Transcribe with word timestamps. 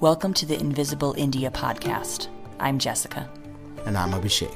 Welcome 0.00 0.34
to 0.34 0.44
the 0.44 0.60
Invisible 0.60 1.14
India 1.16 1.50
podcast. 1.50 2.28
I'm 2.60 2.78
Jessica. 2.78 3.30
And 3.86 3.96
I'm 3.96 4.10
Abhishek. 4.10 4.54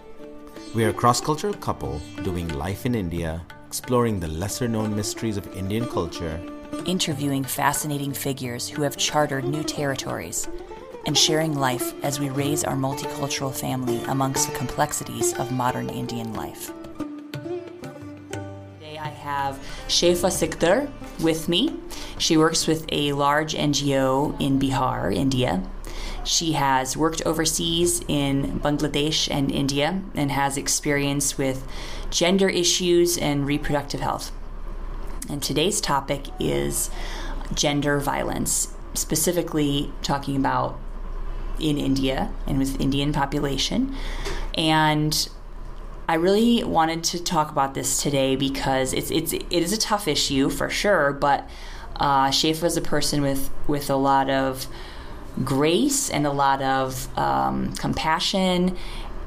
We 0.75 0.85
are 0.85 0.91
a 0.91 0.93
cross 0.93 1.19
cultural 1.19 1.55
couple 1.55 1.99
doing 2.23 2.47
life 2.49 2.85
in 2.85 2.95
India, 2.95 3.41
exploring 3.67 4.21
the 4.21 4.29
lesser 4.29 4.69
known 4.69 4.95
mysteries 4.95 5.39
of 5.39 5.57
Indian 5.57 5.87
culture, 5.87 6.39
interviewing 6.85 7.43
fascinating 7.43 8.13
figures 8.13 8.69
who 8.69 8.83
have 8.83 8.99
chartered 8.99 9.47
new 9.47 9.65
territories, 9.65 10.47
and 11.07 11.17
sharing 11.17 11.59
life 11.59 11.95
as 12.05 12.21
we 12.21 12.29
raise 12.29 12.63
our 12.63 12.77
multicultural 12.77 13.55
family 13.59 14.03
amongst 14.09 14.47
the 14.47 14.59
complexities 14.59 15.33
of 15.39 15.51
modern 15.53 15.89
Indian 15.89 16.35
life. 16.35 16.71
Have 19.51 19.61
Shefa 19.89 20.31
Sikdar 20.31 20.91
with 21.21 21.49
me. 21.49 21.75
She 22.19 22.37
works 22.37 22.67
with 22.67 22.87
a 22.93 23.13
large 23.13 23.55
NGO 23.55 24.41
in 24.41 24.61
Bihar, 24.61 25.13
India. 25.15 25.63
She 26.25 26.53
has 26.53 26.97
worked 26.97 27.23
overseas 27.27 28.03
in 28.07 28.61
Bangladesh 28.61 29.29
and 29.31 29.51
India 29.51 30.03
and 30.15 30.31
has 30.31 30.57
experience 30.57 31.37
with 31.37 31.67
gender 32.11 32.49
issues 32.49 33.19
and 33.19 33.47
reproductive 33.47 34.01
health. 34.01 34.31
And 35.29 35.43
today's 35.43 35.81
topic 35.81 36.27
is 36.39 36.91
gender 37.55 37.99
violence, 37.99 38.73
specifically 38.95 39.93
talking 40.03 40.37
about 40.37 40.79
in 41.59 41.77
India 41.77 42.31
and 42.47 42.59
with 42.59 42.81
Indian 42.81 43.13
population. 43.13 43.97
And 44.55 45.29
I 46.11 46.15
really 46.15 46.65
wanted 46.65 47.05
to 47.05 47.23
talk 47.23 47.53
about 47.53 47.75
this 47.75 48.03
today 48.03 48.35
because 48.35 48.93
it's 48.93 49.13
it's 49.13 49.33
it 49.33 49.49
is 49.49 49.73
a 49.73 49.79
tough 49.79 50.09
issue 50.09 50.51
for 50.51 50.69
sure, 50.69 51.13
but 51.13 51.49
uh, 51.95 52.31
Shefa 52.31 52.65
is 52.65 52.77
a 52.77 52.81
person 52.81 53.23
with 53.23 53.49
with 53.69 53.89
a 53.89 53.95
lot 53.95 54.29
of 54.29 54.67
grace 55.45 56.11
and 56.11 56.27
a 56.27 56.33
lot 56.33 56.63
of 56.63 57.17
um, 57.17 57.73
compassion 57.75 58.77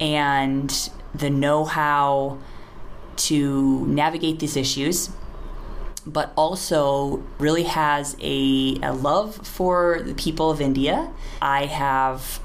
and 0.02 0.89
the 1.16 1.30
know 1.30 1.63
how 1.63 2.39
to 3.15 3.88
navigate 3.88 4.39
these 4.39 4.58
issues, 4.58 5.09
but 6.05 6.33
also 6.36 7.23
really 7.39 7.63
has 7.63 8.17
a, 8.19 8.77
a 8.83 8.91
love 8.91 9.47
for 9.47 10.02
the 10.02 10.15
people 10.15 10.52
of 10.52 10.59
India. 10.59 11.09
I 11.41 11.67
have 11.67 12.41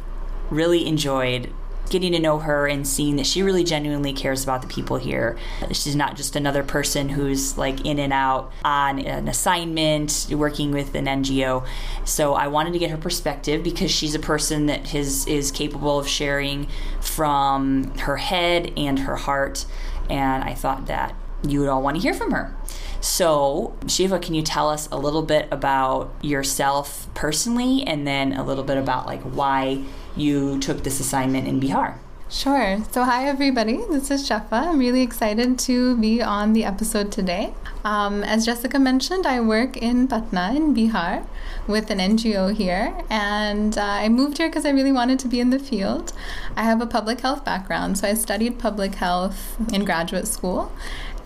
really 0.48 0.86
enjoyed 0.86 1.52
getting 1.90 2.12
to 2.12 2.18
know 2.18 2.38
her 2.38 2.66
and 2.66 2.86
seeing 2.86 3.16
that 3.16 3.26
she 3.26 3.42
really 3.42 3.64
genuinely 3.64 4.12
cares 4.12 4.42
about 4.44 4.62
the 4.62 4.68
people 4.68 4.96
here. 4.96 5.38
She's 5.72 5.96
not 5.96 6.16
just 6.16 6.36
another 6.36 6.62
person 6.62 7.08
who's 7.08 7.58
like 7.58 7.84
in 7.84 7.98
and 7.98 8.12
out 8.12 8.52
on 8.64 8.98
an 9.00 9.28
assignment, 9.28 10.28
working 10.30 10.72
with 10.72 10.94
an 10.94 11.06
NGO. 11.06 11.66
So 12.04 12.34
I 12.34 12.48
wanted 12.48 12.72
to 12.72 12.78
get 12.78 12.90
her 12.90 12.96
perspective 12.96 13.62
because 13.62 13.90
she's 13.90 14.14
a 14.14 14.20
person 14.20 14.66
that 14.66 14.94
is, 14.94 15.26
is 15.26 15.50
capable 15.50 15.98
of 15.98 16.08
sharing 16.08 16.68
from 17.00 17.96
her 17.98 18.16
head 18.16 18.72
and 18.76 18.98
her 19.00 19.16
heart. 19.16 19.66
And 20.10 20.42
I 20.44 20.54
thought 20.54 20.86
that 20.86 21.14
you 21.46 21.60
would 21.60 21.68
all 21.68 21.82
want 21.82 21.96
to 21.96 22.02
hear 22.02 22.14
from 22.14 22.32
her. 22.32 22.54
So, 23.00 23.76
Shefa, 23.84 24.20
can 24.20 24.34
you 24.34 24.42
tell 24.42 24.68
us 24.68 24.88
a 24.90 24.98
little 24.98 25.22
bit 25.22 25.48
about 25.50 26.12
yourself 26.20 27.08
personally 27.14 27.84
and 27.84 28.06
then 28.06 28.32
a 28.32 28.44
little 28.44 28.64
bit 28.64 28.76
about 28.76 29.06
like 29.06 29.22
why 29.22 29.84
you 30.18 30.58
took 30.58 30.82
this 30.82 31.00
assignment 31.00 31.46
in 31.46 31.60
Bihar. 31.60 31.98
Sure. 32.30 32.84
So, 32.90 33.04
hi 33.04 33.26
everybody. 33.26 33.78
This 33.90 34.10
is 34.10 34.28
Shefa. 34.28 34.68
I'm 34.68 34.78
really 34.78 35.00
excited 35.00 35.58
to 35.60 35.96
be 35.96 36.20
on 36.20 36.52
the 36.52 36.62
episode 36.62 37.10
today. 37.10 37.54
Um, 37.86 38.22
as 38.22 38.44
Jessica 38.44 38.78
mentioned, 38.78 39.26
I 39.26 39.40
work 39.40 39.78
in 39.78 40.08
Patna 40.08 40.52
in 40.54 40.74
Bihar 40.74 41.24
with 41.66 41.90
an 41.90 42.00
NGO 42.00 42.54
here, 42.54 42.94
and 43.08 43.78
uh, 43.78 43.82
I 43.82 44.10
moved 44.10 44.36
here 44.36 44.48
because 44.48 44.66
I 44.66 44.70
really 44.70 44.92
wanted 44.92 45.18
to 45.20 45.28
be 45.28 45.40
in 45.40 45.48
the 45.48 45.58
field. 45.58 46.12
I 46.54 46.64
have 46.64 46.82
a 46.82 46.86
public 46.86 47.20
health 47.20 47.46
background, 47.46 47.96
so 47.96 48.06
I 48.08 48.12
studied 48.12 48.58
public 48.58 48.96
health 48.96 49.56
in 49.72 49.86
graduate 49.86 50.28
school, 50.28 50.70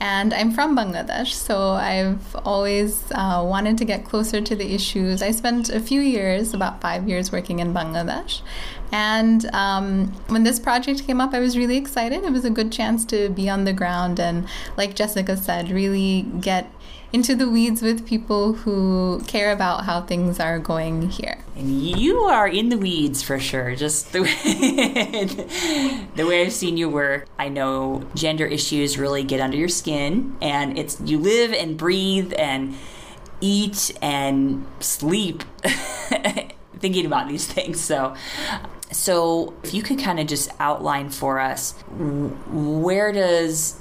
and 0.03 0.35
I'm 0.35 0.51
from 0.51 0.77
Bangladesh, 0.77 1.33
so 1.33 1.75
I've 1.75 2.35
always 2.45 3.05
uh, 3.13 3.41
wanted 3.47 3.79
to 3.79 3.85
get 3.85 4.05
closer 4.05 4.41
to 4.41 4.57
the 4.57 4.75
issues. 4.75 5.23
I 5.23 5.31
spent 5.31 5.69
a 5.69 5.79
few 5.79 6.01
years, 6.01 6.53
about 6.53 6.81
five 6.81 7.09
years, 7.09 7.31
working 7.31 7.61
in 7.61 7.73
Bangladesh. 7.73 8.41
And 8.91 9.47
um, 9.55 10.09
when 10.27 10.43
this 10.43 10.59
project 10.59 11.07
came 11.07 11.21
up, 11.21 11.33
I 11.33 11.39
was 11.39 11.57
really 11.57 11.77
excited. 11.77 12.25
It 12.25 12.33
was 12.33 12.45
a 12.45 12.51
good 12.51 12.73
chance 12.73 13.05
to 13.07 13.29
be 13.29 13.49
on 13.49 13.63
the 13.63 13.73
ground 13.73 14.19
and, 14.19 14.49
like 14.77 14.97
Jessica 14.97 15.37
said, 15.37 15.71
really 15.71 16.23
get 16.41 16.69
into 17.13 17.35
the 17.35 17.49
weeds 17.49 17.83
with 17.83 18.07
people 18.07 18.55
who 18.55 19.23
care 19.27 19.53
about 19.53 19.85
how 19.85 20.01
things 20.01 20.41
are 20.41 20.59
going 20.59 21.11
here. 21.11 21.39
And 21.57 21.83
you 21.83 22.21
are 22.21 22.49
in 22.49 22.71
the 22.71 22.79
weeds 22.79 23.23
for 23.23 23.39
sure. 23.39 23.77
Just 23.77 24.13
the 24.13 24.23
way, 24.23 26.07
the 26.17 26.27
way 26.27 26.43
I've 26.47 26.53
seen 26.53 26.77
you 26.77 26.89
work, 26.89 27.27
I 27.39 27.49
know 27.49 28.03
gender 28.15 28.47
issues 28.47 28.97
really 28.97 29.25
get 29.25 29.41
under 29.41 29.57
your 29.57 29.69
skin, 29.69 30.37
and 30.41 30.79
it's 30.79 31.01
you 31.01 31.19
live 31.19 31.53
and 31.53 31.77
breathe 31.77 32.33
and 32.39 32.77
eat 33.41 33.93
and 34.01 34.65
sleep 34.81 35.43
thinking 36.79 37.05
about 37.05 37.29
these 37.29 37.47
things. 37.47 37.81
So 37.81 38.15
so, 38.93 39.55
if 39.63 39.73
you 39.73 39.83
could 39.83 39.99
kind 39.99 40.21
of 40.21 40.27
just 40.27 40.51
outline 40.61 41.09
for 41.09 41.41
us 41.41 41.73
where 42.51 43.11
does 43.11 43.79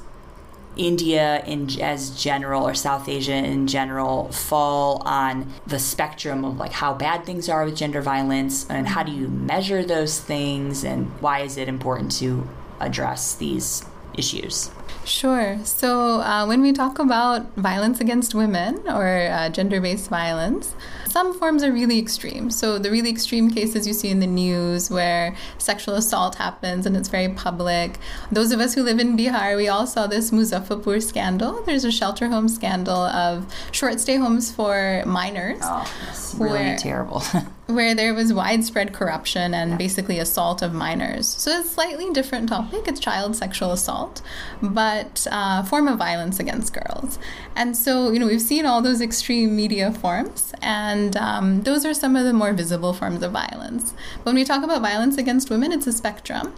India 0.78 1.44
in 1.46 1.70
as 1.82 2.12
general 2.12 2.68
or 2.68 2.74
South 2.74 3.10
Asia 3.10 3.34
in 3.34 3.68
general 3.68 4.32
fall 4.32 5.02
on 5.06 5.52
the 5.68 5.80
spectrum 5.80 6.46
of 6.46 6.58
like 6.58 6.72
how 6.72 6.94
bad 6.94 7.26
things 7.26 7.50
are 7.50 7.66
with 7.66 7.76
gender 7.76 8.02
violence 8.02 8.70
and 8.70 8.88
how 8.88 9.04
do 9.04 9.12
you 9.12 9.28
measure 9.28 9.84
those 9.84 10.20
things 10.20 10.84
and 10.84 11.08
why 11.20 11.40
is 11.40 11.58
it 11.58 11.68
important 11.68 12.12
to 12.12 12.48
address 12.80 13.36
these 13.36 13.84
issues? 14.18 14.72
Sure. 15.04 15.58
So, 15.64 16.22
uh, 16.22 16.46
when 16.46 16.62
we 16.62 16.74
talk 16.74 17.00
about 17.00 17.54
violence 17.56 18.00
against 18.00 18.36
women 18.36 18.82
or 18.88 19.28
uh, 19.32 19.50
gender 19.50 19.82
based 19.82 20.10
violence, 20.10 20.76
some 21.12 21.38
forms 21.38 21.62
are 21.64 21.72
really 21.72 22.00
extreme. 22.00 22.50
So, 22.50 22.80
the 22.80 22.90
really 22.90 23.10
extreme 23.10 23.52
cases 23.52 23.86
you 23.86 23.94
see 23.94 24.10
in 24.10 24.20
the 24.20 24.28
news 24.28 24.90
where 24.90 25.36
sexual 25.58 25.96
assault 25.96 26.36
happens 26.36 26.86
and 26.86 26.96
it's 26.96 27.10
very 27.10 27.30
public. 27.30 27.98
Those 28.32 28.52
of 28.52 28.60
us 28.60 28.74
who 28.74 28.84
live 28.84 29.00
in 29.00 29.18
Bihar, 29.18 29.58
we 29.58 29.68
all 29.68 29.86
saw 29.86 30.08
this 30.08 30.32
Muzaffarpur 30.32 31.04
scandal. 31.04 31.64
There's 31.64 31.84
a 31.84 31.92
shelter 31.92 32.30
home 32.30 32.48
scandal 32.48 33.04
of 33.04 33.54
short 33.72 34.00
stay 34.00 34.16
homes 34.16 34.52
for 34.52 35.04
minors. 35.06 35.60
Oh, 35.64 35.92
that's 36.06 36.34
really 36.36 36.52
where, 36.52 36.78
terrible. 36.78 37.22
where 37.68 37.96
there 37.96 38.14
was 38.14 38.34
widespread 38.34 38.94
corruption 38.94 39.54
and 39.54 39.78
basically 39.78 40.20
assault 40.20 40.62
of 40.62 40.74
minors. 40.74 41.28
So 41.28 41.52
it's 41.52 41.70
a 41.70 41.72
slightly 41.72 42.12
different 42.12 42.50
topic. 42.50 42.88
It's 42.88 43.00
child 43.00 43.36
sexual 43.36 43.72
assault, 43.72 44.22
but 44.62 45.26
uh, 45.32 45.64
form 45.64 45.88
of 45.88 45.98
violence 45.98 46.40
against 46.40 46.74
girls. 46.74 47.18
And 47.56 47.76
so, 47.78 48.12
you 48.12 48.20
know, 48.20 48.28
we've 48.28 48.42
seen 48.42 48.66
all 48.66 48.82
those 48.82 49.02
extreme 49.02 49.56
media 49.56 49.92
forms, 49.92 50.54
and 50.62 51.16
um, 51.18 51.64
those 51.64 51.86
are 51.86 51.94
some 51.94 52.16
of 52.16 52.26
the 52.26 52.34
more 52.34 52.54
visible 52.54 52.94
forms 52.94 53.24
of 53.24 53.32
violence. 53.32 53.94
When 54.24 54.36
we 54.36 54.44
talk 54.44 54.64
about 54.64 54.82
violence 54.82 55.18
against 55.18 55.50
women, 55.50 55.72
it's 55.72 55.88
a 55.88 55.94
spectrum. 55.94 56.54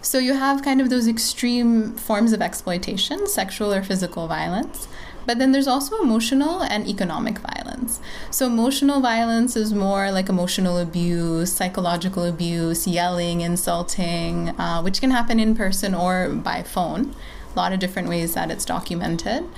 So 0.00 0.18
you 0.18 0.34
have 0.34 0.62
kind 0.62 0.80
of 0.80 0.90
those 0.90 1.08
extreme 1.08 1.92
forms 1.94 2.32
of 2.32 2.40
exploitation, 2.42 3.26
sexual 3.26 3.72
or 3.72 3.82
physical 3.82 4.28
violence. 4.28 4.88
But 5.26 5.38
then 5.38 5.52
there's 5.52 5.66
also 5.66 6.00
emotional 6.00 6.62
and 6.62 6.86
economic 6.86 7.38
violence. 7.38 8.00
So, 8.30 8.46
emotional 8.46 9.00
violence 9.00 9.56
is 9.56 9.72
more 9.72 10.10
like 10.10 10.28
emotional 10.28 10.78
abuse, 10.78 11.52
psychological 11.52 12.24
abuse, 12.24 12.86
yelling, 12.86 13.40
insulting, 13.40 14.50
uh, 14.58 14.82
which 14.82 15.00
can 15.00 15.10
happen 15.10 15.40
in 15.40 15.54
person 15.54 15.94
or 15.94 16.28
by 16.28 16.62
phone. 16.62 17.14
A 17.54 17.56
lot 17.56 17.72
of 17.72 17.78
different 17.78 18.08
ways 18.08 18.34
that 18.34 18.50
it's 18.50 18.64
documented. 18.64 19.48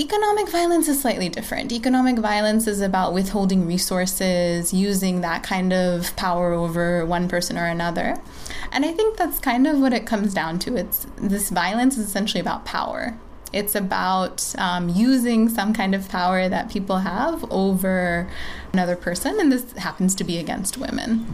Economic 0.00 0.48
violence 0.48 0.88
is 0.88 1.02
slightly 1.02 1.28
different. 1.28 1.70
Economic 1.70 2.18
violence 2.18 2.66
is 2.66 2.80
about 2.80 3.12
withholding 3.12 3.66
resources, 3.66 4.72
using 4.72 5.20
that 5.20 5.42
kind 5.42 5.70
of 5.72 6.16
power 6.16 6.54
over 6.54 7.04
one 7.04 7.28
person 7.28 7.58
or 7.58 7.66
another. 7.66 8.16
And 8.72 8.86
I 8.86 8.92
think 8.92 9.18
that's 9.18 9.38
kind 9.38 9.66
of 9.66 9.78
what 9.80 9.92
it 9.92 10.06
comes 10.06 10.32
down 10.32 10.58
to. 10.60 10.76
It's 10.76 11.06
this 11.16 11.50
violence 11.50 11.98
is 11.98 12.06
essentially 12.06 12.40
about 12.40 12.64
power. 12.64 13.18
It's 13.52 13.74
about 13.74 14.54
um, 14.58 14.88
using 14.88 15.48
some 15.48 15.72
kind 15.72 15.94
of 15.94 16.08
power 16.08 16.48
that 16.48 16.70
people 16.70 16.98
have 16.98 17.44
over 17.50 18.28
another 18.72 18.96
person, 18.96 19.38
and 19.38 19.52
this 19.52 19.72
happens 19.72 20.14
to 20.16 20.24
be 20.24 20.38
against 20.38 20.78
women. 20.78 21.26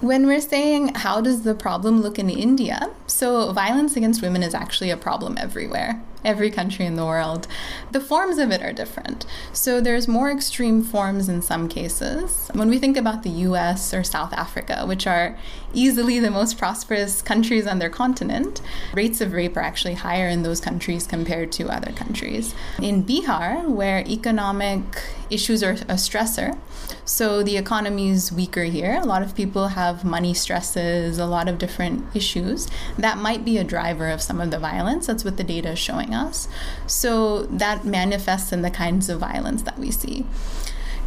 When 0.00 0.26
we're 0.26 0.40
saying 0.40 0.94
how 0.94 1.20
does 1.20 1.42
the 1.42 1.54
problem 1.54 2.00
look 2.00 2.18
in 2.18 2.30
India, 2.30 2.90
so 3.06 3.52
violence 3.52 3.96
against 3.96 4.22
women 4.22 4.44
is 4.44 4.54
actually 4.54 4.90
a 4.90 4.96
problem 4.96 5.36
everywhere 5.38 6.00
every 6.24 6.50
country 6.50 6.84
in 6.86 6.96
the 6.96 7.04
world. 7.04 7.46
The 7.92 8.00
forms 8.00 8.38
of 8.38 8.50
it 8.50 8.62
are 8.62 8.72
different. 8.72 9.26
So 9.52 9.80
there's 9.80 10.08
more 10.08 10.30
extreme 10.30 10.82
forms 10.82 11.28
in 11.28 11.42
some 11.42 11.68
cases. 11.68 12.50
When 12.52 12.68
we 12.68 12.78
think 12.78 12.96
about 12.96 13.22
the 13.22 13.30
US 13.30 13.94
or 13.94 14.02
South 14.02 14.32
Africa, 14.32 14.84
which 14.86 15.06
are 15.06 15.38
easily 15.72 16.18
the 16.18 16.30
most 16.30 16.58
prosperous 16.58 17.22
countries 17.22 17.66
on 17.66 17.78
their 17.78 17.90
continent, 17.90 18.60
rates 18.92 19.20
of 19.20 19.32
rape 19.32 19.56
are 19.56 19.60
actually 19.60 19.94
higher 19.94 20.28
in 20.28 20.42
those 20.42 20.60
countries 20.60 21.06
compared 21.06 21.52
to 21.52 21.68
other 21.68 21.92
countries. 21.92 22.54
In 22.80 23.04
Bihar, 23.04 23.68
where 23.68 24.06
economic 24.06 24.82
issues 25.30 25.62
are 25.62 25.72
a 25.72 25.96
stressor. 25.96 26.58
So 27.04 27.42
the 27.42 27.56
economy 27.56 28.10
is 28.10 28.32
weaker 28.32 28.64
here. 28.64 28.98
A 29.00 29.04
lot 29.04 29.22
of 29.22 29.34
people 29.34 29.68
have 29.68 30.04
money 30.04 30.34
stresses, 30.34 31.18
a 31.18 31.26
lot 31.26 31.48
of 31.48 31.58
different 31.58 32.04
issues. 32.14 32.68
That 32.98 33.18
might 33.18 33.44
be 33.44 33.58
a 33.58 33.64
driver 33.64 34.08
of 34.08 34.20
some 34.20 34.40
of 34.40 34.50
the 34.50 34.58
violence. 34.58 35.06
That's 35.06 35.24
what 35.24 35.36
the 35.36 35.44
data 35.44 35.70
is 35.70 35.78
showing 35.78 36.14
us. 36.14 36.48
So 36.86 37.42
that 37.44 37.84
manifests 37.84 38.52
in 38.52 38.62
the 38.62 38.70
kinds 38.70 39.08
of 39.08 39.20
violence 39.20 39.62
that 39.62 39.78
we 39.78 39.90
see 39.90 40.26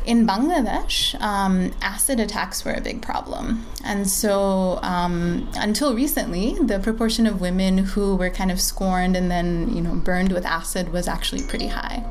in 0.05 0.25
Bangladesh, 0.25 1.19
um, 1.21 1.71
acid 1.81 2.19
attacks 2.19 2.65
were 2.65 2.73
a 2.73 2.81
big 2.81 3.01
problem. 3.01 3.65
And 3.83 4.09
so, 4.09 4.79
um, 4.81 5.49
until 5.55 5.93
recently, 5.93 6.57
the 6.59 6.79
proportion 6.79 7.27
of 7.27 7.39
women 7.39 7.77
who 7.79 8.15
were 8.15 8.29
kind 8.29 8.51
of 8.51 8.59
scorned 8.59 9.15
and 9.15 9.29
then, 9.29 9.73
you 9.75 9.81
know, 9.81 9.95
burned 9.95 10.31
with 10.31 10.45
acid 10.45 10.91
was 10.91 11.07
actually 11.07 11.43
pretty 11.43 11.67
high. 11.67 12.03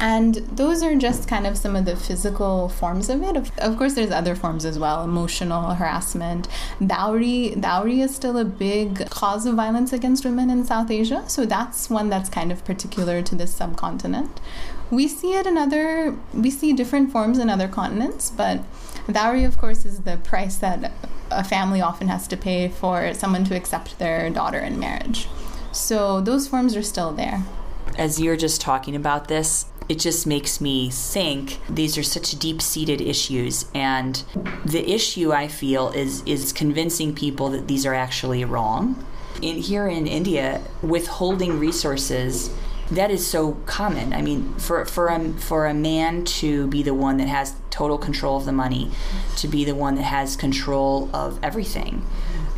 And 0.00 0.36
those 0.36 0.82
are 0.82 0.96
just 0.96 1.28
kind 1.28 1.46
of 1.46 1.58
some 1.58 1.76
of 1.76 1.84
the 1.84 1.94
physical 1.94 2.70
forms 2.70 3.10
of 3.10 3.22
it. 3.22 3.36
Of, 3.36 3.52
of 3.58 3.76
course, 3.76 3.94
there's 3.94 4.10
other 4.10 4.34
forms 4.34 4.64
as 4.64 4.78
well 4.78 5.04
emotional 5.04 5.74
harassment. 5.74 6.48
Dowry, 6.84 7.54
dowry 7.60 8.00
is 8.00 8.14
still 8.14 8.38
a 8.38 8.44
big 8.46 9.10
cause 9.10 9.44
of 9.44 9.56
violence 9.56 9.92
against 9.92 10.24
women 10.24 10.48
in 10.48 10.64
South 10.64 10.90
Asia. 10.90 11.22
So 11.28 11.44
that's 11.44 11.90
one 11.90 12.08
that's 12.08 12.30
kind 12.30 12.50
of 12.50 12.64
particular 12.64 13.20
to 13.20 13.34
this 13.34 13.54
subcontinent. 13.54 14.40
We 14.90 15.06
see 15.06 15.34
it 15.34 15.46
in 15.46 15.58
other, 15.58 16.16
we 16.32 16.50
see 16.50 16.72
different 16.72 17.12
forms 17.12 17.38
in 17.38 17.50
other 17.50 17.68
continents, 17.68 18.30
but 18.30 18.60
dowry, 19.12 19.44
of 19.44 19.58
course, 19.58 19.84
is 19.84 20.00
the 20.00 20.16
price 20.16 20.56
that 20.56 20.92
a 21.30 21.44
family 21.44 21.82
often 21.82 22.08
has 22.08 22.26
to 22.28 22.36
pay 22.38 22.68
for 22.68 23.12
someone 23.12 23.44
to 23.44 23.54
accept 23.54 23.98
their 23.98 24.30
daughter 24.30 24.58
in 24.58 24.80
marriage. 24.80 25.28
So 25.72 26.22
those 26.22 26.48
forms 26.48 26.74
are 26.74 26.82
still 26.82 27.12
there. 27.12 27.44
As 27.98 28.18
you're 28.18 28.36
just 28.36 28.60
talking 28.60 28.96
about 28.96 29.28
this, 29.28 29.66
it 29.90 29.98
just 29.98 30.24
makes 30.24 30.60
me 30.60 30.88
think 30.88 31.58
these 31.68 31.98
are 31.98 32.02
such 32.04 32.38
deep 32.38 32.62
seated 32.62 33.00
issues 33.00 33.66
and 33.74 34.22
the 34.64 34.88
issue 34.88 35.32
I 35.32 35.48
feel 35.48 35.90
is 35.90 36.22
is 36.26 36.52
convincing 36.52 37.12
people 37.12 37.48
that 37.50 37.66
these 37.66 37.84
are 37.84 37.92
actually 37.92 38.44
wrong. 38.44 39.04
In 39.42 39.56
here 39.56 39.88
in 39.88 40.06
India, 40.06 40.62
withholding 40.80 41.58
resources 41.58 42.50
that 42.92 43.10
is 43.10 43.26
so 43.26 43.52
common. 43.66 44.12
I 44.12 44.22
mean, 44.22 44.54
for 44.54 44.84
for 44.84 45.08
a 45.08 45.32
for 45.32 45.66
a 45.66 45.74
man 45.74 46.24
to 46.40 46.68
be 46.68 46.84
the 46.84 46.94
one 46.94 47.16
that 47.16 47.28
has 47.28 47.56
total 47.70 47.98
control 47.98 48.36
of 48.36 48.44
the 48.44 48.52
money, 48.52 48.92
to 49.38 49.48
be 49.48 49.64
the 49.64 49.74
one 49.74 49.96
that 49.96 50.02
has 50.02 50.36
control 50.36 51.10
of 51.12 51.40
everything 51.42 52.06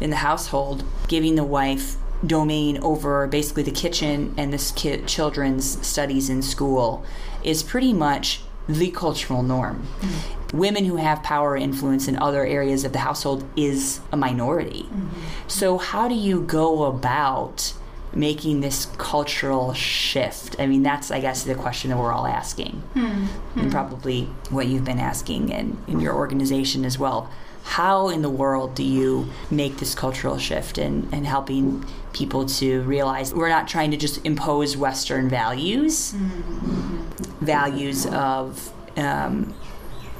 in 0.02 0.11
the 0.11 0.17
household, 0.17 0.84
giving 1.08 1.37
the 1.37 1.44
wife 1.44 1.96
domain 2.27 2.79
over 2.79 3.27
basically 3.27 3.63
the 3.63 3.73
kitchen 3.73 4.35
and 4.37 4.53
the 4.53 4.73
ki- 4.77 5.03
children's 5.07 5.85
studies 5.87 6.29
in 6.29 6.43
school 6.43 7.05
is 7.43 7.63
pretty 7.63 7.93
much 7.93 8.43
the 8.69 8.91
cultural 8.91 9.43
norm. 9.43 9.87
Mm-hmm. 10.01 10.59
Women 10.59 10.85
who 10.85 10.97
have 10.97 11.23
power 11.23 11.57
influence 11.57 12.07
in 12.09 12.17
other 12.17 12.47
areas 12.47 12.85
of 12.85 12.93
the 12.93 13.01
household 13.01 13.45
is 13.57 14.01
a 14.13 14.17
minority. 14.17 14.85
Mm-hmm. 14.85 15.49
So, 15.49 15.79
how 15.79 16.09
do 16.09 16.15
you 16.15 16.43
go 16.43 16.85
about 16.85 17.73
making 18.15 18.61
this 18.61 18.87
cultural 18.99 19.73
shift? 19.73 20.55
I 20.61 20.67
mean, 20.67 20.83
that's, 20.83 21.11
I 21.11 21.21
guess, 21.21 21.43
the 21.43 21.55
question 21.55 21.91
that 21.91 21.97
we're 21.97 22.13
all 22.13 22.27
asking, 22.27 22.83
mm-hmm. 22.95 23.59
and 23.59 23.73
probably 23.73 24.25
what 24.51 24.67
you've 24.67 24.85
been 24.85 25.01
asking 25.01 25.49
in, 25.49 25.79
in 25.89 26.01
your 26.01 26.15
organization 26.15 26.85
as 26.85 26.99
well 26.99 27.31
how 27.64 28.09
in 28.09 28.23
the 28.23 28.31
world 28.31 28.75
do 28.75 28.82
you 28.82 29.29
make 29.50 29.79
this 29.79 29.94
cultural 29.94 30.38
shift 30.38 30.79
and, 30.79 31.09
and 31.12 31.26
helping 31.26 31.85
people 32.12 32.44
to 32.47 32.82
realize 32.82 33.32
we're 33.32 33.49
not 33.49 33.69
trying 33.69 33.91
to 33.91 33.97
just 33.97 34.25
impose 34.26 34.76
Western 34.76 35.29
values, 35.29 36.12
mm-hmm. 36.12 37.44
values 37.44 38.06
of, 38.06 38.73
um, 38.97 39.55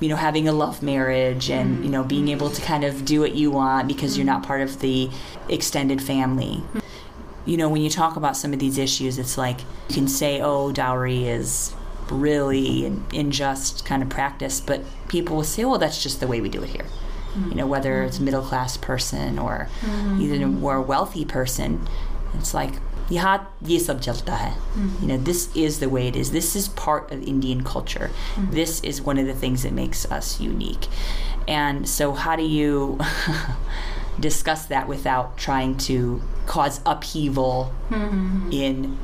you 0.00 0.08
know, 0.08 0.16
having 0.16 0.48
a 0.48 0.52
love 0.52 0.82
marriage 0.82 1.50
and, 1.50 1.84
you 1.84 1.90
know, 1.90 2.02
being 2.02 2.28
able 2.28 2.50
to 2.50 2.62
kind 2.62 2.84
of 2.84 3.04
do 3.04 3.20
what 3.20 3.34
you 3.34 3.50
want 3.50 3.88
because 3.88 4.16
you're 4.16 4.26
not 4.26 4.42
part 4.42 4.60
of 4.60 4.80
the 4.80 5.10
extended 5.48 6.00
family. 6.00 6.62
You 7.44 7.56
know, 7.56 7.68
when 7.68 7.82
you 7.82 7.90
talk 7.90 8.16
about 8.16 8.36
some 8.36 8.52
of 8.52 8.60
these 8.60 8.78
issues, 8.78 9.18
it's 9.18 9.36
like 9.36 9.60
you 9.88 9.94
can 9.94 10.08
say, 10.08 10.40
oh, 10.40 10.72
dowry 10.72 11.26
is 11.26 11.74
really 12.08 12.86
an 12.86 13.04
unjust 13.12 13.84
kind 13.84 14.02
of 14.02 14.08
practice, 14.08 14.60
but 14.60 14.82
people 15.08 15.36
will 15.36 15.44
say, 15.44 15.64
well, 15.64 15.78
that's 15.78 16.02
just 16.02 16.20
the 16.20 16.26
way 16.26 16.40
we 16.40 16.48
do 16.48 16.62
it 16.62 16.70
here 16.70 16.86
you 17.49 17.55
know 17.55 17.67
whether 17.67 18.03
it's 18.03 18.19
a 18.19 18.21
middle 18.21 18.41
class 18.41 18.77
person 18.77 19.38
or 19.38 19.69
mm-hmm. 19.81 20.21
even 20.21 20.41
a 20.41 20.47
more 20.47 20.81
wealthy 20.81 21.25
person 21.25 21.88
it's 22.33 22.53
like 22.53 22.73
यहाँ 23.11 23.38
ये 23.63 23.79
सब 23.79 23.99
चलता 23.99 24.35
है 24.35 24.53
you 25.01 25.07
know 25.07 25.17
this 25.17 25.49
is 25.55 25.79
the 25.79 25.88
way 25.88 26.07
it 26.07 26.15
is 26.15 26.31
this 26.31 26.55
is 26.55 26.67
part 26.67 27.11
of 27.11 27.21
Indian 27.23 27.63
culture 27.63 28.09
mm-hmm. 28.35 28.51
this 28.51 28.81
is 28.81 29.01
one 29.01 29.17
of 29.17 29.27
the 29.27 29.33
things 29.33 29.63
that 29.63 29.71
makes 29.71 30.05
us 30.11 30.41
unique 30.41 30.88
and 31.47 31.88
so 31.88 32.11
how 32.11 32.35
do 32.35 32.44
you 32.44 32.99
discuss 34.19 34.65
that 34.65 34.88
without 34.88 35.38
trying 35.38 35.77
to 35.77 36.21
cause 36.47 36.81
upheaval 36.85 37.71
mm-hmm. 37.89 38.51
in 38.51 38.97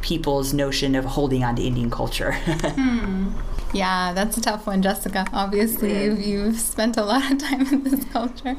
people's 0.00 0.54
notion 0.54 0.94
of 0.94 1.04
holding 1.04 1.42
on 1.44 1.56
to 1.56 1.62
Indian 1.62 1.90
culture 1.90 2.32
hmm. 2.32 3.28
Yeah, 3.73 4.11
that's 4.13 4.35
a 4.37 4.41
tough 4.41 4.67
one, 4.67 4.81
Jessica. 4.81 5.25
Obviously, 5.31 5.93
yeah. 5.93 6.13
you've 6.13 6.59
spent 6.59 6.97
a 6.97 7.03
lot 7.03 7.31
of 7.31 7.37
time 7.49 7.61
in 7.67 7.83
this 7.83 8.03
culture. 8.05 8.55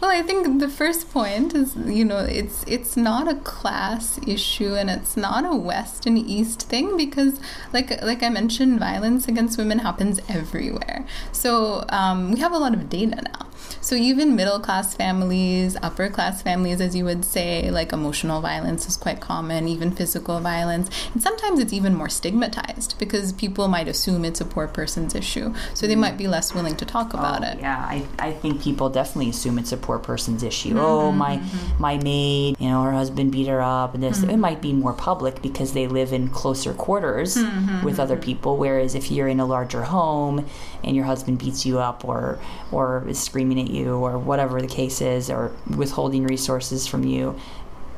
Well, 0.00 0.10
I 0.10 0.22
think 0.22 0.60
the 0.60 0.68
first 0.68 1.10
point 1.10 1.54
is, 1.54 1.76
you 1.76 2.04
know, 2.04 2.18
it's 2.18 2.64
it's 2.66 2.96
not 2.96 3.28
a 3.28 3.34
class 3.40 4.18
issue 4.26 4.74
and 4.74 4.88
it's 4.88 5.16
not 5.16 5.44
a 5.44 5.54
west 5.54 6.06
and 6.06 6.18
east 6.18 6.62
thing 6.62 6.96
because, 6.96 7.38
like 7.72 8.02
like 8.02 8.22
I 8.22 8.30
mentioned, 8.30 8.78
violence 8.78 9.28
against 9.28 9.58
women 9.58 9.80
happens 9.80 10.20
everywhere. 10.28 11.06
So 11.32 11.84
um, 11.90 12.32
we 12.32 12.40
have 12.40 12.52
a 12.52 12.58
lot 12.58 12.72
of 12.72 12.88
data 12.88 13.22
now. 13.22 13.46
So 13.80 13.94
even 13.94 14.36
middle 14.36 14.60
class 14.60 14.94
families, 14.94 15.76
upper 15.82 16.08
class 16.08 16.42
families, 16.42 16.80
as 16.80 16.96
you 16.96 17.04
would 17.04 17.24
say, 17.24 17.70
like 17.70 17.92
emotional 17.92 18.40
violence 18.40 18.88
is 18.88 18.96
quite 18.96 19.20
common, 19.20 19.68
even 19.68 19.90
physical 19.90 20.40
violence, 20.40 20.90
and 21.12 21.22
sometimes 21.22 21.60
it's 21.60 21.72
even 21.72 21.94
more 21.94 22.08
stigmatized 22.08 22.98
because 22.98 23.32
people 23.32 23.68
might 23.68 23.88
assume 23.88 24.24
it's 24.24 24.40
a 24.40 24.44
poor 24.44 24.66
person's 24.66 25.14
issue. 25.14 25.54
So 25.74 25.86
they 25.86 25.96
might 25.96 26.16
be 26.16 26.26
less 26.28 26.54
willing 26.54 26.76
to 26.76 26.84
talk 26.84 27.14
about 27.14 27.42
oh, 27.42 27.48
it. 27.48 27.60
Yeah, 27.60 27.78
I, 27.78 28.06
I 28.18 28.32
think 28.32 28.62
people 28.62 28.88
definitely 28.88 29.30
assume 29.30 29.58
it's 29.58 29.72
a 29.72 29.76
poor 29.76 29.98
person's 29.98 30.42
issue. 30.42 30.70
Mm-hmm, 30.70 30.78
oh, 30.78 31.12
my 31.12 31.36
mm-hmm. 31.36 31.82
my 31.82 31.98
maid, 31.98 32.56
you 32.58 32.68
know, 32.68 32.82
her 32.82 32.92
husband 32.92 33.32
beat 33.32 33.48
her 33.48 33.60
up, 33.60 33.94
and 33.94 34.02
this. 34.02 34.18
Mm-hmm. 34.18 34.30
It 34.30 34.36
might 34.38 34.60
be 34.60 34.72
more 34.72 34.92
public 34.92 35.42
because 35.42 35.72
they 35.72 35.86
live 35.86 36.12
in 36.12 36.28
closer 36.28 36.74
quarters 36.74 37.36
mm-hmm, 37.36 37.84
with 37.84 38.00
other 38.00 38.16
mm-hmm. 38.16 38.24
people. 38.24 38.56
Whereas 38.56 38.94
if 38.94 39.10
you're 39.10 39.28
in 39.28 39.40
a 39.40 39.46
larger 39.46 39.82
home 39.82 40.46
and 40.82 40.96
your 40.96 41.04
husband 41.04 41.38
beats 41.38 41.66
you 41.66 41.78
up 41.78 42.04
or 42.04 42.38
or 42.72 43.04
is 43.08 43.22
screaming 43.22 43.55
at 43.58 43.68
you 43.68 43.94
or 43.94 44.18
whatever 44.18 44.60
the 44.60 44.68
case 44.68 45.00
is 45.00 45.30
or 45.30 45.52
withholding 45.76 46.24
resources 46.24 46.86
from 46.86 47.04
you, 47.04 47.38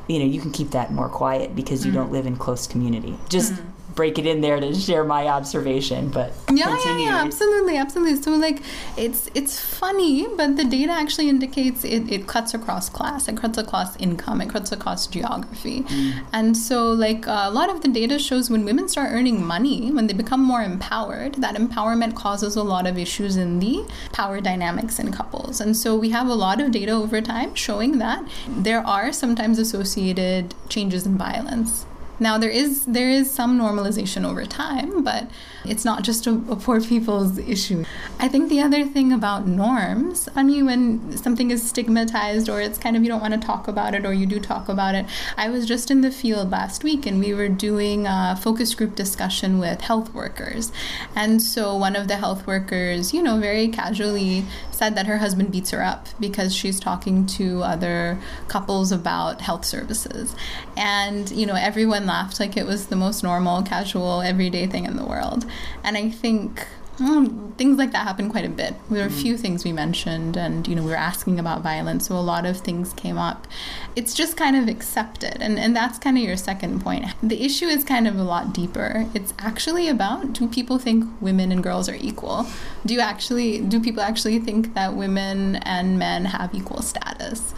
you 0.07 0.19
know, 0.19 0.25
you 0.25 0.41
can 0.41 0.51
keep 0.51 0.71
that 0.71 0.91
more 0.91 1.09
quiet 1.09 1.55
because 1.55 1.85
you 1.85 1.91
mm. 1.91 1.95
don't 1.95 2.11
live 2.11 2.25
in 2.25 2.35
close 2.35 2.67
community. 2.67 3.17
Just 3.29 3.53
mm 3.53 3.65
break 3.99 4.17
it 4.17 4.25
in 4.25 4.39
there 4.39 4.59
to 4.61 4.73
share 4.73 5.03
my 5.03 5.27
observation 5.27 6.09
but 6.17 6.31
yeah 6.53 6.67
continue. 6.67 7.03
yeah 7.03 7.15
yeah 7.17 7.25
absolutely 7.25 7.75
absolutely. 7.75 8.15
So 8.21 8.31
like 8.31 8.61
it's 8.97 9.29
it's 9.39 9.59
funny 9.59 10.27
but 10.37 10.55
the 10.55 10.63
data 10.63 10.93
actually 10.93 11.27
indicates 11.27 11.83
it, 11.83 12.09
it 12.09 12.25
cuts 12.25 12.53
across 12.53 12.87
class. 12.97 13.27
It 13.27 13.35
cuts 13.35 13.57
across 13.57 13.97
income. 13.97 14.39
It 14.39 14.49
cuts 14.49 14.71
across 14.71 15.07
geography. 15.07 15.81
Mm. 15.81 16.23
and 16.31 16.55
so 16.55 16.91
like 16.91 17.27
uh, 17.27 17.43
a 17.49 17.51
lot 17.51 17.69
of 17.73 17.81
the 17.81 17.89
data 17.89 18.17
shows 18.27 18.49
when 18.49 18.63
women 18.63 18.87
start 18.87 19.09
earning 19.11 19.45
money 19.45 19.91
when 19.91 20.07
they 20.07 20.13
become 20.13 20.43
more 20.53 20.61
empowered 20.61 21.35
that 21.45 21.55
empowerment 21.55 22.15
causes 22.15 22.55
a 22.55 22.63
lot 22.63 22.87
of 22.87 22.97
issues 22.97 23.35
in 23.35 23.59
the 23.59 23.75
power 24.13 24.39
dynamics 24.39 24.99
in 24.99 25.11
couples. 25.11 25.59
And 25.59 25.75
so 25.75 25.95
we 26.03 26.09
have 26.17 26.27
a 26.27 26.39
lot 26.45 26.61
of 26.61 26.71
data 26.71 26.93
over 27.03 27.19
time 27.19 27.53
showing 27.53 27.97
that 28.05 28.21
there 28.47 28.81
are 28.97 29.11
sometimes 29.11 29.59
associated 29.59 30.55
changes 30.69 31.05
in 31.05 31.17
violence 31.17 31.85
now 32.19 32.37
there 32.37 32.49
is 32.49 32.85
there 32.85 33.09
is 33.09 33.31
some 33.31 33.59
normalization 33.59 34.25
over 34.25 34.45
time, 34.45 35.03
but 35.03 35.29
it's 35.65 35.85
not 35.85 36.03
just 36.03 36.27
a, 36.27 36.31
a, 36.31 36.55
poor 36.55 36.81
people's 36.81 37.37
issue. 37.37 37.83
I 38.19 38.27
think 38.27 38.49
the 38.49 38.61
other 38.61 38.85
thing 38.85 39.11
about 39.11 39.47
norms, 39.47 40.29
I 40.35 40.43
mean, 40.43 40.65
when 40.65 41.17
something 41.17 41.51
is 41.51 41.67
stigmatized 41.67 42.49
or 42.49 42.61
it's 42.61 42.77
kind 42.77 42.95
of 42.95 43.03
you 43.03 43.09
don't 43.09 43.21
want 43.21 43.33
to 43.33 43.39
talk 43.39 43.67
about 43.67 43.93
it 43.93 44.05
or 44.05 44.13
you 44.13 44.25
do 44.25 44.39
talk 44.39 44.69
about 44.69 44.95
it. 44.95 45.05
I 45.37 45.49
was 45.49 45.65
just 45.65 45.91
in 45.91 46.01
the 46.01 46.11
field 46.11 46.51
last 46.51 46.83
week 46.83 47.05
and 47.05 47.19
we 47.19 47.33
were 47.33 47.49
doing 47.49 48.07
a 48.07 48.37
focus 48.41 48.73
group 48.73 48.95
discussion 48.95 49.59
with 49.59 49.81
health 49.81 50.13
workers, 50.13 50.71
and 51.15 51.41
so 51.41 51.75
one 51.75 51.95
of 51.95 52.07
the 52.07 52.17
health 52.17 52.47
workers, 52.47 53.13
you 53.13 53.21
know, 53.21 53.39
very 53.39 53.67
casually 53.67 54.45
said 54.79 54.95
that 54.95 55.07
her 55.07 55.17
husband 55.17 55.51
beats 55.51 55.71
her 55.71 55.83
up 55.83 56.07
because 56.21 56.55
she's 56.55 56.79
talking 56.79 57.25
to 57.25 57.61
other 57.63 58.17
couples 58.47 58.93
about 58.93 59.41
health 59.41 59.65
services. 59.65 60.33
And, 60.77 61.29
you 61.29 61.45
know, 61.45 61.55
everyone 61.55 62.05
laughed 62.05 62.39
like 62.39 62.55
it 62.55 62.65
was 62.65 62.87
the 62.87 62.95
most 62.95 63.21
normal, 63.21 63.61
casual, 63.61 64.21
everyday 64.21 64.67
thing 64.67 64.85
in 64.85 64.95
the 64.95 65.05
world. 65.05 65.45
And 65.83 65.97
I 65.97 66.09
think 66.09 66.65
Mm, 66.99 67.55
things 67.55 67.77
like 67.77 67.93
that 67.93 68.05
happen 68.05 68.29
quite 68.29 68.43
a 68.43 68.49
bit. 68.49 68.73
There 68.89 69.01
were 69.01 69.07
a 69.07 69.11
few 69.11 69.37
things 69.37 69.63
we 69.63 69.71
mentioned, 69.71 70.35
and 70.35 70.67
you 70.67 70.75
know, 70.75 70.83
we 70.83 70.89
were 70.89 70.97
asking 70.97 71.39
about 71.39 71.61
violence, 71.61 72.07
so 72.07 72.15
a 72.15 72.19
lot 72.19 72.45
of 72.45 72.57
things 72.57 72.91
came 72.91 73.17
up. 73.17 73.47
It's 73.95 74.13
just 74.13 74.35
kind 74.35 74.57
of 74.57 74.67
accepted, 74.67 75.37
and, 75.39 75.57
and 75.57 75.73
that's 75.73 75.97
kind 75.97 76.17
of 76.17 76.23
your 76.23 76.35
second 76.35 76.81
point. 76.81 77.05
The 77.23 77.41
issue 77.41 77.67
is 77.67 77.85
kind 77.85 78.05
of 78.05 78.17
a 78.17 78.23
lot 78.23 78.53
deeper. 78.53 79.07
It's 79.13 79.33
actually 79.39 79.87
about 79.87 80.33
do 80.33 80.47
people 80.49 80.77
think 80.77 81.05
women 81.21 81.53
and 81.53 81.63
girls 81.63 81.87
are 81.87 81.95
equal? 81.95 82.45
Do 82.85 82.93
you 82.93 82.99
actually 82.99 83.61
do 83.61 83.79
people 83.79 84.03
actually 84.03 84.39
think 84.39 84.73
that 84.73 84.93
women 84.93 85.55
and 85.57 85.97
men 85.97 86.25
have 86.25 86.53
equal 86.53 86.81
status? 86.81 87.53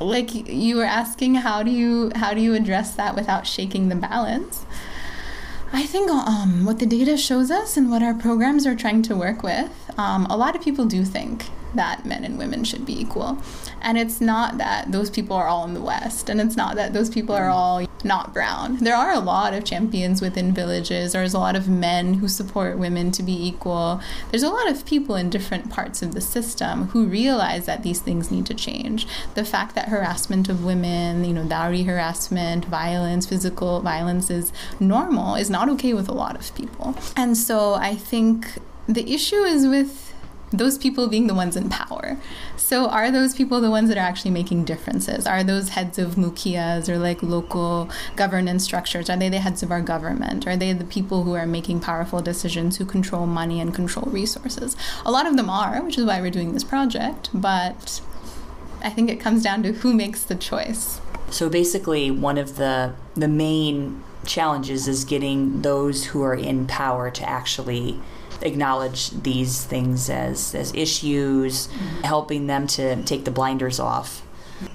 Like 0.00 0.34
you 0.34 0.76
were 0.76 0.84
asking, 0.84 1.36
how 1.36 1.62
do 1.62 1.70
you 1.70 2.10
how 2.16 2.34
do 2.34 2.40
you 2.40 2.54
address 2.54 2.96
that 2.96 3.14
without 3.14 3.46
shaking 3.46 3.90
the 3.90 3.94
balance? 3.96 4.66
I 5.74 5.86
think 5.86 6.10
um, 6.10 6.66
what 6.66 6.78
the 6.78 6.86
data 6.86 7.16
shows 7.16 7.50
us 7.50 7.78
and 7.78 7.90
what 7.90 8.02
our 8.02 8.12
programs 8.12 8.66
are 8.66 8.76
trying 8.76 9.00
to 9.02 9.16
work 9.16 9.42
with, 9.42 9.70
um, 9.96 10.26
a 10.26 10.36
lot 10.36 10.54
of 10.54 10.62
people 10.62 10.84
do 10.84 11.02
think 11.02 11.46
that 11.74 12.04
men 12.04 12.24
and 12.24 12.36
women 12.36 12.62
should 12.64 12.84
be 12.84 13.00
equal. 13.00 13.38
And 13.82 13.98
it's 13.98 14.20
not 14.20 14.58
that 14.58 14.92
those 14.92 15.10
people 15.10 15.36
are 15.36 15.48
all 15.48 15.64
in 15.64 15.74
the 15.74 15.82
West, 15.82 16.28
and 16.28 16.40
it's 16.40 16.56
not 16.56 16.76
that 16.76 16.92
those 16.92 17.10
people 17.10 17.34
are 17.34 17.50
all 17.50 17.86
not 18.04 18.32
brown. 18.32 18.76
There 18.78 18.96
are 18.96 19.12
a 19.12 19.20
lot 19.20 19.54
of 19.54 19.64
champions 19.64 20.20
within 20.20 20.52
villages, 20.52 21.12
there's 21.12 21.34
a 21.34 21.38
lot 21.38 21.56
of 21.56 21.68
men 21.68 22.14
who 22.14 22.28
support 22.28 22.78
women 22.78 23.10
to 23.12 23.22
be 23.22 23.46
equal. 23.46 24.00
There's 24.30 24.42
a 24.42 24.48
lot 24.48 24.70
of 24.70 24.84
people 24.86 25.16
in 25.16 25.30
different 25.30 25.70
parts 25.70 26.02
of 26.02 26.14
the 26.14 26.20
system 26.20 26.88
who 26.88 27.06
realize 27.06 27.66
that 27.66 27.82
these 27.82 28.00
things 28.00 28.30
need 28.30 28.46
to 28.46 28.54
change. 28.54 29.06
The 29.34 29.44
fact 29.44 29.74
that 29.74 29.88
harassment 29.88 30.48
of 30.48 30.64
women, 30.64 31.24
you 31.24 31.32
know, 31.32 31.44
dowry 31.44 31.82
harassment, 31.82 32.64
violence, 32.64 33.26
physical 33.26 33.80
violence 33.80 34.30
is 34.30 34.52
normal 34.80 35.34
is 35.34 35.50
not 35.50 35.68
okay 35.70 35.92
with 35.94 36.08
a 36.08 36.14
lot 36.14 36.36
of 36.36 36.54
people. 36.54 36.96
And 37.16 37.36
so 37.36 37.74
I 37.74 37.94
think 37.94 38.58
the 38.86 39.12
issue 39.12 39.36
is 39.36 39.66
with 39.66 40.11
those 40.52 40.78
people 40.78 41.08
being 41.08 41.26
the 41.26 41.34
ones 41.34 41.56
in 41.56 41.68
power. 41.68 42.18
So, 42.56 42.88
are 42.88 43.10
those 43.10 43.34
people 43.34 43.60
the 43.60 43.70
ones 43.70 43.88
that 43.88 43.98
are 43.98 44.00
actually 44.00 44.30
making 44.30 44.64
differences? 44.64 45.26
Are 45.26 45.42
those 45.42 45.70
heads 45.70 45.98
of 45.98 46.14
mukhiyas 46.14 46.88
or 46.88 46.98
like 46.98 47.22
local 47.22 47.88
governance 48.16 48.64
structures? 48.64 49.08
Are 49.10 49.16
they 49.16 49.28
the 49.28 49.38
heads 49.38 49.62
of 49.62 49.70
our 49.70 49.80
government? 49.80 50.46
Are 50.46 50.56
they 50.56 50.72
the 50.72 50.84
people 50.84 51.24
who 51.24 51.34
are 51.34 51.46
making 51.46 51.80
powerful 51.80 52.20
decisions, 52.20 52.76
who 52.76 52.84
control 52.84 53.26
money 53.26 53.60
and 53.60 53.74
control 53.74 54.10
resources? 54.10 54.76
A 55.04 55.10
lot 55.10 55.26
of 55.26 55.36
them 55.36 55.50
are, 55.50 55.82
which 55.82 55.98
is 55.98 56.04
why 56.04 56.20
we're 56.20 56.30
doing 56.30 56.52
this 56.52 56.64
project, 56.64 57.30
but 57.32 58.00
I 58.82 58.90
think 58.90 59.10
it 59.10 59.20
comes 59.20 59.42
down 59.42 59.62
to 59.62 59.72
who 59.72 59.94
makes 59.94 60.22
the 60.22 60.34
choice. 60.34 61.00
So, 61.30 61.48
basically, 61.48 62.10
one 62.10 62.36
of 62.36 62.56
the, 62.56 62.94
the 63.14 63.28
main 63.28 64.02
challenges 64.26 64.86
is 64.86 65.04
getting 65.04 65.62
those 65.62 66.06
who 66.06 66.22
are 66.22 66.34
in 66.34 66.66
power 66.66 67.10
to 67.10 67.28
actually 67.28 67.98
acknowledge 68.42 69.10
these 69.10 69.64
things 69.64 70.10
as, 70.10 70.54
as 70.54 70.74
issues, 70.74 71.68
mm-hmm. 71.68 72.02
helping 72.02 72.46
them 72.46 72.66
to 72.68 73.02
take 73.04 73.24
the 73.24 73.30
blinders 73.30 73.80
off. 73.80 74.22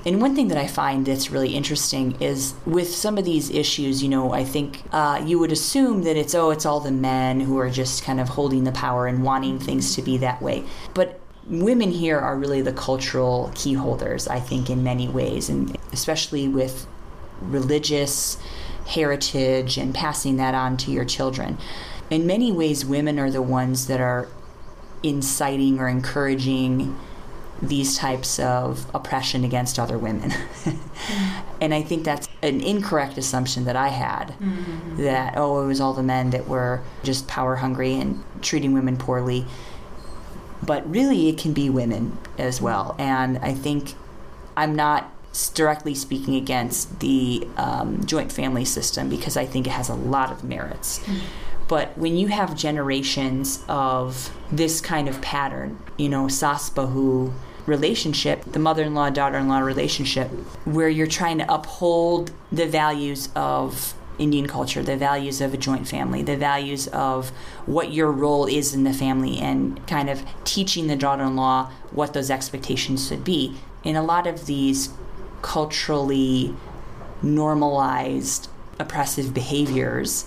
And 0.06 0.22
one 0.22 0.36
thing 0.36 0.50
that 0.50 0.58
I 0.58 0.68
find 0.68 1.06
that's 1.06 1.32
really 1.32 1.56
interesting 1.56 2.20
is 2.22 2.54
with 2.66 2.94
some 2.94 3.18
of 3.18 3.26
these 3.26 3.50
issues, 3.50 4.04
you 4.04 4.10
know, 4.10 4.34
I 4.34 4.44
think 4.44 4.84
uh, 4.92 5.24
you 5.26 5.40
would 5.40 5.52
assume 5.52 6.04
that 6.04 6.18
it's, 6.18 6.36
oh, 6.36 6.52
it's 6.52 6.66
all 6.66 6.80
the 6.80 6.92
men 6.92 7.40
who 7.40 7.58
are 7.58 7.70
just 7.70 8.04
kind 8.04 8.20
of 8.20 8.30
holding 8.30 8.64
the 8.64 8.72
power 8.72 9.08
and 9.08 9.24
wanting 9.24 9.60
things 9.60 9.96
to 9.96 10.02
be 10.02 10.18
that 10.18 10.42
way. 10.42 10.66
But 10.94 11.20
women 11.46 11.92
here 11.92 12.20
are 12.20 12.36
really 12.36 12.62
the 12.62 12.74
cultural 12.74 13.52
key 13.56 13.74
holders, 13.74 14.28
I 14.28 14.40
think, 14.40 14.70
in 14.70 14.84
many 14.84 15.08
ways, 15.08 15.50
and 15.50 15.78
especially 15.94 16.48
with 16.48 16.86
religious 17.42 18.38
heritage 18.88 19.78
and 19.78 19.94
passing 19.94 20.38
that 20.38 20.56
on 20.56 20.78
to 20.78 20.92
your 20.92 21.06
children 21.06 21.58
in 22.10 22.26
many 22.26 22.52
ways, 22.52 22.86
women 22.86 23.20
are 23.20 23.32
the 23.32 23.42
ones 23.42 23.88
that 23.88 24.00
are 24.00 24.28
inciting 25.04 25.80
or 25.80 25.88
encouraging 25.88 26.98
these 27.62 27.98
types 27.98 28.40
of 28.40 28.86
oppression 28.94 29.44
against 29.44 29.80
other 29.80 29.98
women. 29.98 30.32
mm-hmm. 30.32 31.44
And 31.60 31.74
I 31.74 31.82
think 31.82 32.04
that's 32.04 32.30
an 32.44 32.62
incorrect 32.62 33.18
assumption 33.18 33.66
that 33.66 33.76
I 33.76 33.88
had 33.88 34.28
mm-hmm. 34.40 35.02
that, 35.02 35.34
oh, 35.38 35.64
it 35.64 35.66
was 35.66 35.82
all 35.82 35.96
the 35.96 36.04
men 36.04 36.30
that 36.30 36.48
were 36.48 36.84
just 37.02 37.28
power 37.28 37.56
hungry 37.56 37.96
and 37.96 38.24
treating 38.44 38.74
women 38.74 38.96
poorly. 38.96 39.44
But 40.62 40.88
really, 40.88 41.30
it 41.30 41.40
can 41.40 41.54
be 41.54 41.72
women 41.72 42.16
as 42.38 42.62
well. 42.62 42.96
And 43.00 43.40
I 43.40 43.56
think 43.56 43.96
I'm 44.56 44.76
not 44.76 45.12
directly 45.56 45.96
speaking 45.96 46.36
against 46.36 47.00
the 47.00 47.48
um, 47.58 48.06
joint 48.06 48.32
family 48.32 48.66
system 48.66 49.10
because 49.10 49.36
I 49.36 49.48
think 49.48 49.66
it 49.66 49.72
has 49.72 49.90
a 49.90 49.96
lot 49.96 50.32
of 50.32 50.44
merits. 50.44 51.00
Mm-hmm 51.00 51.47
but 51.68 51.98
when 51.98 52.18
you 52.18 52.28
have 52.28 52.56
generations 52.56 53.64
of 53.68 54.36
this 54.52 54.82
kind 54.82 55.08
of 55.08 55.22
pattern, 55.22 55.78
you 55.98 56.10
know, 56.10 56.26
sasbahu 56.26 57.34
relationship, 57.66 58.44
the 58.44 58.60
mother 58.60 58.84
in 58.84 58.94
law 58.94 59.10
daughter 59.10 59.38
in 59.38 59.48
law 59.48 59.60
relationship, 59.60 60.30
where 60.66 60.90
you're 60.90 61.08
trying 61.08 61.38
to 61.38 61.54
uphold 61.54 62.32
the 62.52 62.66
values 62.66 63.30
of 63.36 63.94
Indian 64.18 64.48
culture, 64.48 64.82
the 64.82 64.98
values 64.98 65.42
of 65.42 65.54
a 65.54 65.58
joint 65.58 65.88
family, 65.88 66.24
the 66.24 66.38
values 66.38 66.88
of 66.88 67.30
what 67.66 67.92
your 67.92 68.12
role 68.12 68.46
is 68.46 68.74
in 68.74 68.84
the 68.84 68.94
family, 68.94 69.38
and 69.38 69.86
kind 69.88 70.10
of 70.10 70.24
teaching 70.44 70.88
the 70.88 70.96
daughter 70.96 71.24
in 71.24 71.36
law 71.36 71.70
what 71.92 72.14
those 72.14 72.32
expectations 72.32 73.08
should 73.08 73.24
be. 73.24 73.58
In 73.84 73.96
a 73.96 74.04
lot 74.04 74.26
of 74.26 74.46
these 74.46 74.90
culturally 75.42 76.56
normalized 77.22 78.50
oppressive 78.80 79.34
behaviors, 79.34 80.26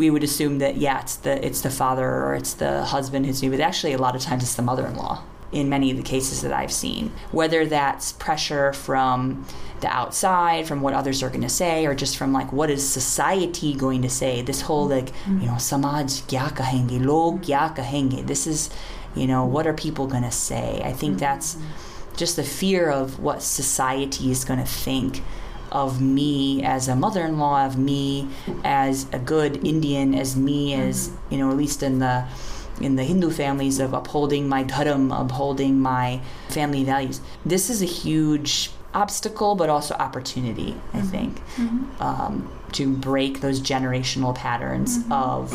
we 0.00 0.08
would 0.08 0.24
assume 0.24 0.58
that 0.58 0.78
yeah, 0.78 1.00
it's 1.00 1.16
the 1.16 1.46
it's 1.46 1.60
the 1.60 1.70
father 1.70 2.08
or 2.08 2.34
it's 2.34 2.54
the 2.54 2.84
husband 2.84 3.26
who's 3.26 3.42
new, 3.42 3.50
but 3.50 3.60
actually 3.60 3.92
a 3.92 3.98
lot 3.98 4.16
of 4.16 4.22
times 4.22 4.42
it's 4.42 4.54
the 4.54 4.62
mother-in-law 4.62 5.22
in 5.52 5.68
many 5.68 5.90
of 5.90 5.96
the 5.96 6.02
cases 6.02 6.40
that 6.40 6.52
I've 6.52 6.72
seen. 6.72 7.12
Whether 7.32 7.66
that's 7.66 8.12
pressure 8.12 8.72
from 8.72 9.44
the 9.80 9.88
outside, 9.88 10.66
from 10.66 10.80
what 10.80 10.94
others 10.94 11.22
are 11.22 11.28
going 11.28 11.42
to 11.42 11.50
say, 11.50 11.84
or 11.84 11.94
just 11.94 12.16
from 12.16 12.32
like 12.32 12.50
what 12.50 12.70
is 12.70 12.82
society 12.88 13.74
going 13.74 14.00
to 14.02 14.08
say. 14.08 14.40
This 14.40 14.62
whole 14.62 14.88
like 14.88 15.12
you 15.28 15.46
know 15.46 15.58
samaj 15.58 16.22
kya 16.30 16.48
kahenge, 16.56 17.04
log 17.04 17.42
kya 17.42 17.76
kahenge. 17.76 18.26
This 18.26 18.46
is 18.46 18.70
you 19.14 19.26
know 19.26 19.44
what 19.44 19.66
are 19.66 19.74
people 19.74 20.06
going 20.06 20.24
to 20.32 20.36
say. 20.48 20.80
I 20.82 20.94
think 20.94 21.18
that's 21.18 21.56
mm-hmm. 21.56 22.16
just 22.16 22.36
the 22.36 22.44
fear 22.44 22.90
of 22.90 23.20
what 23.20 23.42
society 23.42 24.30
is 24.30 24.46
going 24.46 24.60
to 24.60 24.72
think 24.86 25.22
of 25.72 26.00
me 26.00 26.62
as 26.62 26.88
a 26.88 26.96
mother-in-law, 26.96 27.66
of 27.66 27.78
me 27.78 28.28
as 28.64 29.06
a 29.12 29.18
good 29.18 29.64
Indian, 29.64 30.14
as 30.14 30.36
me 30.36 30.74
as 30.74 31.10
you 31.30 31.38
know, 31.38 31.50
at 31.50 31.56
least 31.56 31.82
in 31.82 31.98
the 31.98 32.24
in 32.80 32.96
the 32.96 33.04
Hindu 33.04 33.30
families 33.30 33.78
of 33.78 33.92
upholding 33.92 34.48
my 34.48 34.64
dharam, 34.64 35.12
upholding 35.18 35.78
my 35.80 36.20
family 36.48 36.82
values. 36.84 37.20
This 37.44 37.68
is 37.68 37.82
a 37.82 37.86
huge 37.86 38.70
obstacle, 38.94 39.54
but 39.54 39.68
also 39.68 39.94
opportunity. 39.94 40.74
I 40.92 40.98
mm-hmm. 40.98 41.06
think 41.08 41.46
mm-hmm. 41.56 42.02
Um, 42.02 42.50
to 42.72 42.92
break 42.92 43.40
those 43.40 43.60
generational 43.60 44.34
patterns 44.34 44.98
mm-hmm. 44.98 45.12
of 45.12 45.52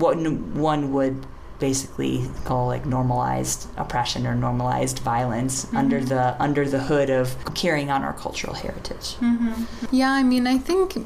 what 0.00 0.16
one 0.16 0.92
would 0.92 1.26
basically 1.62 2.28
call 2.44 2.66
like 2.66 2.84
normalized 2.84 3.68
oppression 3.76 4.26
or 4.26 4.34
normalized 4.34 4.98
violence 4.98 5.64
mm-hmm. 5.64 5.76
under 5.76 6.00
the 6.00 6.34
under 6.42 6.68
the 6.68 6.80
hood 6.80 7.08
of 7.08 7.36
carrying 7.54 7.88
on 7.88 8.02
our 8.02 8.12
cultural 8.14 8.52
heritage. 8.52 9.14
Mm-hmm. 9.20 9.86
Yeah, 9.92 10.10
I 10.10 10.24
mean, 10.24 10.48
I 10.48 10.58
think, 10.58 10.96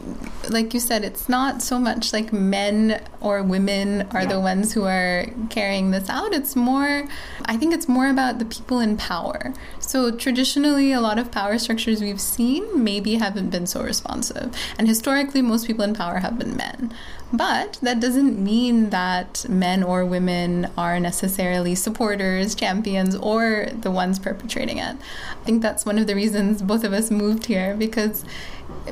like 0.49 0.73
you 0.73 0.81
said, 0.81 1.05
it's 1.05 1.29
not 1.29 1.61
so 1.61 1.79
much 1.79 2.15
like 2.15 2.33
men 2.33 3.03
or 3.21 3.43
women 3.43 4.09
are 4.13 4.23
yeah. 4.23 4.33
the 4.33 4.41
ones 4.41 4.73
who 4.73 4.85
are 4.85 5.27
carrying 5.51 5.91
this 5.91 6.09
out. 6.09 6.33
It's 6.33 6.57
more, 6.57 7.05
I 7.45 7.59
think, 7.59 7.75
it's 7.75 7.89
more 7.89 8.09
about 8.09 8.39
the 8.39 8.47
people 8.47 8.81
in 8.81 8.97
power. 8.97 9.53
So 9.79 10.11
traditionally, 10.11 10.91
a 10.91 11.03
lot 11.03 11.19
of 11.19 11.31
power 11.31 11.59
structures 11.59 12.01
we've 12.01 12.21
seen 12.21 12.83
maybe 12.83 13.17
haven't 13.17 13.51
been 13.51 13.67
so 13.67 13.83
responsive, 13.83 14.57
and 14.79 14.89
historically, 14.89 15.43
most 15.43 15.67
people 15.67 15.85
in 15.85 15.95
power 15.95 16.21
have 16.21 16.39
been 16.39 16.57
men. 16.57 16.95
But 17.33 17.79
that 17.83 17.99
doesn't 18.01 18.39
mean 18.39 18.91
that 18.91 19.47
men 19.49 19.83
or 19.83 20.05
women 20.05 20.71
are 20.79 21.01
necessarily 21.01 21.75
supporters, 21.75 22.55
champions, 22.55 23.17
or 23.17 23.69
the 23.73 23.91
ones 23.91 24.19
perpetrating 24.19 24.79
it. 24.79 24.97
I 25.33 25.45
think 25.45 25.61
that's 25.61 25.85
one 25.85 25.99
of 25.99 26.07
the 26.07 26.15
reasons 26.15 26.63
both 26.63 26.85
of 26.85 26.93
us 26.93 27.11
moved 27.11 27.47
here 27.47 27.75
because 27.75 28.25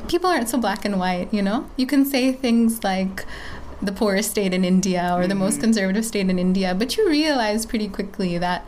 people 0.09 0.29
aren't 0.29 0.49
so 0.49 0.57
black 0.57 0.83
and 0.83 0.99
white, 0.99 1.33
you 1.33 1.41
know? 1.41 1.69
You 1.77 1.87
can 1.87 2.03
say 2.03 2.33
things 2.33 2.83
like, 2.83 3.25
the 3.81 3.91
poorest 3.91 4.31
state 4.31 4.53
in 4.53 4.63
India 4.63 5.11
or 5.13 5.27
the 5.27 5.33
mm-hmm. 5.33 5.43
most 5.43 5.59
conservative 5.59 6.05
state 6.05 6.29
in 6.29 6.39
India, 6.39 6.73
but 6.73 6.97
you 6.97 7.07
realize 7.07 7.65
pretty 7.65 7.87
quickly 7.87 8.37
that 8.37 8.65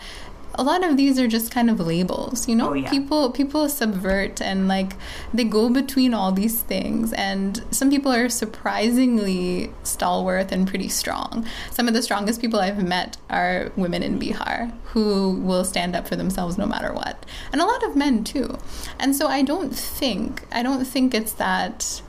a 0.58 0.64
lot 0.64 0.84
of 0.84 0.98
these 0.98 1.20
are 1.20 1.28
just 1.28 1.52
kind 1.52 1.70
of 1.70 1.80
labels 1.80 2.48
you 2.48 2.56
know? 2.56 2.70
Oh, 2.70 2.74
yeah. 2.74 2.90
people 2.90 3.32
people 3.32 3.70
subvert 3.70 4.42
and 4.42 4.68
like 4.68 4.94
they 5.34 5.44
go 5.44 5.70
between 5.70 6.14
all 6.14 6.32
these 6.32 6.62
things 6.62 7.14
and 7.14 7.64
some 7.72 7.90
people 7.90 8.12
are 8.12 8.30
surprisingly 8.30 9.72
stalwart 9.84 10.52
and 10.52 10.68
pretty 10.68 10.88
strong. 10.88 11.46
Some 11.72 11.88
of 11.88 11.94
the 11.94 12.02
strongest 12.02 12.42
people 12.42 12.60
i've 12.60 12.84
met 12.84 13.18
are 13.30 13.72
women 13.76 14.04
in 14.04 14.20
bihar 14.20 14.72
who 14.86 15.32
will 15.32 15.64
stand 15.64 15.96
up 15.96 16.08
for 16.08 16.16
themselves 16.16 16.58
no 16.58 16.66
matter 16.66 16.94
what. 16.94 17.26
And 17.52 17.62
a 17.62 17.66
lot 17.66 17.84
of 17.84 17.96
men 17.96 18.24
too. 18.24 18.58
And 19.00 19.16
so 19.16 19.28
i 19.28 19.42
don't 19.42 19.76
think 19.76 20.44
i 20.52 20.64
don't 20.64 20.86
think 20.86 21.14
it's 21.14 21.34
that 21.34 22.02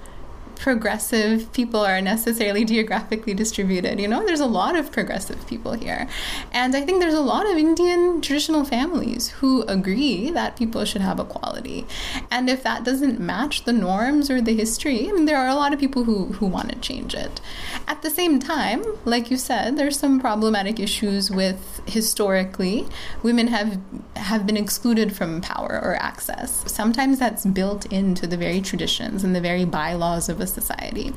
progressive 0.59 1.53
people 1.53 1.81
are 1.81 2.00
necessarily 2.00 2.65
geographically 2.65 3.35
distributed. 3.35 4.00
You 4.00 4.09
know, 4.09 4.25
there's 4.25 4.41
a 4.41 4.47
lot 4.47 4.77
of 4.77 4.91
progressive 4.93 5.47
people 5.47 5.73
here. 5.73 6.09
And 6.53 6.75
I 6.77 6.83
think 6.83 7.00
there's 7.00 7.15
a 7.15 7.21
lot 7.21 7.47
of 7.47 7.57
Indian 7.57 8.21
traditional 8.21 8.65
families 8.65 9.29
who 9.29 9.62
agree 9.62 10.31
that 10.31 10.57
people 10.57 10.85
should 10.85 11.03
have 11.03 11.19
equality. 11.19 11.87
And 12.31 12.50
if 12.50 12.62
that 12.62 12.85
doesn't 12.85 13.21
match 13.21 13.65
the 13.65 13.73
norms 13.73 14.31
or 14.31 14.41
the 14.41 14.55
history, 14.55 15.09
I 15.09 15.12
mean, 15.12 15.25
there 15.25 15.38
are 15.38 15.49
a 15.49 15.55
lot 15.55 15.73
of 15.73 15.81
people 15.81 16.05
who, 16.05 16.27
who 16.27 16.47
want 16.47 16.71
to 16.71 16.79
change 16.79 17.15
it. 17.15 17.41
At 17.87 18.03
the 18.03 18.11
same 18.11 18.38
time, 18.38 18.85
like 19.05 19.31
you 19.31 19.37
said, 19.37 19.77
there's 19.77 19.99
some 19.99 20.21
problematic 20.21 20.81
issues 20.81 21.31
with 21.31 21.81
historically 21.87 22.87
women 23.23 23.49
have 23.49 23.81
have 24.17 24.47
been 24.47 24.57
excluded 24.57 25.15
from 25.17 25.41
power 25.41 25.81
or 25.83 25.97
access. 25.97 26.71
Sometimes 26.71 27.19
that's 27.19 27.47
built 27.47 27.87
into 27.87 28.27
the 28.27 28.37
very 28.37 28.61
traditions 28.61 29.25
and 29.25 29.35
the 29.35 29.41
very 29.41 29.65
bylaws 29.65 30.29
of 30.29 30.41
a 30.41 30.47
society. 30.49 31.12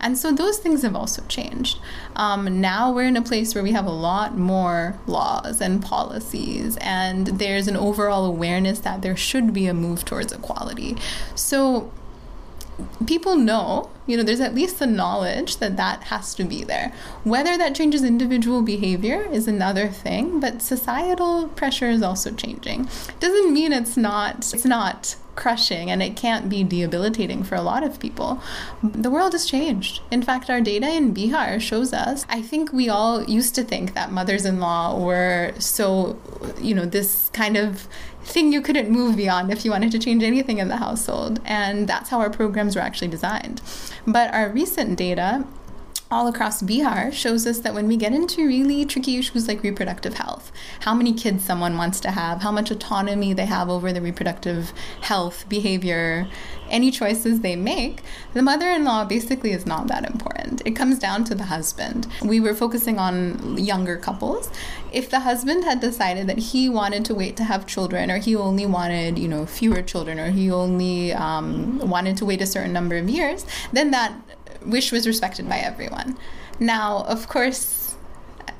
And 0.00 0.16
so 0.16 0.32
those 0.32 0.58
things 0.58 0.82
have 0.82 0.94
also 0.94 1.22
changed. 1.28 1.78
Um, 2.16 2.60
now 2.60 2.92
we're 2.92 3.08
in 3.08 3.16
a 3.16 3.22
place 3.22 3.54
where 3.54 3.64
we 3.64 3.72
have 3.72 3.86
a 3.86 3.90
lot 3.90 4.36
more 4.36 4.98
laws 5.06 5.60
and 5.60 5.82
policies, 5.82 6.76
and 6.80 7.26
there's 7.26 7.68
an 7.68 7.76
overall 7.76 8.24
awareness 8.24 8.80
that 8.80 9.02
there 9.02 9.16
should 9.16 9.52
be 9.52 9.66
a 9.66 9.74
move 9.74 10.04
towards 10.04 10.32
equality. 10.32 10.96
So 11.34 11.90
people 13.06 13.36
know, 13.36 13.90
you 14.06 14.16
know, 14.16 14.22
there's 14.22 14.40
at 14.40 14.54
least 14.54 14.78
the 14.78 14.86
knowledge 14.86 15.58
that 15.58 15.76
that 15.76 16.04
has 16.04 16.34
to 16.34 16.44
be 16.44 16.64
there. 16.64 16.92
Whether 17.24 17.56
that 17.58 17.74
changes 17.74 18.02
individual 18.02 18.62
behavior 18.62 19.28
is 19.30 19.46
another 19.48 19.88
thing, 19.88 20.40
but 20.40 20.62
societal 20.62 21.48
pressure 21.48 21.90
is 21.90 22.02
also 22.02 22.30
changing. 22.32 22.88
Doesn't 23.20 23.52
mean 23.52 23.72
it's 23.72 23.96
not 23.96 24.52
it's 24.54 24.64
not 24.64 25.16
crushing 25.38 25.88
and 25.88 26.02
it 26.02 26.16
can't 26.16 26.48
be 26.48 26.64
debilitating 26.64 27.44
for 27.44 27.54
a 27.54 27.62
lot 27.62 27.84
of 27.84 28.00
people. 28.00 28.42
The 28.82 29.08
world 29.08 29.32
has 29.32 29.46
changed. 29.46 30.02
In 30.10 30.20
fact, 30.20 30.50
our 30.50 30.60
data 30.60 30.90
in 30.90 31.14
Bihar 31.14 31.60
shows 31.60 31.92
us, 31.92 32.26
I 32.28 32.42
think 32.42 32.72
we 32.72 32.88
all 32.88 33.22
used 33.22 33.54
to 33.54 33.62
think 33.62 33.94
that 33.94 34.10
mothers 34.10 34.44
in 34.44 34.58
law 34.58 34.98
were 34.98 35.52
so, 35.60 36.18
you 36.60 36.74
know, 36.74 36.86
this 36.86 37.30
kind 37.32 37.56
of 37.56 37.86
thing 38.28 38.52
you 38.52 38.60
couldn't 38.60 38.90
move 38.90 39.16
beyond 39.16 39.50
if 39.50 39.64
you 39.64 39.70
wanted 39.70 39.90
to 39.92 39.98
change 39.98 40.22
anything 40.22 40.58
in 40.58 40.68
the 40.68 40.76
household. 40.76 41.40
And 41.44 41.88
that's 41.88 42.10
how 42.10 42.20
our 42.20 42.30
programs 42.30 42.76
were 42.76 42.82
actually 42.82 43.08
designed. 43.08 43.60
But 44.06 44.32
our 44.32 44.50
recent 44.50 44.96
data 44.96 45.44
all 46.10 46.26
across 46.26 46.62
Bihar 46.62 47.12
shows 47.12 47.46
us 47.46 47.58
that 47.60 47.74
when 47.74 47.86
we 47.86 47.96
get 47.96 48.12
into 48.12 48.46
really 48.46 48.84
tricky 48.86 49.18
issues 49.18 49.46
like 49.46 49.62
reproductive 49.62 50.14
health, 50.14 50.50
how 50.80 50.94
many 50.94 51.12
kids 51.12 51.44
someone 51.44 51.76
wants 51.76 52.00
to 52.00 52.10
have, 52.10 52.40
how 52.40 52.50
much 52.50 52.70
autonomy 52.70 53.34
they 53.34 53.44
have 53.44 53.68
over 53.68 53.92
the 53.92 54.00
reproductive 54.00 54.72
health, 55.02 55.46
behavior, 55.48 56.26
any 56.70 56.90
choices 56.90 57.40
they 57.40 57.56
make, 57.56 58.02
the 58.32 58.42
mother 58.42 58.68
in 58.68 58.84
law 58.84 59.04
basically 59.04 59.52
is 59.52 59.66
not 59.66 59.86
that 59.88 60.08
important. 60.08 60.62
It 60.64 60.72
comes 60.72 60.98
down 60.98 61.24
to 61.24 61.34
the 61.34 61.44
husband. 61.44 62.06
We 62.22 62.40
were 62.40 62.54
focusing 62.54 62.98
on 62.98 63.58
younger 63.58 63.96
couples. 63.96 64.50
If 64.92 65.10
the 65.10 65.20
husband 65.20 65.64
had 65.64 65.80
decided 65.80 66.26
that 66.28 66.38
he 66.38 66.68
wanted 66.68 67.04
to 67.06 67.14
wait 67.14 67.36
to 67.36 67.44
have 67.44 67.66
children, 67.66 68.10
or 68.10 68.18
he 68.18 68.34
only 68.34 68.64
wanted, 68.64 69.18
you 69.18 69.28
know, 69.28 69.44
fewer 69.44 69.82
children, 69.82 70.18
or 70.18 70.30
he 70.30 70.50
only 70.50 71.12
um, 71.12 71.78
wanted 71.78 72.16
to 72.18 72.24
wait 72.24 72.40
a 72.40 72.46
certain 72.46 72.72
number 72.72 72.96
of 72.96 73.08
years, 73.08 73.44
then 73.72 73.90
that 73.90 74.14
wish 74.68 74.92
was 74.92 75.06
respected 75.06 75.48
by 75.48 75.58
everyone. 75.58 76.18
Now, 76.60 77.04
of 77.04 77.28
course, 77.28 77.78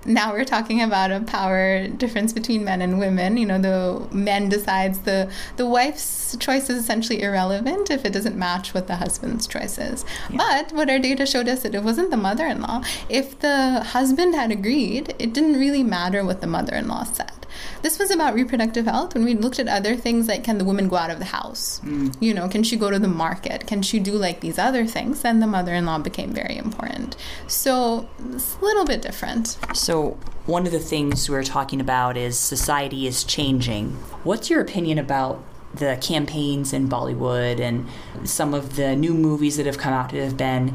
now 0.05 0.33
we're 0.33 0.45
talking 0.45 0.81
about 0.83 1.11
a 1.11 1.21
power 1.21 1.87
difference 1.89 2.33
between 2.33 2.65
men 2.65 2.81
and 2.81 2.99
women. 2.99 3.37
You 3.37 3.47
know, 3.47 3.59
the 3.59 4.15
men 4.15 4.49
decides 4.49 5.01
the 5.01 5.31
the 5.57 5.67
wife's 5.67 6.37
choice 6.39 6.71
is 6.71 6.79
essentially 6.79 7.23
irrelevant 7.23 7.91
if 7.91 8.05
it 8.05 8.13
doesn't 8.13 8.37
match 8.37 8.75
what 8.75 8.87
the 8.87 8.97
husband's 8.97 9.47
choice 9.47 9.79
is. 9.79 10.05
Yeah. 10.31 10.37
But 10.39 10.73
what 10.73 10.91
our 10.91 10.99
data 10.99 11.27
showed 11.27 11.49
us 11.49 11.63
that 11.63 11.75
it 11.75 11.83
wasn't 11.83 12.11
the 12.11 12.17
mother-in-law. 12.17 12.83
If 13.09 13.41
the 13.41 13.81
husband 13.81 14.35
had 14.35 14.51
agreed, 14.51 15.15
it 15.19 15.33
didn't 15.33 15.59
really 15.59 15.83
matter 15.83 16.25
what 16.25 16.41
the 16.41 16.47
mother-in-law 16.47 17.05
said. 17.05 17.38
This 17.83 17.99
was 17.99 18.11
about 18.11 18.35
reproductive 18.35 18.87
health 18.87 19.15
when 19.15 19.25
we 19.25 19.35
looked 19.35 19.59
at 19.59 19.69
other 19.69 19.97
things 19.97 20.29
like 20.29 20.45
can 20.45 20.59
the 20.59 20.65
woman 20.65 20.89
go 20.89 20.97
out 20.97 21.11
of 21.11 21.19
the 21.19 21.27
house? 21.27 21.81
Mm. 21.85 22.15
You 22.21 22.35
know, 22.35 22.49
can 22.49 22.63
she 22.63 22.77
go 22.77 22.91
to 22.91 22.99
the 22.99 23.09
market? 23.09 23.67
Can 23.67 23.83
she 23.83 23.99
do 23.99 24.13
like 24.13 24.41
these 24.41 24.59
other 24.59 24.87
things? 24.87 25.23
Then 25.23 25.41
the 25.41 25.47
mother 25.47 25.75
in 25.75 25.87
law 25.87 25.99
became 25.99 26.33
very 26.33 26.57
important. 26.57 27.17
So 27.47 28.09
it's 28.31 28.57
a 28.57 28.65
little 28.65 28.85
bit 28.85 29.03
different. 29.03 29.59
So 29.75 30.19
one 30.47 30.67
of 30.67 30.73
the 30.73 30.79
things 30.79 31.29
we're 31.29 31.45
talking 31.45 31.81
about 31.81 32.17
is 32.17 32.39
society 32.39 33.07
is 33.07 33.25
changing. 33.25 33.91
What's 34.25 34.51
your 34.51 34.61
opinion 34.61 34.99
about 34.99 35.43
the 35.75 35.99
campaigns 36.01 36.73
in 36.73 36.89
Bollywood 36.89 37.61
and 37.61 37.87
some 38.25 38.55
of 38.55 38.77
the 38.77 38.97
new 38.97 39.13
movies 39.13 39.57
that 39.59 39.67
have 39.67 39.79
come 39.79 39.93
out 39.93 40.11
that 40.11 40.23
have 40.23 40.37
been 40.37 40.75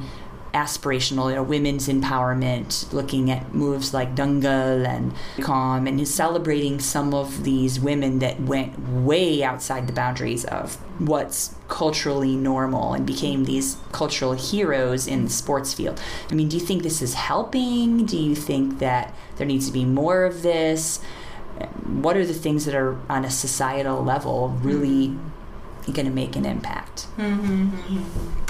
aspirational, 0.54 1.30
you 1.30 1.36
know, 1.36 1.44
women's 1.44 1.88
empowerment, 1.88 2.92
looking 2.94 3.32
at 3.32 3.54
moves 3.54 3.94
like 3.94 4.16
Dangal 4.16 4.88
and 4.88 5.14
Kom, 5.42 5.88
and 5.88 6.00
is 6.00 6.14
celebrating 6.14 6.80
some 6.80 7.14
of 7.14 7.44
these 7.44 7.80
women 7.80 8.20
that 8.20 8.40
went 8.40 8.78
way 8.80 9.44
outside 9.44 9.88
the 9.88 9.94
boundaries 9.94 10.46
of 10.46 10.76
what's 11.00 11.56
culturally 11.68 12.36
normal 12.36 12.94
and 12.94 13.06
became 13.06 13.46
these 13.46 13.78
cultural 13.92 14.34
heroes 14.34 15.08
in 15.08 15.24
the 15.26 15.30
sports 15.30 15.74
field. 15.74 16.00
I 16.30 16.36
mean, 16.36 16.50
do 16.50 16.58
you 16.58 16.66
think 16.66 16.84
this 16.84 17.02
is 17.02 17.16
helping? 17.16 18.06
Do 18.06 18.18
you 18.18 18.36
think 18.36 18.80
that 18.80 19.14
there 19.38 19.48
needs 19.48 19.66
to 19.68 19.74
be 19.74 19.86
more 19.86 20.24
of 20.24 20.44
this? 20.44 21.02
What 21.86 22.16
are 22.16 22.26
the 22.26 22.34
things 22.34 22.66
that 22.66 22.76
are 22.76 23.00
on 23.10 23.26
a 23.26 23.32
societal 23.32 24.04
level 24.04 24.50
really 24.62 25.16
going 25.92 26.06
to 26.06 26.12
make 26.12 26.36
an 26.36 26.46
impact? 26.46 27.08
Mm-hmm. 27.18 28.43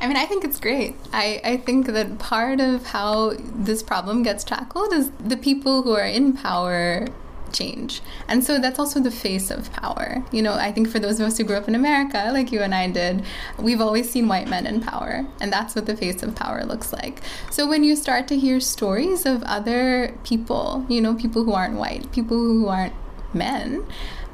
I 0.00 0.06
mean, 0.06 0.16
I 0.16 0.26
think 0.26 0.44
it's 0.44 0.60
great. 0.60 0.94
I, 1.12 1.40
I 1.44 1.56
think 1.56 1.86
that 1.86 2.18
part 2.18 2.60
of 2.60 2.86
how 2.86 3.34
this 3.54 3.82
problem 3.82 4.22
gets 4.22 4.44
tackled 4.44 4.92
is 4.92 5.10
the 5.18 5.36
people 5.36 5.82
who 5.82 5.92
are 5.92 6.06
in 6.06 6.34
power 6.34 7.08
change. 7.52 8.00
And 8.28 8.44
so 8.44 8.58
that's 8.58 8.78
also 8.78 9.00
the 9.00 9.10
face 9.10 9.50
of 9.50 9.72
power. 9.72 10.22
You 10.30 10.42
know, 10.42 10.54
I 10.54 10.70
think 10.72 10.88
for 10.88 10.98
those 10.98 11.18
of 11.20 11.26
us 11.26 11.38
who 11.38 11.44
grew 11.44 11.56
up 11.56 11.68
in 11.68 11.74
America, 11.74 12.30
like 12.32 12.52
you 12.52 12.60
and 12.60 12.74
I 12.74 12.88
did, 12.88 13.24
we've 13.58 13.80
always 13.80 14.08
seen 14.10 14.28
white 14.28 14.48
men 14.48 14.66
in 14.66 14.80
power. 14.80 15.26
And 15.40 15.52
that's 15.52 15.74
what 15.74 15.86
the 15.86 15.96
face 15.96 16.22
of 16.22 16.34
power 16.34 16.64
looks 16.64 16.92
like. 16.92 17.22
So 17.50 17.66
when 17.66 17.84
you 17.84 17.96
start 17.96 18.28
to 18.28 18.36
hear 18.36 18.60
stories 18.60 19.26
of 19.26 19.42
other 19.44 20.14
people, 20.24 20.84
you 20.88 21.00
know, 21.00 21.14
people 21.14 21.44
who 21.44 21.52
aren't 21.52 21.74
white, 21.74 22.12
people 22.12 22.36
who 22.36 22.68
aren't 22.68 22.94
men, 23.34 23.84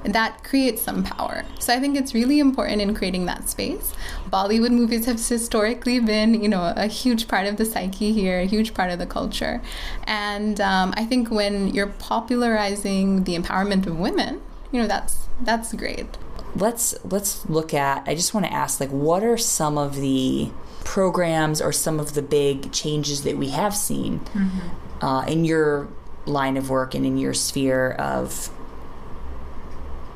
that 0.05 0.45
creates 0.45 0.83
some 0.83 1.03
power. 1.03 1.45
So 1.59 1.73
I 1.73 1.81
think 1.81 1.97
it's 1.97 2.15
really 2.15 2.39
important 2.39 2.81
in 2.83 2.95
creating 2.95 3.27
that 3.27 3.49
space. 3.49 3.93
Bollywood 4.31 4.71
movies 4.71 5.07
have 5.07 5.25
historically 5.25 5.99
been, 5.99 6.43
you 6.43 6.49
know, 6.49 6.73
a 6.77 6.87
huge 6.87 7.27
part 7.27 7.47
of 7.47 7.57
the 7.57 7.65
psyche 7.65 8.13
here, 8.13 8.41
a 8.41 8.47
huge 8.47 8.75
part 8.75 8.91
of 8.91 8.99
the 8.99 9.07
culture. 9.07 9.63
And 10.05 10.61
um, 10.61 10.93
I 10.97 11.05
think 11.05 11.31
when 11.31 11.69
you're 11.75 11.87
popularizing 11.87 13.25
the 13.25 13.37
empowerment 13.37 13.87
of 13.87 13.99
women, 13.99 14.43
you 14.73 14.81
know, 14.81 14.87
that's 14.87 15.27
that's 15.41 15.73
great. 15.73 16.07
Let's 16.55 16.95
let's 17.05 17.49
look 17.49 17.75
at. 17.75 18.05
I 18.07 18.15
just 18.15 18.35
want 18.35 18.47
to 18.47 18.53
ask, 18.53 18.81
like, 18.81 18.91
what 18.91 19.25
are 19.25 19.37
some 19.39 19.79
of 19.79 19.97
the 19.97 20.51
programs 20.85 21.61
or 21.61 21.73
some 21.73 21.99
of 21.99 22.15
the 22.15 22.23
big 22.23 22.71
changes 22.71 23.25
that 23.25 23.37
we 23.37 23.49
have 23.49 23.75
seen 23.75 24.21
mm-hmm. 24.21 25.05
uh, 25.05 25.25
in 25.27 25.45
your 25.45 25.89
line 26.27 26.57
of 26.57 26.71
work 26.71 26.95
and 26.95 27.05
in 27.05 27.19
your 27.19 27.35
sphere 27.35 27.93
of 27.93 28.51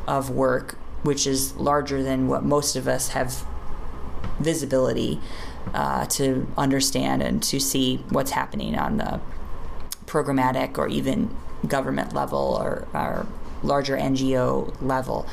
of 0.09 0.31
work, 0.31 0.77
which 1.03 1.27
is 1.27 1.55
larger 1.57 2.03
than 2.03 2.27
what 2.27 2.43
most 2.43 2.75
of 2.75 2.89
us 2.89 3.09
have 3.11 3.45
visibility 4.41 5.21
uh, 5.75 6.07
to 6.07 6.49
understand 6.57 7.23
and 7.23 7.43
to 7.43 7.61
see 7.61 7.99
what's 8.09 8.31
happening 8.33 8.77
on 8.77 8.97
the 8.97 9.21
programmatic 10.07 10.79
or 10.79 10.89
even 10.89 11.35
government 11.67 12.15
level 12.15 12.57
or, 12.59 12.89
or 12.95 13.27
larger 13.63 13.97
NGO 13.97 14.75
level. 14.81 15.29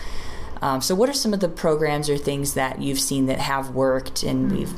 Um, 0.61 0.81
so, 0.81 0.95
what 0.95 1.09
are 1.09 1.13
some 1.13 1.33
of 1.33 1.39
the 1.39 1.49
programs 1.49 2.09
or 2.09 2.17
things 2.17 2.53
that 2.53 2.81
you've 2.81 2.99
seen 2.99 3.27
that 3.27 3.39
have 3.39 3.71
worked 3.71 4.23
and 4.23 4.51
we've 4.51 4.73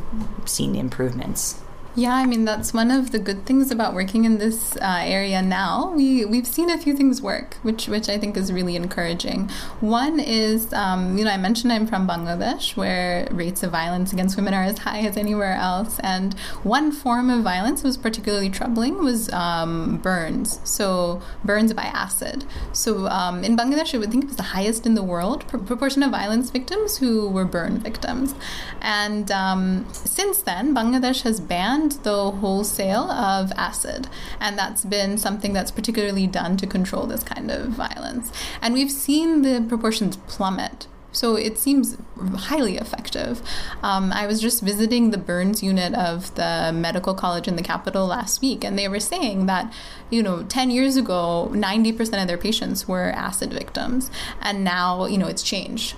seen 0.46 0.76
improvements? 0.76 1.62
Yeah, 1.98 2.14
I 2.14 2.28
mean 2.28 2.46
that's 2.46 2.76
one 2.76 2.92
of 2.92 3.10
the 3.10 3.18
good 3.18 3.48
things 3.48 3.72
about 3.72 3.96
working 3.96 4.24
in 4.26 4.38
this 4.38 4.78
uh, 4.78 5.02
area 5.02 5.42
now. 5.42 5.94
We 5.96 6.26
we've 6.26 6.46
seen 6.46 6.70
a 6.70 6.78
few 6.78 6.96
things 6.96 7.24
work, 7.24 7.56
which 7.64 7.88
which 7.88 8.08
I 8.08 8.20
think 8.20 8.38
is 8.38 8.54
really 8.54 8.76
encouraging. 8.76 9.50
One 9.80 10.20
is, 10.20 10.72
um, 10.74 11.18
you 11.18 11.26
know, 11.26 11.32
I 11.32 11.38
mentioned 11.38 11.74
I'm 11.74 11.88
from 11.88 12.08
Bangladesh, 12.08 12.78
where 12.78 13.28
rates 13.32 13.64
of 13.64 13.72
violence 13.72 14.14
against 14.14 14.36
women 14.36 14.54
are 14.54 14.62
as 14.62 14.78
high 14.78 15.00
as 15.00 15.18
anywhere 15.18 15.54
else, 15.54 15.98
and 16.02 16.36
one 16.62 16.92
form 16.92 17.32
of 17.32 17.42
violence 17.42 17.82
was 17.82 17.98
particularly 17.98 18.52
troubling 18.52 19.04
was 19.04 19.34
um, 19.34 19.98
burns. 19.98 20.60
So 20.66 21.24
burns 21.44 21.74
by 21.74 21.86
acid. 21.86 22.46
So 22.74 23.08
um, 23.08 23.44
in 23.44 23.58
Bangladesh, 23.58 23.96
I 23.96 23.98
would 23.98 24.12
think 24.12 24.26
it 24.26 24.28
was 24.28 24.38
the 24.38 24.54
highest 24.54 24.86
in 24.86 24.94
the 24.94 25.02
world 25.02 25.48
pr- 25.48 25.58
proportion 25.58 26.04
of 26.04 26.12
violence 26.12 26.52
victims 26.52 27.00
who 27.00 27.28
were 27.28 27.46
burn 27.46 27.80
victims, 27.80 28.36
and 28.84 29.32
um, 29.32 29.88
since 29.94 30.44
then, 30.44 30.76
Bangladesh 30.76 31.24
has 31.24 31.40
banned 31.40 31.87
the 31.92 32.32
wholesale 32.32 33.12
of 33.12 33.52
acid. 33.56 34.08
And 34.40 34.58
that's 34.58 34.86
been 34.86 35.18
something 35.18 35.54
that's 35.54 35.72
particularly 35.72 36.28
done 36.28 36.58
to 36.58 36.68
control 36.68 37.06
this 37.08 37.24
kind 37.24 37.52
of 37.52 37.70
violence. 37.70 38.32
And 38.62 38.74
we've 38.74 38.92
seen 38.92 39.42
the 39.42 39.66
proportions 39.68 40.18
plummet 40.18 40.88
So 41.18 41.36
it 41.36 41.58
seems 41.58 41.98
highly 42.36 42.78
effective. 42.78 43.42
Um, 43.82 44.12
I 44.14 44.28
was 44.28 44.40
just 44.40 44.62
visiting 44.62 45.10
the 45.10 45.18
burns 45.18 45.64
unit 45.64 45.96
of 45.96 46.34
the 46.36 46.72
medical 46.74 47.16
college 47.16 47.48
in 47.48 47.56
the 47.56 47.64
capital 47.64 48.06
last 48.06 48.42
week, 48.42 48.64
and 48.64 48.78
they 48.78 48.88
were 48.88 49.00
saying 49.00 49.48
that, 49.48 49.74
you 50.12 50.22
know, 50.22 50.44
10 50.44 50.70
years 50.70 50.96
ago, 50.96 51.50
90% 51.54 52.22
of 52.22 52.28
their 52.28 52.38
patients 52.38 52.88
were 52.88 53.10
acid 53.12 53.52
victims, 53.52 54.12
and 54.42 54.64
now, 54.64 55.06
you 55.06 55.18
know, 55.18 55.28
it's 55.28 55.44
changed 55.44 55.96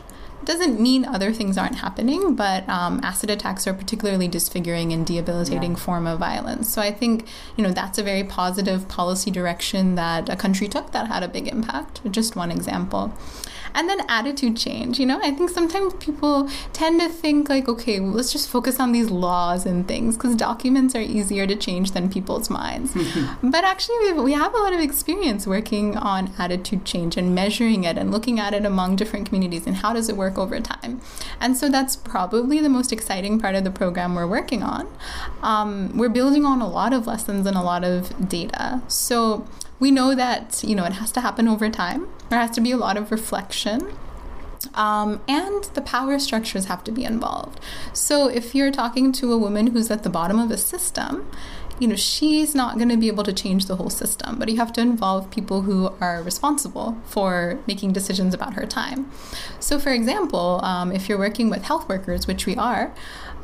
doesn't 0.49 0.79
mean 0.79 1.05
other 1.05 1.31
things 1.31 1.59
aren't 1.59 1.75
happening, 1.75 2.33
but 2.33 2.67
um, 2.67 2.99
acid 3.03 3.29
attacks 3.29 3.67
are 3.67 3.73
particularly 3.73 4.27
disfiguring 4.27 4.91
and 4.91 5.05
debilitating 5.05 5.71
yeah. 5.73 5.77
form 5.77 6.07
of 6.07 6.17
violence. 6.17 6.73
So 6.73 6.81
I 6.81 6.91
think 6.91 7.27
you 7.55 7.63
know 7.63 7.71
that's 7.71 7.99
a 7.99 8.03
very 8.03 8.23
positive 8.23 8.88
policy 8.88 9.29
direction 9.29 9.93
that 9.93 10.27
a 10.27 10.35
country 10.35 10.67
took 10.67 10.91
that 10.91 11.05
had 11.07 11.21
a 11.21 11.27
big 11.27 11.47
impact. 11.47 12.01
Just 12.12 12.35
one 12.35 12.49
example 12.49 13.13
and 13.73 13.89
then 13.89 14.01
attitude 14.08 14.58
change 14.58 14.99
you 14.99 15.05
know? 15.05 15.19
I 15.21 15.32
think 15.32 15.49
sometimes 15.49 15.93
people 15.95 16.49
tend 16.73 16.99
to 17.01 17.10
think 17.10 17.49
like 17.49 17.67
okay 17.67 17.99
well, 17.99 18.12
let's 18.12 18.32
just 18.32 18.49
focus 18.49 18.79
on 18.79 18.91
these 18.91 19.10
laws 19.10 19.65
and 19.65 19.88
things 19.88 20.15
because 20.15 20.36
documents 20.36 20.95
are 20.95 21.01
easier 21.01 21.45
to 21.47 21.55
change 21.55 21.91
than 21.91 22.10
people's 22.10 22.49
minds. 22.49 22.95
But 23.43 23.63
actually 23.63 24.13
we 24.13 24.34
have 24.34 24.53
a 24.53 24.58
lot 24.58 24.73
of 24.73 24.79
experience 24.79 25.47
working 25.47 25.97
on 25.97 26.34
attitude 26.38 26.86
change 26.86 27.17
and 27.17 27.34
measuring 27.34 27.84
it 27.84 27.97
and 27.97 28.12
looking 28.12 28.39
at 28.39 28.53
it 28.53 28.65
among 28.65 28.95
different 28.95 29.27
communities 29.27 29.65
and 29.65 29.77
how 29.77 29.93
does 29.93 30.10
it 30.10 30.17
work 30.17 30.38
over 30.38 30.60
time. 30.60 31.01
And 31.39 31.58
so 31.58 31.69
that's 31.69 31.95
probably 31.95 32.60
the 32.60 32.69
most 32.69 32.91
exciting 32.91 33.39
part 33.39 33.55
of 33.55 33.63
the 33.63 33.71
program 33.71 34.15
we're 34.15 34.27
working 34.27 34.63
on. 34.63 34.88
Um, 35.41 35.97
we're 35.97 36.10
building 36.10 36.45
on 36.45 36.62
a 36.62 36.67
lot 36.67 36.93
of 36.93 37.08
lessons 37.08 37.45
and 37.45 37.55
a 37.55 37.62
lot 37.62 37.84
of 37.84 38.29
data. 38.29 38.82
So 38.88 39.47
we 39.80 39.92
know 39.92 40.13
that 40.15 40.63
you 40.63 40.76
know 40.76 40.86
it 40.86 40.94
has 40.94 41.12
to 41.13 41.22
happen 41.22 41.48
over 41.48 41.70
time. 41.70 42.08
There 42.30 42.39
has 42.39 42.52
to 42.52 42.62
be 42.62 42.72
a 42.72 42.78
lot 42.78 42.98
of 42.98 43.12
reflection. 43.12 43.94
Um, 44.74 45.22
and 45.28 45.63
the 45.74 45.82
power 45.82 46.20
structures 46.20 46.65
have 46.65 46.84
to 46.84 46.92
be 46.92 47.06
involved. 47.06 47.62
So, 47.94 48.28
if 48.28 48.54
you're 48.54 48.72
talking 48.72 49.13
to 49.13 49.32
a 49.32 49.38
woman 49.38 49.68
who's 49.68 49.89
at 49.89 50.04
the 50.04 50.10
bottom 50.10 50.38
of 50.38 50.52
a 50.52 50.58
system, 50.58 51.32
you 51.80 51.88
know, 51.88 51.96
she's 51.96 52.54
not 52.54 52.76
going 52.76 52.89
to 52.89 52.98
be 52.98 53.08
able 53.08 53.24
to 53.24 53.32
change 53.32 53.65
the 53.68 53.78
whole 53.78 53.89
system, 53.89 54.38
but 54.38 54.50
you 54.50 54.58
have 54.58 54.74
to 54.74 54.82
involve 54.82 55.32
people 55.32 55.62
who 55.62 55.94
are 56.02 56.22
responsible 56.22 56.98
for 57.06 57.58
making 57.68 57.94
decisions 57.94 58.34
about 58.34 58.54
her 58.54 58.65
time. 58.65 59.10
So, 59.62 59.80
for 59.80 59.92
example, 59.92 60.60
um, 60.62 60.92
if 60.92 61.08
you're 61.08 61.18
working 61.18 61.50
with 61.50 61.63
health 61.63 61.88
workers, 61.88 62.28
which 62.28 62.46
we 62.46 62.56
are, 62.58 62.94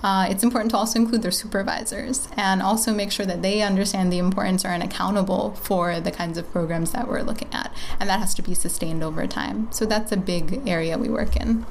uh, 0.05 0.27
it's 0.29 0.43
important 0.43 0.69
to 0.69 0.77
also 0.77 0.99
include 0.99 1.23
their 1.23 1.31
supervisors 1.31 2.27
and 2.37 2.61
also 2.61 2.93
make 2.93 3.11
sure 3.11 3.25
that 3.25 3.41
they 3.41 3.63
understand 3.63 4.13
the 4.13 4.19
importance 4.19 4.63
or 4.63 4.67
are 4.67 4.75
accountable 4.75 5.55
for 5.55 5.99
the 5.99 6.11
kinds 6.11 6.37
of 6.37 6.49
programs 6.51 6.91
that 6.91 7.07
we're 7.07 7.23
looking 7.23 7.51
at. 7.51 7.73
And 7.99 8.07
that 8.07 8.19
has 8.19 8.35
to 8.35 8.43
be 8.43 8.53
sustained 8.53 9.03
over 9.03 9.25
time. 9.25 9.67
So 9.71 9.83
that's 9.83 10.11
a 10.11 10.17
big 10.17 10.61
area 10.67 10.95
we 10.99 11.09
work 11.09 11.35
in. 11.35 11.65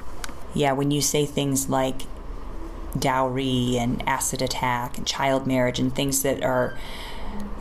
Yeah, 0.53 0.73
when 0.73 0.91
you 0.91 0.99
say 0.99 1.25
things 1.25 1.69
like 1.69 2.01
dowry 2.99 3.77
and 3.77 4.05
acid 4.05 4.41
attack 4.41 4.97
and 4.97 5.07
child 5.07 5.47
marriage 5.47 5.79
and 5.79 5.95
things 5.95 6.21
that 6.23 6.43
are 6.43 6.77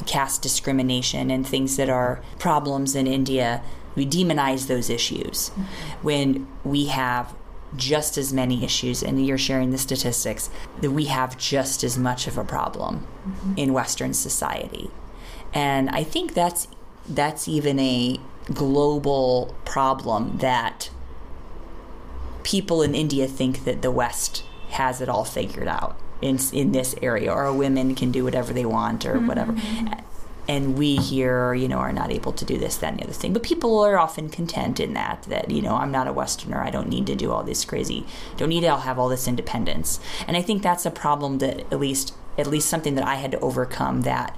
caste 0.06 0.42
discrimination 0.42 1.30
and 1.30 1.46
things 1.46 1.76
that 1.76 1.88
are 1.88 2.20
problems 2.40 2.96
in 2.96 3.06
India, 3.06 3.62
we 3.94 4.04
demonize 4.04 4.66
those 4.66 4.90
issues. 4.90 5.50
Mm-hmm. 5.50 5.62
When 6.02 6.48
we 6.64 6.87
have 6.87 7.32
just 7.76 8.18
as 8.18 8.32
many 8.32 8.64
issues, 8.64 9.02
and 9.02 9.24
you're 9.24 9.38
sharing 9.38 9.70
the 9.70 9.78
statistics, 9.78 10.50
that 10.80 10.90
we 10.90 11.06
have 11.06 11.37
just 11.38 11.84
as 11.84 11.98
much 11.98 12.26
of 12.26 12.38
a 12.38 12.44
problem 12.44 13.06
mm-hmm. 13.26 13.54
in 13.56 13.72
Western 13.72 14.14
society. 14.14 14.90
And 15.52 15.90
I 15.90 16.04
think 16.04 16.34
that's 16.34 16.68
that's 17.08 17.46
even 17.48 17.78
a 17.78 18.18
global 18.52 19.54
problem 19.64 20.38
that 20.38 20.90
people 22.42 22.82
in 22.82 22.94
India 22.94 23.26
think 23.26 23.64
that 23.64 23.82
the 23.82 23.90
West 23.90 24.44
has 24.70 25.00
it 25.00 25.08
all 25.08 25.24
figured 25.24 25.68
out 25.68 25.98
in 26.20 26.38
in 26.52 26.72
this 26.72 26.94
area, 27.02 27.32
or 27.32 27.52
women 27.52 27.94
can 27.94 28.10
do 28.10 28.24
whatever 28.24 28.52
they 28.52 28.64
want, 28.64 29.04
or 29.04 29.14
mm-hmm. 29.14 29.26
whatever 29.26 29.52
and 30.48 30.76
we 30.76 30.96
here, 30.96 31.54
you 31.54 31.68
know, 31.68 31.78
are 31.78 31.92
not 31.92 32.11
able 32.11 32.33
to 32.33 32.44
do 32.44 32.59
this, 32.59 32.76
that, 32.76 32.92
and 32.92 32.98
the 32.98 33.04
other 33.04 33.12
thing. 33.12 33.33
But 33.33 33.42
people 33.42 33.80
are 33.80 33.98
often 33.98 34.28
content 34.28 34.80
in 34.80 34.94
that, 34.94 35.22
that, 35.24 35.50
you 35.50 35.62
know, 35.62 35.76
I'm 35.76 35.90
not 35.90 36.07
a 36.07 36.12
Westerner. 36.12 36.62
I 36.62 36.70
don't 36.70 36.88
need 36.88 37.07
to 37.07 37.14
do 37.14 37.30
all 37.30 37.42
this 37.42 37.64
crazy, 37.64 38.07
don't 38.37 38.48
need 38.50 38.62
to 38.62 38.76
have 38.76 38.98
all 38.98 39.09
this 39.09 39.26
independence. 39.28 40.00
And 40.26 40.37
I 40.37 40.42
think 40.42 40.62
that's 40.62 40.87
a 40.87 40.90
problem 40.90 41.38
that 41.38 41.61
at 41.72 41.80
least, 41.80 42.14
at 42.37 42.46
least 42.46 42.68
something 42.68 42.94
that 42.94 43.07
I 43.07 43.16
had 43.16 43.33
to 43.33 43.40
overcome 43.40 44.02
that 44.02 44.37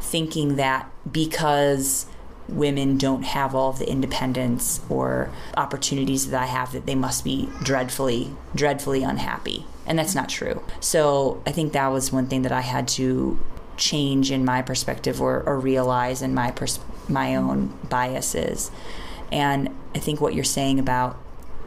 thinking 0.00 0.56
that 0.56 0.90
because 1.10 2.06
women 2.48 2.96
don't 2.96 3.24
have 3.24 3.54
all 3.54 3.72
the 3.72 3.88
independence 3.88 4.80
or 4.88 5.30
opportunities 5.56 6.30
that 6.30 6.42
I 6.42 6.46
have 6.46 6.72
that 6.72 6.86
they 6.86 6.94
must 6.94 7.24
be 7.24 7.48
dreadfully, 7.62 8.32
dreadfully 8.54 9.02
unhappy. 9.02 9.66
And 9.86 9.98
that's 9.98 10.14
not 10.14 10.28
true. 10.28 10.62
So 10.80 11.42
I 11.46 11.52
think 11.52 11.72
that 11.72 11.88
was 11.88 12.12
one 12.12 12.26
thing 12.26 12.42
that 12.42 12.52
I 12.52 12.62
had 12.62 12.88
to 12.88 13.38
change 13.78 14.30
in 14.30 14.44
my 14.44 14.62
perspective 14.62 15.20
or, 15.20 15.42
or 15.44 15.58
realize 15.58 16.20
in 16.22 16.34
my 16.34 16.50
pers- 16.50 16.80
my 17.08 17.34
own 17.34 17.78
biases. 17.88 18.70
And 19.32 19.74
I 19.94 19.98
think 19.98 20.20
what 20.20 20.34
you're 20.34 20.44
saying 20.44 20.78
about 20.78 21.18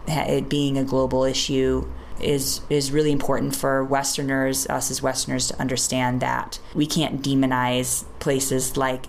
it 0.07 0.49
being 0.49 0.77
a 0.77 0.83
global 0.83 1.23
issue 1.23 1.87
is 2.19 2.61
is 2.69 2.91
really 2.91 3.11
important 3.11 3.55
for 3.55 3.83
Westerners, 3.83 4.67
us 4.67 4.91
as 4.91 5.01
Westerners, 5.01 5.47
to 5.47 5.59
understand 5.59 6.21
that 6.21 6.59
we 6.75 6.85
can't 6.85 7.21
demonize 7.21 8.05
places 8.19 8.77
like 8.77 9.05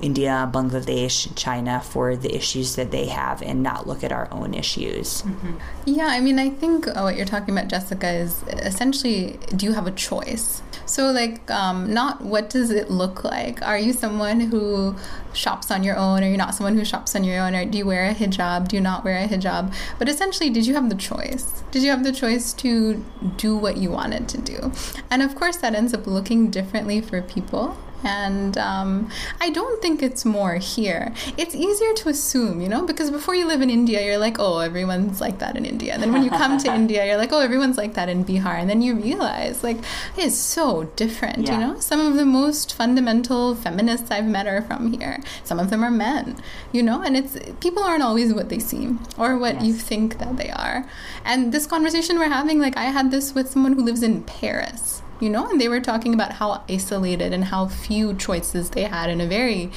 India, 0.00 0.50
Bangladesh, 0.52 1.34
China 1.36 1.80
for 1.80 2.16
the 2.16 2.34
issues 2.34 2.76
that 2.76 2.90
they 2.90 3.06
have 3.06 3.42
and 3.42 3.62
not 3.62 3.86
look 3.86 4.02
at 4.02 4.12
our 4.12 4.28
own 4.32 4.54
issues. 4.54 5.22
Mm-hmm. 5.22 5.52
Yeah, 5.86 6.06
I 6.06 6.20
mean, 6.20 6.38
I 6.38 6.50
think 6.50 6.86
uh, 6.88 7.00
what 7.00 7.16
you're 7.16 7.26
talking 7.26 7.56
about, 7.56 7.68
Jessica, 7.68 8.10
is 8.10 8.42
essentially 8.48 9.38
do 9.56 9.66
you 9.66 9.72
have 9.72 9.86
a 9.86 9.90
choice? 9.90 10.62
So, 10.86 11.12
like, 11.12 11.48
um, 11.50 11.92
not 11.92 12.22
what 12.22 12.50
does 12.50 12.70
it 12.70 12.90
look 12.90 13.22
like? 13.22 13.62
Are 13.62 13.78
you 13.78 13.92
someone 13.92 14.40
who 14.40 14.96
shops 15.32 15.70
on 15.70 15.84
your 15.84 15.96
own, 15.96 16.24
or 16.24 16.28
you're 16.28 16.36
not 16.36 16.54
someone 16.54 16.76
who 16.76 16.84
shops 16.84 17.14
on 17.14 17.22
your 17.22 17.40
own, 17.40 17.54
or 17.54 17.64
do 17.64 17.78
you 17.78 17.86
wear 17.86 18.10
a 18.10 18.14
hijab? 18.14 18.68
Do 18.68 18.76
you 18.76 18.82
not 18.82 19.04
wear 19.04 19.16
a 19.16 19.28
hijab? 19.28 19.72
But 19.98 20.08
essentially, 20.08 20.50
did 20.50 20.66
you 20.66 20.74
have 20.74 20.88
the 20.88 20.96
choice? 20.96 21.62
Did 21.70 21.82
you 21.82 21.90
have 21.90 22.02
the 22.02 22.12
choice 22.12 22.52
to 22.54 23.04
do 23.36 23.56
what 23.56 23.76
you 23.76 23.90
wanted 23.90 24.28
to 24.30 24.38
do? 24.38 24.72
And 25.10 25.22
of 25.22 25.34
course, 25.34 25.56
that 25.58 25.74
ends 25.74 25.94
up 25.94 26.06
looking 26.06 26.50
differently 26.50 27.00
for 27.00 27.22
people 27.22 27.76
and 28.02 28.56
um, 28.58 29.10
I 29.40 29.50
don't 29.50 29.80
think 29.82 30.02
it's 30.02 30.24
more 30.24 30.54
here. 30.54 31.12
It's 31.36 31.54
easier 31.54 31.92
to 31.94 32.08
assume, 32.08 32.60
you 32.60 32.68
know, 32.68 32.86
because 32.86 33.10
before 33.10 33.34
you 33.34 33.46
live 33.46 33.62
in 33.62 33.70
India, 33.70 34.04
you're 34.04 34.18
like, 34.18 34.38
oh, 34.38 34.58
everyone's 34.58 35.20
like 35.20 35.38
that 35.38 35.56
in 35.56 35.64
India. 35.64 35.92
And 35.92 36.02
then 36.02 36.12
when 36.12 36.22
you 36.22 36.30
come 36.30 36.58
to 36.58 36.74
India, 36.74 37.06
you're 37.06 37.16
like, 37.16 37.32
oh, 37.32 37.40
everyone's 37.40 37.76
like 37.76 37.94
that 37.94 38.08
in 38.08 38.24
Bihar. 38.24 38.58
And 38.58 38.68
then 38.68 38.82
you 38.82 38.94
realize, 38.94 39.62
like, 39.62 39.78
it 40.16 40.24
is 40.24 40.38
so 40.38 40.84
different, 40.96 41.46
yeah. 41.46 41.52
you 41.52 41.66
know? 41.66 41.80
Some 41.80 42.00
of 42.00 42.14
the 42.14 42.26
most 42.26 42.74
fundamental 42.74 43.54
feminists 43.54 44.10
I've 44.10 44.26
met 44.26 44.46
are 44.46 44.62
from 44.62 44.92
here. 44.92 45.22
Some 45.44 45.58
of 45.58 45.70
them 45.70 45.84
are 45.84 45.90
men, 45.90 46.36
you 46.72 46.82
know? 46.82 47.02
And 47.02 47.16
it's 47.16 47.38
people 47.60 47.82
aren't 47.82 48.02
always 48.02 48.32
what 48.32 48.48
they 48.48 48.58
seem 48.58 49.00
or 49.18 49.36
what 49.36 49.56
yes. 49.56 49.64
you 49.64 49.72
think 49.74 50.18
that 50.18 50.36
they 50.36 50.50
are. 50.50 50.88
And 51.24 51.52
this 51.52 51.66
conversation 51.66 52.18
we're 52.18 52.28
having, 52.28 52.58
like, 52.58 52.76
I 52.76 52.84
had 52.84 53.10
this 53.10 53.34
with 53.34 53.50
someone 53.50 53.74
who 53.74 53.84
lives 53.84 54.02
in 54.02 54.22
Paris 54.22 55.02
you 55.20 55.30
know, 55.30 55.48
and 55.48 55.60
they 55.60 55.68
were 55.68 55.80
talking 55.80 56.14
about 56.14 56.32
how 56.32 56.62
isolated 56.68 57.32
and 57.32 57.44
how 57.44 57.68
few 57.68 58.14
choices 58.14 58.70
they 58.70 58.84
had 58.84 59.10
in 59.10 59.20
a 59.20 59.26
very 59.26 59.70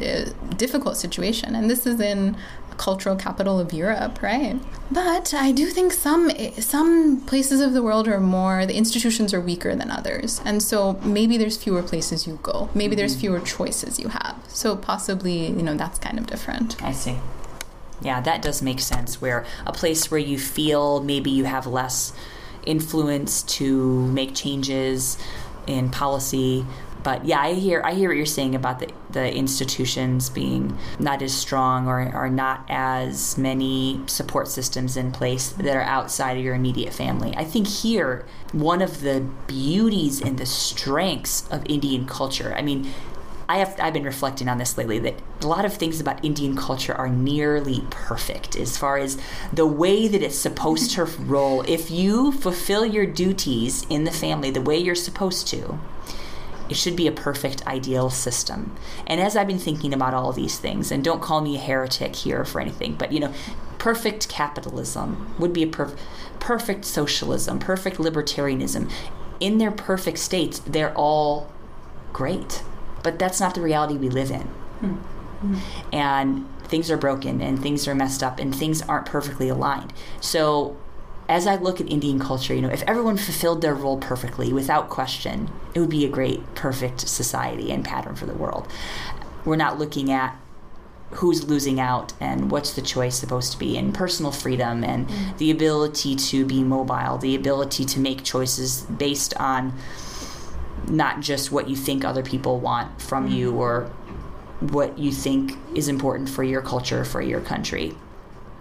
uh, 0.00 0.26
difficult 0.56 0.96
situation. 0.96 1.54
And 1.54 1.68
this 1.68 1.86
is 1.86 2.00
in 2.00 2.36
cultural 2.76 3.16
capital 3.16 3.60
of 3.60 3.72
Europe, 3.72 4.22
right? 4.22 4.58
But 4.90 5.34
I 5.34 5.52
do 5.52 5.66
think 5.66 5.92
some 5.92 6.30
some 6.58 7.20
places 7.22 7.60
of 7.60 7.72
the 7.72 7.82
world 7.82 8.08
are 8.08 8.20
more 8.20 8.66
the 8.66 8.74
institutions 8.74 9.32
are 9.34 9.40
weaker 9.40 9.74
than 9.74 9.90
others, 9.90 10.40
and 10.44 10.62
so 10.62 10.94
maybe 11.02 11.36
there's 11.36 11.56
fewer 11.56 11.82
places 11.82 12.26
you 12.26 12.38
go, 12.42 12.68
maybe 12.74 12.92
mm-hmm. 12.92 12.98
there's 12.98 13.16
fewer 13.16 13.40
choices 13.40 13.98
you 13.98 14.08
have. 14.08 14.36
So 14.48 14.76
possibly, 14.76 15.46
you 15.46 15.62
know, 15.62 15.76
that's 15.76 15.98
kind 15.98 16.18
of 16.18 16.26
different. 16.26 16.82
I 16.82 16.92
see. 16.92 17.16
Yeah, 18.00 18.20
that 18.20 18.42
does 18.42 18.62
make 18.62 18.80
sense. 18.80 19.20
Where 19.20 19.46
a 19.64 19.72
place 19.72 20.10
where 20.10 20.20
you 20.20 20.38
feel 20.38 21.00
maybe 21.02 21.30
you 21.30 21.44
have 21.44 21.66
less 21.66 22.12
influence 22.66 23.42
to 23.42 24.06
make 24.08 24.34
changes 24.34 25.18
in 25.66 25.90
policy. 25.90 26.64
But 27.02 27.24
yeah, 27.24 27.40
I 27.40 27.54
hear 27.54 27.82
I 27.84 27.94
hear 27.94 28.10
what 28.10 28.16
you're 28.16 28.26
saying 28.26 28.54
about 28.54 28.78
the, 28.78 28.88
the 29.10 29.34
institutions 29.34 30.30
being 30.30 30.78
not 31.00 31.20
as 31.20 31.34
strong 31.34 31.88
or, 31.88 32.14
or 32.14 32.30
not 32.30 32.64
as 32.68 33.36
many 33.36 34.00
support 34.06 34.46
systems 34.46 34.96
in 34.96 35.10
place 35.10 35.48
that 35.48 35.76
are 35.76 35.82
outside 35.82 36.36
of 36.36 36.44
your 36.44 36.54
immediate 36.54 36.92
family. 36.92 37.34
I 37.36 37.44
think 37.44 37.66
here 37.66 38.24
one 38.52 38.82
of 38.82 39.00
the 39.00 39.26
beauties 39.48 40.20
and 40.20 40.38
the 40.38 40.46
strengths 40.46 41.48
of 41.50 41.66
Indian 41.66 42.06
culture. 42.06 42.54
I 42.56 42.62
mean, 42.62 42.92
I 43.52 43.56
have 43.56 43.76
I've 43.78 43.92
been 43.92 44.04
reflecting 44.04 44.48
on 44.48 44.56
this 44.56 44.78
lately 44.78 44.98
that 45.00 45.20
a 45.42 45.46
lot 45.46 45.66
of 45.66 45.74
things 45.74 46.00
about 46.00 46.24
Indian 46.24 46.56
culture 46.56 46.94
are 46.94 47.10
nearly 47.10 47.84
perfect 47.90 48.56
as 48.56 48.78
far 48.78 48.96
as 48.96 49.18
the 49.52 49.66
way 49.66 50.08
that 50.08 50.22
it's 50.22 50.38
supposed 50.38 50.92
to 50.92 51.04
roll. 51.18 51.60
If 51.68 51.90
you 51.90 52.32
fulfill 52.32 52.86
your 52.86 53.04
duties 53.04 53.84
in 53.90 54.04
the 54.04 54.10
family 54.10 54.50
the 54.50 54.62
way 54.62 54.78
you're 54.78 54.94
supposed 54.94 55.48
to, 55.48 55.78
it 56.70 56.76
should 56.76 56.96
be 56.96 57.06
a 57.06 57.12
perfect 57.12 57.66
ideal 57.66 58.08
system. 58.08 58.74
And 59.06 59.20
as 59.20 59.36
I've 59.36 59.48
been 59.48 59.58
thinking 59.58 59.92
about 59.92 60.14
all 60.14 60.30
of 60.30 60.36
these 60.36 60.58
things, 60.58 60.90
and 60.90 61.04
don't 61.04 61.20
call 61.20 61.42
me 61.42 61.56
a 61.56 61.60
heretic 61.60 62.16
here 62.16 62.46
for 62.46 62.58
anything, 62.58 62.94
but 62.94 63.12
you 63.12 63.20
know, 63.20 63.34
perfect 63.76 64.30
capitalism 64.30 65.34
would 65.38 65.52
be 65.52 65.62
a 65.62 65.66
perf- 65.66 65.98
perfect 66.40 66.86
socialism, 66.86 67.58
perfect 67.58 67.98
libertarianism. 67.98 68.90
In 69.40 69.58
their 69.58 69.72
perfect 69.72 70.16
states, 70.16 70.60
they're 70.60 70.94
all 70.94 71.52
great. 72.14 72.62
But 73.02 73.18
that's 73.18 73.40
not 73.40 73.54
the 73.54 73.60
reality 73.60 73.96
we 73.96 74.08
live 74.08 74.30
in. 74.30 74.42
Hmm. 74.42 74.94
Hmm. 75.42 75.56
And 75.92 76.46
things 76.64 76.90
are 76.90 76.96
broken 76.96 77.40
and 77.40 77.60
things 77.60 77.86
are 77.86 77.94
messed 77.94 78.22
up 78.22 78.38
and 78.38 78.54
things 78.54 78.80
aren't 78.82 79.06
perfectly 79.06 79.48
aligned. 79.48 79.92
So 80.20 80.76
as 81.28 81.46
I 81.46 81.56
look 81.56 81.80
at 81.80 81.90
Indian 81.90 82.18
culture, 82.18 82.54
you 82.54 82.60
know, 82.60 82.68
if 82.68 82.82
everyone 82.82 83.16
fulfilled 83.16 83.60
their 83.60 83.74
role 83.74 83.98
perfectly 83.98 84.52
without 84.52 84.88
question, 84.88 85.50
it 85.74 85.80
would 85.80 85.90
be 85.90 86.04
a 86.04 86.08
great, 86.08 86.54
perfect 86.54 87.08
society 87.08 87.70
and 87.70 87.84
pattern 87.84 88.14
for 88.14 88.26
the 88.26 88.34
world. 88.34 88.68
We're 89.44 89.56
not 89.56 89.78
looking 89.78 90.10
at 90.10 90.36
who's 91.12 91.44
losing 91.44 91.78
out 91.78 92.14
and 92.20 92.50
what's 92.50 92.72
the 92.72 92.82
choice 92.82 93.16
supposed 93.16 93.52
to 93.52 93.58
be 93.58 93.76
and 93.76 93.94
personal 93.94 94.32
freedom 94.32 94.82
and 94.82 95.10
hmm. 95.10 95.36
the 95.36 95.50
ability 95.50 96.16
to 96.16 96.46
be 96.46 96.62
mobile 96.62 97.18
the 97.18 97.34
ability 97.34 97.84
to 97.84 98.00
make 98.00 98.24
choices 98.24 98.82
based 98.82 99.34
on 99.36 99.74
not 100.88 101.20
just 101.20 101.52
what 101.52 101.68
you 101.68 101.76
think 101.76 102.04
other 102.04 102.22
people 102.22 102.58
want 102.60 103.00
from 103.00 103.28
you 103.28 103.52
or 103.52 103.90
what 104.60 104.98
you 104.98 105.12
think 105.12 105.56
is 105.74 105.88
important 105.88 106.28
for 106.28 106.42
your 106.44 106.62
culture 106.62 107.04
for 107.04 107.20
your 107.20 107.40
country 107.40 107.94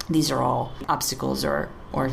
these 0.10 0.32
are 0.32 0.42
all 0.42 0.72
obstacles 0.90 1.46
or 1.46 1.70
or 1.94 2.10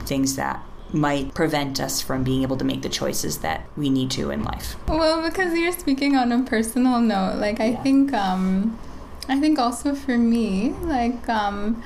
things 0.00 0.36
that 0.36 0.62
might 0.92 1.34
prevent 1.34 1.80
us 1.80 2.00
from 2.00 2.22
being 2.22 2.42
able 2.42 2.56
to 2.56 2.64
make 2.64 2.82
the 2.82 2.88
choices 2.88 3.38
that 3.38 3.64
we 3.76 3.90
need 3.90 4.10
to 4.10 4.30
in 4.30 4.42
life 4.44 4.76
Well, 4.88 5.22
because 5.28 5.56
you're 5.58 5.72
speaking 5.72 6.14
on 6.16 6.30
a 6.32 6.42
personal 6.44 7.00
note, 7.00 7.36
like 7.38 7.60
I 7.60 7.70
Yeah. 7.70 7.82
think, 7.82 8.12
um, 8.12 8.78
I 9.28 9.40
think 9.40 9.58
also 9.58 9.94
for 9.94 10.16
me, 10.16 10.74
like, 10.82 11.28
um, 11.28 11.82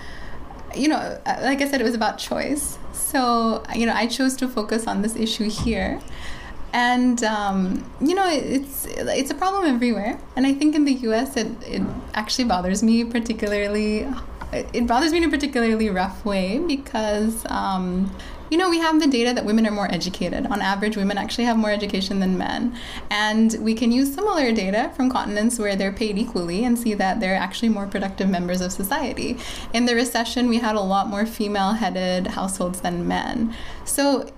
you 0.75 0.89
know, 0.89 0.97
uh, 1.25 1.37
like 1.43 1.63
I 1.63 1.69
said, 1.71 1.81
it 1.81 1.85
was 1.85 1.95
about 1.95 2.19
choice. 2.19 2.79
So, 2.93 3.63
you 3.75 3.87
know, 3.87 3.95
I 3.95 4.07
chose 4.07 4.37
to 4.37 4.49
focus 4.49 4.87
on 4.87 5.01
this 5.01 5.17
issue 5.17 5.49
here. 5.49 6.01
And 6.73 7.23
um, 7.25 7.91
you 8.01 8.15
know, 8.15 8.29
it's 8.29 8.87
it's 8.87 9.31
a 9.31 9.35
problem 9.35 9.65
everywhere, 9.65 10.19
and 10.37 10.47
I 10.47 10.53
think 10.53 10.75
in 10.75 10.85
the 10.85 10.93
U.S. 11.09 11.37
it 11.37 11.49
it 11.63 11.83
actually 12.15 12.45
bothers 12.45 12.83
me 12.83 13.05
particularly. 13.05 14.07
It 14.53 14.87
bothers 14.87 15.13
me 15.13 15.19
in 15.19 15.25
a 15.25 15.29
particularly 15.29 15.91
rough 15.91 16.25
way 16.25 16.59
because 16.59 17.45
um, 17.51 18.11
you 18.51 18.57
know, 18.57 18.71
we 18.71 18.79
have 18.79 19.01
the 19.01 19.07
data 19.07 19.35
that 19.35 19.45
women 19.45 19.67
are 19.67 19.71
more 19.71 19.93
educated. 19.93 20.47
On 20.47 20.61
average, 20.63 20.97
women 20.97 21.19
actually 21.19 21.45
have 21.45 21.57
more 21.57 21.71
education 21.71 22.21
than 22.21 22.39
men. 22.39 22.75
And 23.11 23.55
we 23.61 23.75
can 23.75 23.93
use 23.93 24.15
similar 24.15 24.53
data 24.53 24.91
from 24.97 25.11
continents 25.11 25.59
where 25.59 25.77
they're 25.77 25.93
paid 25.93 26.19
equally 26.19 26.65
and 26.65 26.79
see 26.79 26.95
that 26.95 27.21
they're 27.21 27.37
actually 27.37 27.69
more 27.69 27.87
productive 27.87 28.29
members 28.29 28.61
of 28.61 28.73
society. 28.73 29.39
In 29.75 29.85
the 29.85 29.95
recession, 29.95 30.49
we 30.49 30.59
had 30.59 30.77
a 30.77 30.81
lot 30.81 31.09
more 31.09 31.27
female 31.27 31.73
headed 31.73 32.29
households 32.29 32.81
than 32.81 33.07
men. 33.07 33.55
So 33.85 34.31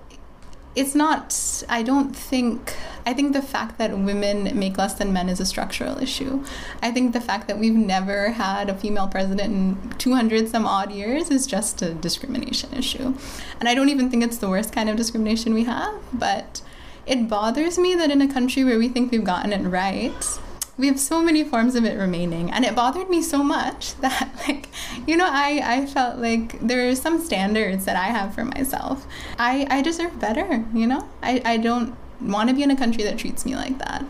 it's 0.75 0.95
not 0.95 1.63
i 1.67 1.83
don't 1.83 2.15
think 2.15 2.77
i 3.05 3.13
think 3.13 3.33
the 3.33 3.41
fact 3.41 3.77
that 3.77 3.91
women 3.97 4.57
make 4.57 4.77
less 4.77 4.93
than 4.93 5.11
men 5.11 5.27
is 5.27 5.39
a 5.39 5.45
structural 5.45 5.97
issue. 5.97 6.43
I 6.81 6.91
think 6.91 7.13
the 7.13 7.21
fact 7.21 7.47
that 7.47 7.57
we've 7.57 7.73
never 7.73 8.29
had 8.31 8.69
a 8.69 8.75
female 8.75 9.07
president 9.07 9.53
in 9.53 9.89
200 9.97 10.47
some 10.47 10.65
odd 10.65 10.91
years 10.91 11.29
is 11.29 11.45
just 11.47 11.81
a 11.81 11.93
discrimination 11.93 12.73
issue. 12.73 13.15
And 13.59 13.67
i 13.67 13.75
don't 13.75 13.89
even 13.89 14.09
think 14.09 14.23
it's 14.23 14.37
the 14.37 14.49
worst 14.49 14.71
kind 14.71 14.89
of 14.89 14.95
discrimination 14.95 15.53
we 15.53 15.65
have 15.65 15.95
but 16.13 16.61
it 17.05 17.27
bothers 17.27 17.77
me 17.77 17.95
that 17.95 18.11
in 18.11 18.21
a 18.21 18.31
country 18.31 18.63
where 18.63 18.77
we 18.77 18.87
think 18.87 19.11
we've 19.11 19.23
gotten 19.23 19.51
it 19.51 19.67
right 19.67 20.39
we 20.77 20.87
have 20.87 20.99
so 20.99 21.21
many 21.21 21.43
forms 21.43 21.75
of 21.75 21.85
it 21.85 21.97
remaining 21.97 22.51
and 22.51 22.65
it 22.65 22.75
bothered 22.75 23.09
me 23.09 23.21
so 23.21 23.43
much 23.43 23.95
that 24.01 24.29
like 24.47 24.67
you 25.07 25.15
know 25.15 25.27
i 25.29 25.61
i 25.63 25.85
felt 25.85 26.17
like 26.19 26.59
there 26.59 26.89
are 26.89 26.95
some 26.95 27.21
standards 27.21 27.85
that 27.85 27.95
i 27.95 28.05
have 28.05 28.33
for 28.33 28.45
myself. 28.45 29.05
I 29.37 29.67
i 29.69 29.81
deserve 29.81 30.19
better 30.19 30.65
you 30.73 30.87
know? 30.87 31.07
I 31.21 31.41
i 31.45 31.57
don't 31.57 31.95
want 32.21 32.49
to 32.49 32.55
be 32.55 32.61
in 32.61 32.69
a 32.69 32.75
country 32.75 33.03
that 33.03 33.17
treats 33.17 33.45
me 33.45 33.55
like 33.55 33.79
that. 33.79 34.05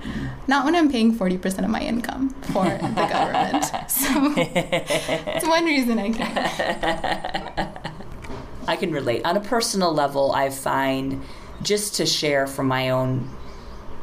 Not 0.47 0.65
when 0.65 0.75
i'm 0.75 0.91
paying 0.91 1.15
40% 1.15 1.63
of 1.63 1.69
my 1.69 1.81
income 1.81 2.29
for 2.53 2.65
the 2.65 3.07
government. 3.09 3.65
So 3.87 4.33
it's 4.37 5.47
one 5.47 5.65
reason 5.65 5.99
i 5.99 6.09
can't. 6.11 7.91
I 8.67 8.75
can 8.75 8.91
relate. 8.91 9.25
On 9.25 9.35
a 9.35 9.41
personal 9.41 9.93
level, 9.93 10.31
I 10.31 10.49
find 10.49 11.21
just 11.61 11.95
to 11.95 12.05
share 12.05 12.47
from 12.47 12.67
my 12.67 12.89
own 12.89 13.29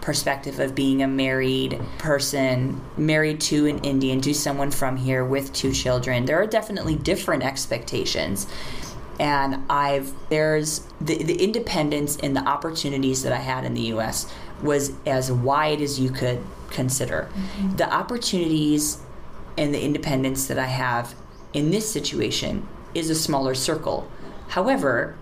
perspective 0.09 0.59
of 0.59 0.75
being 0.75 1.03
a 1.03 1.07
married 1.07 1.79
person, 1.99 2.81
married 2.97 3.39
to 3.39 3.67
an 3.67 3.79
Indian, 3.81 4.23
to 4.23 4.33
someone 4.33 4.71
from 4.71 4.97
here 4.97 5.23
with 5.23 5.53
two 5.53 5.71
children, 5.71 6.25
there 6.25 6.41
are 6.41 6.47
definitely 6.47 6.95
different 6.95 7.43
expectations. 7.43 8.47
And 9.21 9.67
I've, 9.69 10.11
there's 10.31 10.81
the, 10.99 11.23
the 11.23 11.45
independence 11.45 12.17
and 12.23 12.35
the 12.35 12.41
opportunities 12.41 13.23
that 13.23 13.35
I 13.35 13.37
had 13.37 13.67
in 13.67 13.75
the 13.75 13.83
US 13.97 14.33
was 14.63 14.93
as 15.05 15.31
wide 15.31 15.83
as 15.83 16.01
you 16.01 16.09
could 16.09 16.43
consider. 16.71 17.29
Mm-hmm. 17.31 17.77
The 17.77 17.93
opportunities 17.93 19.03
and 19.59 19.75
the 19.75 19.83
independence 19.83 20.47
that 20.47 20.59
I 20.59 20.69
have 20.69 21.15
in 21.53 21.71
this 21.71 21.93
situation 21.93 22.67
is 22.95 23.11
a 23.11 23.15
smaller 23.15 23.55
circle. 23.55 24.11
However, 24.49 25.19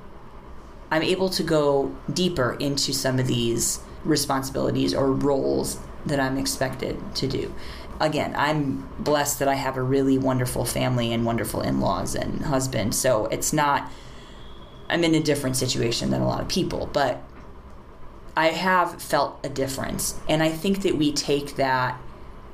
I'm 0.92 1.02
able 1.02 1.28
to 1.30 1.42
go 1.42 1.92
deeper 2.12 2.56
into 2.60 2.92
some 2.92 3.18
of 3.18 3.26
these 3.26 3.80
responsibilities 4.04 4.94
or 4.94 5.12
roles 5.12 5.78
that 6.04 6.20
I'm 6.20 6.38
expected 6.38 6.98
to 7.16 7.26
do. 7.26 7.54
Again, 8.00 8.34
I'm 8.36 8.88
blessed 8.98 9.38
that 9.38 9.48
I 9.48 9.54
have 9.54 9.76
a 9.76 9.82
really 9.82 10.18
wonderful 10.18 10.64
family 10.64 11.12
and 11.12 11.24
wonderful 11.24 11.62
in 11.62 11.80
laws 11.80 12.14
and 12.14 12.42
husband. 12.42 12.94
So 12.94 13.26
it's 13.26 13.52
not, 13.52 13.90
I'm 14.88 15.02
in 15.02 15.14
a 15.14 15.22
different 15.22 15.56
situation 15.56 16.10
than 16.10 16.20
a 16.20 16.26
lot 16.26 16.40
of 16.40 16.48
people, 16.48 16.90
but 16.92 17.22
I 18.36 18.48
have 18.48 19.00
felt 19.00 19.40
a 19.42 19.48
difference. 19.48 20.20
And 20.28 20.42
I 20.42 20.50
think 20.50 20.82
that 20.82 20.96
we 20.96 21.10
take 21.10 21.56
that 21.56 21.98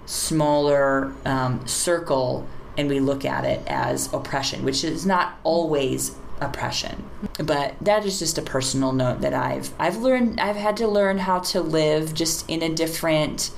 smaller 0.07 1.13
um, 1.25 1.67
circle 1.67 2.47
and 2.77 2.89
we 2.89 3.01
look 3.01 3.25
at 3.25 3.45
it 3.45 3.63
as 3.67 4.13
oppression, 4.13 4.65
which 4.65 4.85
is 4.85 5.05
not 5.05 5.39
always 5.43 6.17
oppression. 6.41 7.05
But 7.39 7.75
that 7.81 8.05
is 8.05 8.19
just 8.19 8.39
a 8.39 8.43
personal 8.43 8.93
note 8.93 9.21
that 9.21 9.35
I've 9.35 9.71
I've 9.79 9.97
learned 9.99 10.41
I've 10.41 10.57
had 10.57 10.77
to 10.79 10.89
learn 10.89 11.19
how 11.19 11.41
to 11.41 11.61
live 11.61 12.15
just 12.15 12.49
in 12.49 12.63
a 12.63 12.75
different 12.75 13.51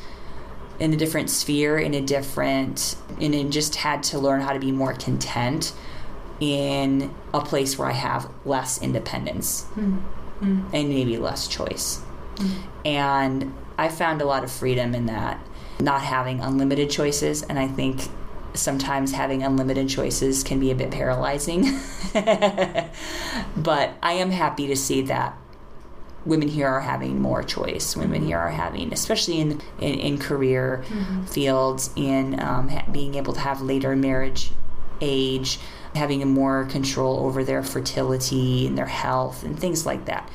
in 0.81 0.93
a 0.93 0.97
different 0.97 1.31
sphere, 1.31 1.79
in 1.79 1.95
a 1.95 2.01
different 2.01 2.97
and 3.21 3.35
it 3.35 3.51
just 3.51 3.77
had 3.77 4.03
to 4.05 4.19
learn 4.19 4.41
how 4.41 4.53
to 4.53 4.59
be 4.59 4.73
more 4.73 4.95
content 4.95 5.73
in 6.41 7.15
a 7.33 7.41
place 7.41 7.79
where 7.79 7.89
I 7.89 7.93
have 7.93 8.29
less 8.45 8.83
independence 8.83 9.63
mm-hmm. 9.77 10.61
and 10.73 10.89
maybe 10.89 11.17
less 11.17 11.49
choice. 11.49 12.01
Mm-hmm. 12.37 12.87
And 12.87 13.55
I 13.79 13.89
found 13.89 14.21
a 14.21 14.25
lot 14.25 14.45
of 14.45 14.51
freedom 14.51 14.95
in 14.95 15.07
that, 15.07 15.41
not 15.81 16.03
having 16.03 16.41
unlimited 16.41 16.91
choices. 16.91 17.43
And 17.43 17.59
I 17.59 17.69
think 17.69 18.09
sometimes 18.55 19.12
having 19.12 19.43
unlimited 19.43 19.88
choices 19.88 20.43
can 20.43 20.61
be 20.61 20.71
a 20.71 20.75
bit 20.75 20.90
paralyzing. 20.90 21.62
but 23.57 23.90
I 24.03 24.12
am 24.12 24.31
happy 24.31 24.67
to 24.69 24.77
see 24.77 25.03
that 25.03 25.37
women 26.25 26.49
here 26.49 26.69
are 26.69 26.81
having 26.81 27.21
more 27.21 27.43
choice. 27.43 27.97
Women 27.97 28.25
here 28.25 28.38
are 28.38 28.51
having, 28.51 28.93
especially 28.93 29.40
in 29.40 29.61
in, 29.81 29.95
in 29.95 30.19
career 30.19 30.85
fields, 31.27 31.90
in 31.97 32.40
um, 32.40 32.69
ha- 32.69 32.87
being 32.90 33.17
able 33.17 33.33
to 33.35 33.40
have 33.40 33.61
later 33.61 33.95
marriage 33.97 34.51
age, 35.01 35.59
having 35.95 36.23
a 36.23 36.27
more 36.27 36.64
control 36.67 37.27
over 37.27 37.45
their 37.45 37.62
fertility 37.62 38.67
and 38.67 38.79
their 38.79 38.87
health 38.87 39.43
and 39.43 39.59
things 39.59 39.85
like 39.85 40.07
that. 40.07 40.31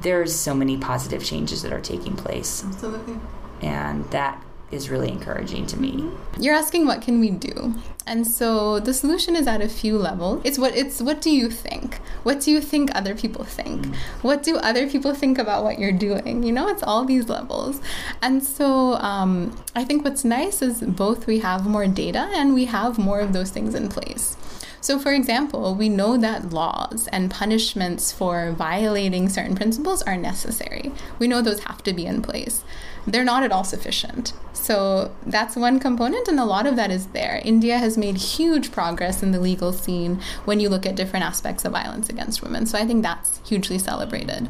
There's 0.00 0.34
so 0.34 0.54
many 0.54 0.76
positive 0.76 1.24
changes 1.24 1.62
that 1.62 1.72
are 1.72 1.80
taking 1.80 2.14
place, 2.14 2.64
absolutely 2.64 3.18
and 3.60 4.04
that 4.10 4.42
is 4.74 4.90
really 4.90 5.08
encouraging 5.08 5.66
to 5.68 5.78
me. 5.78 6.10
You're 6.38 6.54
asking 6.54 6.86
what 6.86 7.00
can 7.00 7.20
we 7.20 7.30
do? 7.30 7.74
And 8.06 8.26
so 8.26 8.80
the 8.80 8.92
solution 8.92 9.34
is 9.34 9.46
at 9.46 9.62
a 9.62 9.68
few 9.68 9.96
levels. 9.96 10.42
It's 10.44 10.58
what 10.58 10.76
it's 10.76 11.00
what 11.00 11.22
do 11.22 11.30
you 11.30 11.48
think? 11.48 11.96
What 12.22 12.40
do 12.40 12.50
you 12.50 12.60
think 12.60 12.94
other 12.94 13.14
people 13.14 13.44
think? 13.44 13.86
What 14.22 14.42
do 14.42 14.56
other 14.56 14.88
people 14.90 15.14
think 15.14 15.38
about 15.38 15.64
what 15.64 15.78
you're 15.78 15.92
doing? 15.92 16.42
You 16.42 16.52
know, 16.52 16.68
it's 16.68 16.82
all 16.82 17.04
these 17.04 17.28
levels. 17.28 17.80
And 18.20 18.44
so 18.44 18.94
um, 18.94 19.56
I 19.74 19.84
think 19.84 20.04
what's 20.04 20.24
nice 20.24 20.60
is 20.60 20.82
both 20.82 21.26
we 21.26 21.38
have 21.38 21.66
more 21.66 21.86
data 21.86 22.30
and 22.34 22.52
we 22.52 22.66
have 22.66 22.98
more 22.98 23.20
of 23.20 23.32
those 23.32 23.50
things 23.50 23.74
in 23.74 23.88
place. 23.88 24.36
So, 24.84 24.98
for 24.98 25.14
example, 25.14 25.74
we 25.74 25.88
know 25.88 26.18
that 26.18 26.50
laws 26.50 27.08
and 27.10 27.30
punishments 27.30 28.12
for 28.12 28.52
violating 28.52 29.30
certain 29.30 29.56
principles 29.56 30.02
are 30.02 30.18
necessary. 30.18 30.92
We 31.18 31.26
know 31.26 31.40
those 31.40 31.60
have 31.60 31.82
to 31.84 31.94
be 31.94 32.04
in 32.04 32.20
place. 32.20 32.62
They're 33.06 33.24
not 33.24 33.42
at 33.42 33.52
all 33.52 33.64
sufficient. 33.64 34.32
So, 34.52 35.14
that's 35.26 35.56
one 35.56 35.78
component, 35.78 36.26
and 36.28 36.40
a 36.40 36.44
lot 36.44 36.66
of 36.66 36.76
that 36.76 36.90
is 36.90 37.08
there. 37.08 37.42
India 37.44 37.76
has 37.78 37.98
made 37.98 38.16
huge 38.16 38.72
progress 38.72 39.22
in 39.22 39.32
the 39.32 39.40
legal 39.40 39.72
scene 39.72 40.20
when 40.44 40.58
you 40.58 40.68
look 40.68 40.86
at 40.86 40.94
different 40.94 41.24
aspects 41.24 41.64
of 41.64 41.72
violence 41.72 42.08
against 42.08 42.42
women. 42.42 42.64
So, 42.64 42.78
I 42.78 42.86
think 42.86 43.02
that's 43.02 43.40
hugely 43.46 43.78
celebrated. 43.78 44.48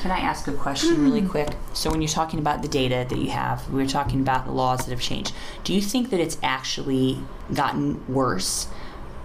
Can 0.00 0.10
I 0.12 0.18
ask 0.18 0.46
a 0.46 0.52
question 0.52 0.90
mm-hmm. 0.90 1.04
really 1.04 1.26
quick? 1.26 1.48
So, 1.72 1.90
when 1.90 2.02
you're 2.02 2.08
talking 2.08 2.38
about 2.38 2.62
the 2.62 2.68
data 2.68 3.06
that 3.08 3.18
you 3.18 3.30
have, 3.30 3.68
we 3.70 3.82
were 3.82 3.88
talking 3.88 4.20
about 4.20 4.44
the 4.44 4.52
laws 4.52 4.80
that 4.80 4.90
have 4.90 5.00
changed. 5.00 5.34
Do 5.64 5.72
you 5.72 5.80
think 5.80 6.10
that 6.10 6.20
it's 6.20 6.38
actually 6.42 7.18
gotten 7.54 8.06
worse 8.12 8.68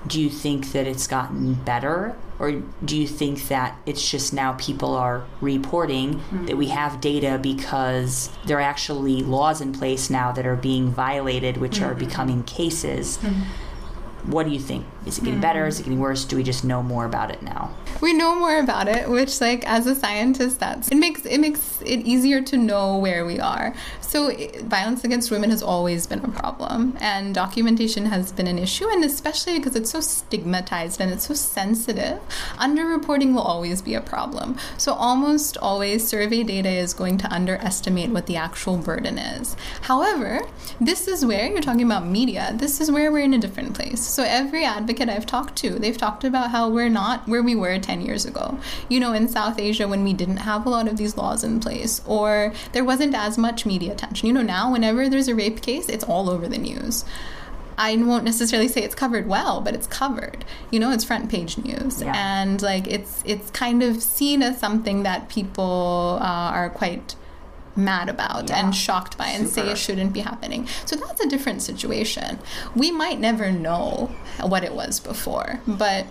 do 0.08 0.22
you 0.22 0.30
think 0.30 0.72
that 0.72 0.88
it's 0.88 1.08
gotten 1.08 1.54
better? 1.54 2.16
Or 2.40 2.52
do 2.84 2.98
you 2.98 3.08
think 3.08 3.48
that 3.48 3.78
it's 3.86 4.10
just 4.10 4.34
now 4.34 4.54
people 4.54 4.96
are 4.96 5.26
reporting 5.40 6.16
mm-hmm. 6.16 6.46
that 6.48 6.58
we 6.58 6.68
have 6.68 7.00
data 7.00 7.40
because 7.42 8.30
there 8.46 8.58
are 8.58 8.62
actually 8.62 9.22
laws 9.22 9.62
in 9.62 9.72
place 9.72 10.10
now 10.10 10.32
that 10.34 10.46
are 10.46 10.56
being 10.56 10.90
violated, 10.92 11.58
which 11.58 11.76
mm-hmm. 11.76 11.92
are 11.92 11.96
becoming 11.96 12.44
cases? 12.44 13.18
Mm-hmm. 13.18 14.32
What 14.32 14.46
do 14.46 14.52
you 14.52 14.60
think? 14.60 14.86
Is 15.06 15.18
it 15.18 15.26
getting 15.26 15.42
better? 15.42 15.66
Is 15.66 15.80
it 15.80 15.84
getting 15.84 16.00
worse? 16.00 16.26
Do 16.26 16.36
we 16.36 16.44
just 16.44 16.64
know 16.64 16.82
more 16.82 17.06
about 17.06 17.32
it 17.32 17.42
now? 17.42 17.74
we 18.04 18.12
know 18.12 18.36
more 18.36 18.60
about 18.60 18.90
it 18.90 19.10
which 19.10 19.40
like 19.40 19.66
as 19.66 19.88
a 19.88 19.96
scientist 19.96 20.60
that's 20.60 20.90
it 20.90 20.96
makes 20.96 21.26
it 21.26 21.38
makes 21.38 21.82
it 21.84 22.02
easier 22.02 22.42
to 22.42 22.58
know 22.58 22.98
where 22.98 23.26
we 23.26 23.40
are 23.40 23.74
so 24.02 24.30
violence 24.64 25.06
against 25.06 25.32
women 25.32 25.50
has 25.50 25.64
always 25.64 26.06
been 26.06 26.20
a 26.20 26.28
problem 26.28 26.98
and 27.00 27.34
documentation 27.34 28.06
has 28.06 28.32
been 28.34 28.46
an 28.46 28.60
issue 28.60 28.88
and 28.90 29.06
especially 29.06 29.58
because 29.58 29.76
it's 29.76 29.90
so 29.90 30.02
stigmatized 30.02 31.00
and 31.00 31.14
it's 31.14 31.28
so 31.28 31.34
sensitive 31.34 32.20
underreporting 32.58 33.34
will 33.34 33.42
always 33.42 33.82
be 33.82 33.94
a 33.94 34.02
problem 34.02 34.58
so 34.78 34.92
almost 34.94 35.56
always 35.58 36.06
survey 36.06 36.44
data 36.44 36.70
is 36.70 36.94
going 36.94 37.18
to 37.18 37.32
underestimate 37.34 38.10
what 38.10 38.26
the 38.26 38.36
actual 38.36 38.78
burden 38.78 39.18
is 39.18 39.56
however 39.84 40.42
this 40.82 41.08
is 41.08 41.26
where 41.26 41.50
you're 41.50 41.62
talking 41.62 41.86
about 41.86 42.06
media 42.06 42.54
this 42.58 42.82
is 42.82 42.92
where 42.92 43.14
we're 43.14 43.24
in 43.24 43.34
a 43.34 43.40
different 43.40 43.74
place 43.74 44.02
so 44.02 44.24
every 44.24 44.66
advocate 44.66 44.93
i've 45.02 45.26
talked 45.26 45.56
to 45.56 45.72
they've 45.72 45.98
talked 45.98 46.24
about 46.24 46.52
how 46.52 46.70
we're 46.70 46.90
not 46.90 47.28
where 47.28 47.44
we 47.44 47.56
were 47.56 47.80
10 47.80 48.02
years 48.02 48.26
ago. 48.26 48.58
You 48.90 49.00
know, 49.00 49.14
in 49.14 49.28
South 49.28 49.60
Asia, 49.60 49.88
when 49.88 50.04
we 50.04 50.14
didn't 50.14 50.38
have 50.38 50.66
a 50.66 50.70
lot 50.70 50.88
of 50.88 50.98
these 50.98 51.18
laws 51.18 51.44
in 51.44 51.60
place, 51.60 52.02
or 52.06 52.54
there 52.72 52.84
wasn't 52.84 53.16
as 53.16 53.38
much 53.38 53.66
media 53.66 53.92
attention. 53.92 54.28
You 54.28 54.34
know, 54.34 54.42
now 54.42 54.72
whenever 54.72 55.10
there's 55.10 55.28
a 55.28 55.36
rape 55.36 55.62
case, 55.62 55.90
it's 55.90 56.04
all 56.04 56.30
over 56.30 56.48
the 56.48 56.58
news. 56.58 57.06
I 57.76 57.96
won't 57.98 58.24
necessarily 58.24 58.68
say 58.68 58.84
it's 58.84 58.94
covered 58.94 59.28
well, 59.28 59.60
but 59.60 59.74
it's 59.74 59.88
covered. 59.88 60.46
You 60.70 60.80
know, 60.80 60.92
it's 60.92 61.04
front 61.04 61.30
page 61.30 61.58
news, 61.58 62.02
yeah. 62.02 62.14
and 62.16 62.62
like 62.62 62.88
it's 62.88 63.24
it's 63.26 63.50
kind 63.50 63.82
of 63.82 64.02
seen 64.02 64.44
as 64.44 64.60
something 64.60 65.04
that 65.04 65.28
people 65.28 66.20
uh, 66.22 66.52
are 66.54 66.70
quite 66.70 67.16
mad 67.76 68.10
about 68.10 68.50
yeah. 68.50 68.60
and 68.60 68.76
shocked 68.76 69.18
by 69.18 69.28
and 69.28 69.48
Super. 69.48 69.68
say 69.68 69.72
it 69.72 69.78
shouldn't 69.78 70.14
be 70.14 70.22
happening. 70.22 70.68
So 70.86 70.96
that's 70.96 71.22
a 71.22 71.28
different 71.28 71.62
situation. 71.62 72.40
We 72.76 72.92
might 72.92 73.20
never 73.20 73.52
know 73.52 74.12
what 74.42 74.64
it 74.64 74.74
was 74.74 75.00
before, 75.00 75.60
but 75.68 76.06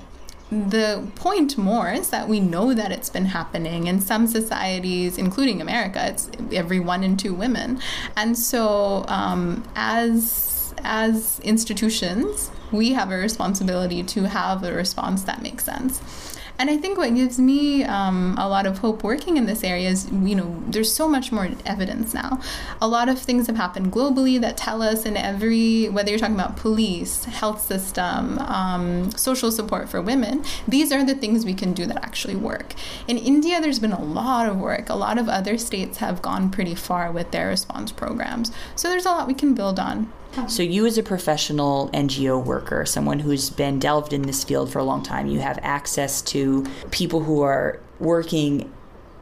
the 0.50 1.08
point 1.14 1.56
more 1.56 1.90
is 1.90 2.10
that 2.10 2.28
we 2.28 2.38
know 2.38 2.74
that 2.74 2.92
it's 2.92 3.08
been 3.08 3.24
happening 3.26 3.86
in 3.86 4.00
some 4.00 4.26
societies, 4.26 5.16
including 5.16 5.62
America. 5.62 6.08
It's 6.08 6.30
every 6.52 6.78
one 6.78 7.02
in 7.02 7.16
two 7.16 7.32
women, 7.32 7.80
and 8.16 8.36
so 8.36 9.06
um, 9.08 9.64
as 9.74 10.74
as 10.84 11.40
institutions, 11.40 12.50
we 12.70 12.92
have 12.92 13.10
a 13.10 13.16
responsibility 13.16 14.02
to 14.02 14.28
have 14.28 14.62
a 14.62 14.72
response 14.72 15.22
that 15.24 15.42
makes 15.42 15.64
sense. 15.64 16.31
And 16.58 16.70
I 16.70 16.76
think 16.76 16.98
what 16.98 17.14
gives 17.14 17.38
me 17.38 17.82
um, 17.84 18.36
a 18.38 18.48
lot 18.48 18.66
of 18.66 18.78
hope 18.78 19.02
working 19.02 19.36
in 19.36 19.46
this 19.46 19.64
area 19.64 19.88
is, 19.88 20.10
you 20.10 20.34
know, 20.34 20.62
there's 20.66 20.92
so 20.92 21.08
much 21.08 21.32
more 21.32 21.48
evidence 21.66 22.14
now. 22.14 22.40
A 22.80 22.88
lot 22.88 23.08
of 23.08 23.18
things 23.18 23.46
have 23.46 23.56
happened 23.56 23.92
globally 23.92 24.40
that 24.40 24.56
tell 24.56 24.82
us 24.82 25.04
in 25.04 25.16
every, 25.16 25.88
whether 25.88 26.10
you're 26.10 26.18
talking 26.18 26.34
about 26.34 26.56
police, 26.56 27.24
health 27.24 27.62
system, 27.62 28.38
um, 28.38 29.10
social 29.12 29.50
support 29.50 29.88
for 29.88 30.00
women, 30.00 30.44
these 30.68 30.92
are 30.92 31.04
the 31.04 31.14
things 31.14 31.44
we 31.44 31.54
can 31.54 31.72
do 31.72 31.86
that 31.86 31.96
actually 32.04 32.36
work. 32.36 32.74
In 33.08 33.18
India, 33.18 33.60
there's 33.60 33.78
been 33.78 33.92
a 33.92 34.02
lot 34.02 34.48
of 34.48 34.56
work. 34.58 34.88
A 34.88 34.94
lot 34.94 35.18
of 35.18 35.28
other 35.28 35.58
states 35.58 35.98
have 35.98 36.22
gone 36.22 36.50
pretty 36.50 36.74
far 36.74 37.10
with 37.10 37.30
their 37.30 37.48
response 37.48 37.92
programs. 37.92 38.52
So 38.76 38.88
there's 38.88 39.06
a 39.06 39.10
lot 39.10 39.26
we 39.26 39.34
can 39.34 39.54
build 39.54 39.78
on. 39.78 40.12
So, 40.48 40.62
you 40.62 40.86
as 40.86 40.96
a 40.96 41.02
professional 41.02 41.90
NGO 41.90 42.42
worker, 42.42 42.86
someone 42.86 43.18
who's 43.18 43.50
been 43.50 43.78
delved 43.78 44.12
in 44.12 44.22
this 44.22 44.44
field 44.44 44.72
for 44.72 44.78
a 44.78 44.84
long 44.84 45.02
time, 45.02 45.26
you 45.26 45.40
have 45.40 45.58
access 45.62 46.22
to 46.22 46.66
people 46.90 47.20
who 47.20 47.42
are 47.42 47.80
working 48.00 48.72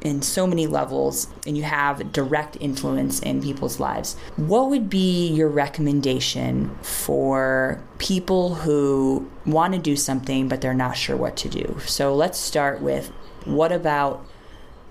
in 0.01 0.23
so 0.23 0.47
many 0.47 0.67
levels 0.67 1.27
and 1.47 1.57
you 1.57 1.63
have 1.63 2.13
direct 2.13 2.57
influence 2.61 3.21
in 3.21 3.43
people's 3.43 3.79
lives. 3.79 4.17
What 4.37 4.71
would 4.71 4.89
be 4.89 5.29
your 5.29 5.49
recommendation 5.49 6.75
for 6.81 7.83
people 7.99 8.55
who 8.55 9.29
want 9.45 9.75
to 9.75 9.79
do 9.79 9.97
something 9.97 10.49
but 10.49 10.63
they're 10.63 10.73
not 10.73 10.97
sure 10.97 11.17
what 11.17 11.37
to 11.39 11.49
do? 11.49 11.79
So, 11.87 12.15
let's 12.15 12.39
start 12.39 12.81
with 12.81 13.09
what 13.45 13.73
about 13.73 14.25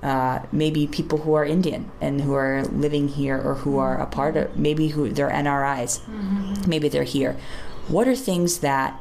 uh, 0.02 0.40
maybe 0.52 0.88
people 0.88 1.20
who 1.20 1.34
are 1.34 1.46
Indian 1.46 1.92
and 2.00 2.22
who 2.22 2.34
are 2.34 2.64
living 2.66 3.08
here 3.08 3.38
or 3.38 3.56
who 3.56 3.78
are 3.78 4.00
a 4.00 4.06
part 4.06 4.38
of 4.38 4.58
maybe 4.58 4.90
who 4.90 5.10
they're 5.10 5.30
NRIs, 5.30 6.00
mm-hmm. 6.02 6.70
maybe 6.70 6.90
they're 6.90 7.04
here. 7.04 7.36
What 7.88 8.08
are 8.08 8.16
things 8.16 8.60
that 8.60 9.00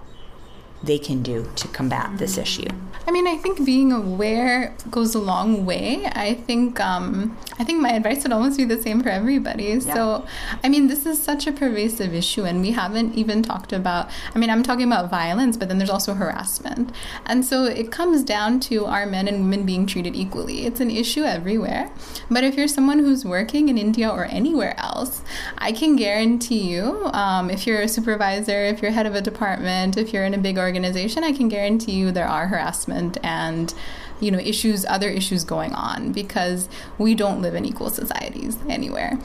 they 0.82 0.98
can 0.98 1.22
do 1.22 1.50
to 1.56 1.68
combat 1.68 2.18
this 2.18 2.38
issue? 2.38 2.68
I 3.06 3.10
mean, 3.10 3.26
I 3.26 3.36
think 3.36 3.64
being 3.64 3.90
aware 3.90 4.74
goes 4.90 5.14
a 5.14 5.18
long 5.18 5.64
way. 5.64 6.04
I 6.12 6.34
think 6.34 6.78
um, 6.78 7.38
I 7.58 7.64
think 7.64 7.80
my 7.80 7.92
advice 7.92 8.22
would 8.22 8.32
almost 8.32 8.58
be 8.58 8.64
the 8.64 8.80
same 8.80 9.02
for 9.02 9.08
everybody. 9.08 9.64
Yeah. 9.64 9.94
So, 9.94 10.26
I 10.62 10.68
mean, 10.68 10.88
this 10.88 11.06
is 11.06 11.20
such 11.20 11.46
a 11.46 11.52
pervasive 11.52 12.12
issue, 12.12 12.44
and 12.44 12.60
we 12.60 12.72
haven't 12.72 13.14
even 13.14 13.42
talked 13.42 13.72
about. 13.72 14.10
I 14.34 14.38
mean, 14.38 14.50
I'm 14.50 14.62
talking 14.62 14.86
about 14.86 15.10
violence, 15.10 15.56
but 15.56 15.68
then 15.68 15.78
there's 15.78 15.90
also 15.90 16.14
harassment, 16.14 16.92
and 17.24 17.44
so 17.44 17.64
it 17.64 17.90
comes 17.90 18.22
down 18.22 18.60
to 18.60 18.84
our 18.84 19.06
men 19.06 19.26
and 19.26 19.40
women 19.44 19.64
being 19.64 19.86
treated 19.86 20.14
equally. 20.14 20.66
It's 20.66 20.80
an 20.80 20.90
issue 20.90 21.22
everywhere. 21.22 21.90
But 22.30 22.44
if 22.44 22.56
you're 22.56 22.68
someone 22.68 22.98
who's 22.98 23.24
working 23.24 23.70
in 23.70 23.78
India 23.78 24.08
or 24.10 24.26
anywhere 24.26 24.78
else, 24.78 25.22
I 25.56 25.72
can 25.72 25.96
guarantee 25.96 26.70
you, 26.70 27.06
um, 27.14 27.48
if 27.48 27.66
you're 27.66 27.80
a 27.80 27.88
supervisor, 27.88 28.64
if 28.64 28.82
you're 28.82 28.90
head 28.90 29.06
of 29.06 29.14
a 29.14 29.22
department, 29.22 29.96
if 29.96 30.12
you're 30.12 30.24
in 30.24 30.34
a 30.34 30.38
big 30.38 30.58
organization 30.58 30.67
organization, 30.68 31.24
I 31.24 31.32
can 31.32 31.48
guarantee 31.48 31.92
you 31.92 32.12
there 32.12 32.28
are 32.28 32.46
harassment 32.46 33.18
and 33.22 33.74
you 34.20 34.30
know 34.30 34.38
issues 34.38 34.84
other 34.86 35.08
issues 35.08 35.44
going 35.44 35.72
on 35.74 36.12
because 36.12 36.68
we 36.98 37.14
don't 37.14 37.40
live 37.40 37.54
in 37.54 37.64
equal 37.64 37.90
societies 37.90 38.58
anywhere 38.68 39.16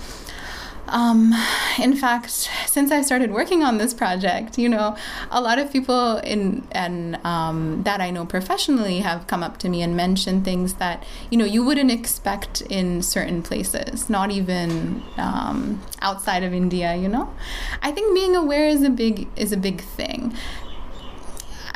um, 0.88 1.34
in 1.82 1.95
fact, 1.95 2.29
since 2.67 2.91
I 2.91 3.01
started 3.01 3.32
working 3.32 3.63
on 3.63 3.77
this 3.77 3.93
project, 3.93 4.58
you 4.58 4.67
know, 4.67 4.95
a 5.32 5.41
lot 5.41 5.58
of 5.58 5.71
people 5.71 6.17
in 6.17 6.67
and 6.71 7.15
um, 7.25 7.84
that 7.84 8.01
I 8.01 8.12
know 8.12 8.25
professionally 8.25 8.99
have 8.99 9.25
come 9.27 9.43
up 9.43 9.58
to 9.60 9.69
me 9.69 9.82
and 9.82 9.95
mentioned 9.95 10.43
things 10.43 10.75
that 10.75 11.03
you 11.32 11.38
know 11.38 11.45
you 11.45 11.63
wouldn't 11.63 11.91
expect 11.91 12.62
in 12.62 13.01
certain 13.01 13.41
places, 13.41 14.10
not 14.10 14.32
even 14.32 15.01
um, 15.17 15.82
outside 16.01 16.43
of 16.43 16.53
India. 16.53 16.95
You 16.95 17.08
know, 17.08 17.34
I 17.82 17.91
think 17.91 18.13
being 18.13 18.36
aware 18.36 18.67
is 18.67 18.84
a 18.84 18.89
big 18.89 19.27
is 19.38 19.51
a 19.51 19.58
big 19.58 19.82
thing. 19.82 20.36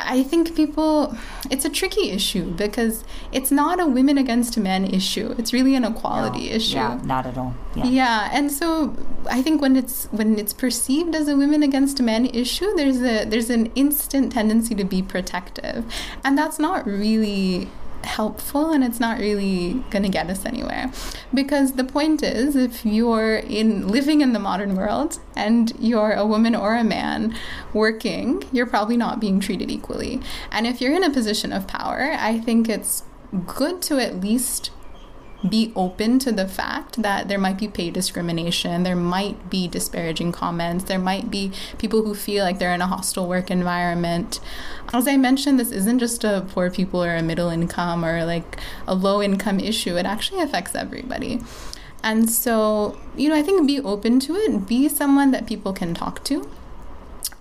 I 0.07 0.23
think 0.23 0.55
people, 0.55 1.15
it's 1.51 1.65
a 1.65 1.69
tricky 1.69 2.11
issue 2.11 2.51
because 2.51 3.03
it's 3.33 3.51
not 3.51 3.81
a 3.81 3.85
women 3.85 4.17
against 4.17 4.57
men 4.57 4.85
issue. 4.85 5.35
It's 5.37 5.51
really 5.51 5.75
an 5.75 5.83
equality 5.83 6.49
no, 6.49 6.55
issue. 6.55 6.75
Yeah, 6.75 6.99
not 7.03 7.25
at 7.25 7.37
all. 7.37 7.53
Yeah. 7.75 7.85
yeah, 7.85 8.29
and 8.31 8.49
so 8.49 8.95
I 9.29 9.41
think 9.41 9.61
when 9.61 9.75
it's 9.75 10.05
when 10.11 10.39
it's 10.39 10.53
perceived 10.53 11.13
as 11.13 11.27
a 11.27 11.35
women 11.35 11.61
against 11.61 12.01
men 12.01 12.25
issue, 12.25 12.73
there's 12.75 13.01
a 13.01 13.25
there's 13.25 13.49
an 13.49 13.65
instant 13.75 14.31
tendency 14.31 14.73
to 14.75 14.85
be 14.85 15.01
protective, 15.01 15.83
and 16.23 16.37
that's 16.37 16.57
not 16.57 16.87
really 16.87 17.69
helpful 18.03 18.71
and 18.71 18.83
it's 18.83 18.99
not 18.99 19.19
really 19.19 19.83
going 19.89 20.03
to 20.03 20.09
get 20.09 20.29
us 20.29 20.45
anywhere. 20.45 20.91
Because 21.33 21.73
the 21.73 21.83
point 21.83 22.23
is 22.23 22.55
if 22.55 22.85
you're 22.85 23.35
in 23.37 23.87
living 23.87 24.21
in 24.21 24.33
the 24.33 24.39
modern 24.39 24.75
world 24.75 25.19
and 25.35 25.73
you're 25.79 26.13
a 26.13 26.25
woman 26.25 26.55
or 26.55 26.75
a 26.75 26.83
man 26.83 27.35
working 27.73 28.43
you're 28.51 28.65
probably 28.65 28.97
not 28.97 29.19
being 29.19 29.39
treated 29.39 29.69
equally. 29.69 30.21
And 30.51 30.65
if 30.65 30.81
you're 30.81 30.95
in 30.95 31.03
a 31.03 31.11
position 31.11 31.51
of 31.51 31.67
power 31.67 32.11
i 32.17 32.39
think 32.39 32.69
it's 32.69 33.03
good 33.45 33.81
to 33.81 33.99
at 33.99 34.21
least 34.21 34.71
be 35.47 35.71
open 35.75 36.19
to 36.19 36.31
the 36.31 36.47
fact 36.47 37.01
that 37.01 37.27
there 37.27 37.37
might 37.37 37.57
be 37.57 37.67
pay 37.67 37.91
discrimination, 37.91 38.83
there 38.83 38.95
might 38.95 39.49
be 39.49 39.67
disparaging 39.67 40.31
comments, 40.31 40.85
there 40.85 40.99
might 40.99 41.29
be 41.29 41.51
people 41.77 42.03
who 42.03 42.15
feel 42.15 42.43
like 42.43 42.59
they're 42.59 42.73
in 42.73 42.81
a 42.81 42.87
hostile 42.87 43.27
work 43.27 43.51
environment. 43.51 44.39
As 44.93 45.07
I 45.07 45.17
mentioned, 45.17 45.59
this 45.59 45.71
isn't 45.71 45.99
just 45.99 46.23
a 46.23 46.45
poor 46.49 46.71
people 46.71 47.03
or 47.03 47.15
a 47.15 47.21
middle 47.21 47.49
income 47.49 48.03
or 48.03 48.25
like 48.25 48.57
a 48.87 48.95
low 48.95 49.21
income 49.21 49.59
issue, 49.59 49.97
it 49.97 50.05
actually 50.05 50.41
affects 50.41 50.75
everybody. 50.75 51.41
And 52.03 52.29
so, 52.29 52.97
you 53.15 53.29
know, 53.29 53.35
I 53.35 53.43
think 53.43 53.67
be 53.67 53.79
open 53.79 54.19
to 54.21 54.35
it, 54.35 54.67
be 54.67 54.87
someone 54.87 55.31
that 55.31 55.45
people 55.45 55.73
can 55.73 55.93
talk 55.93 56.23
to. 56.25 56.49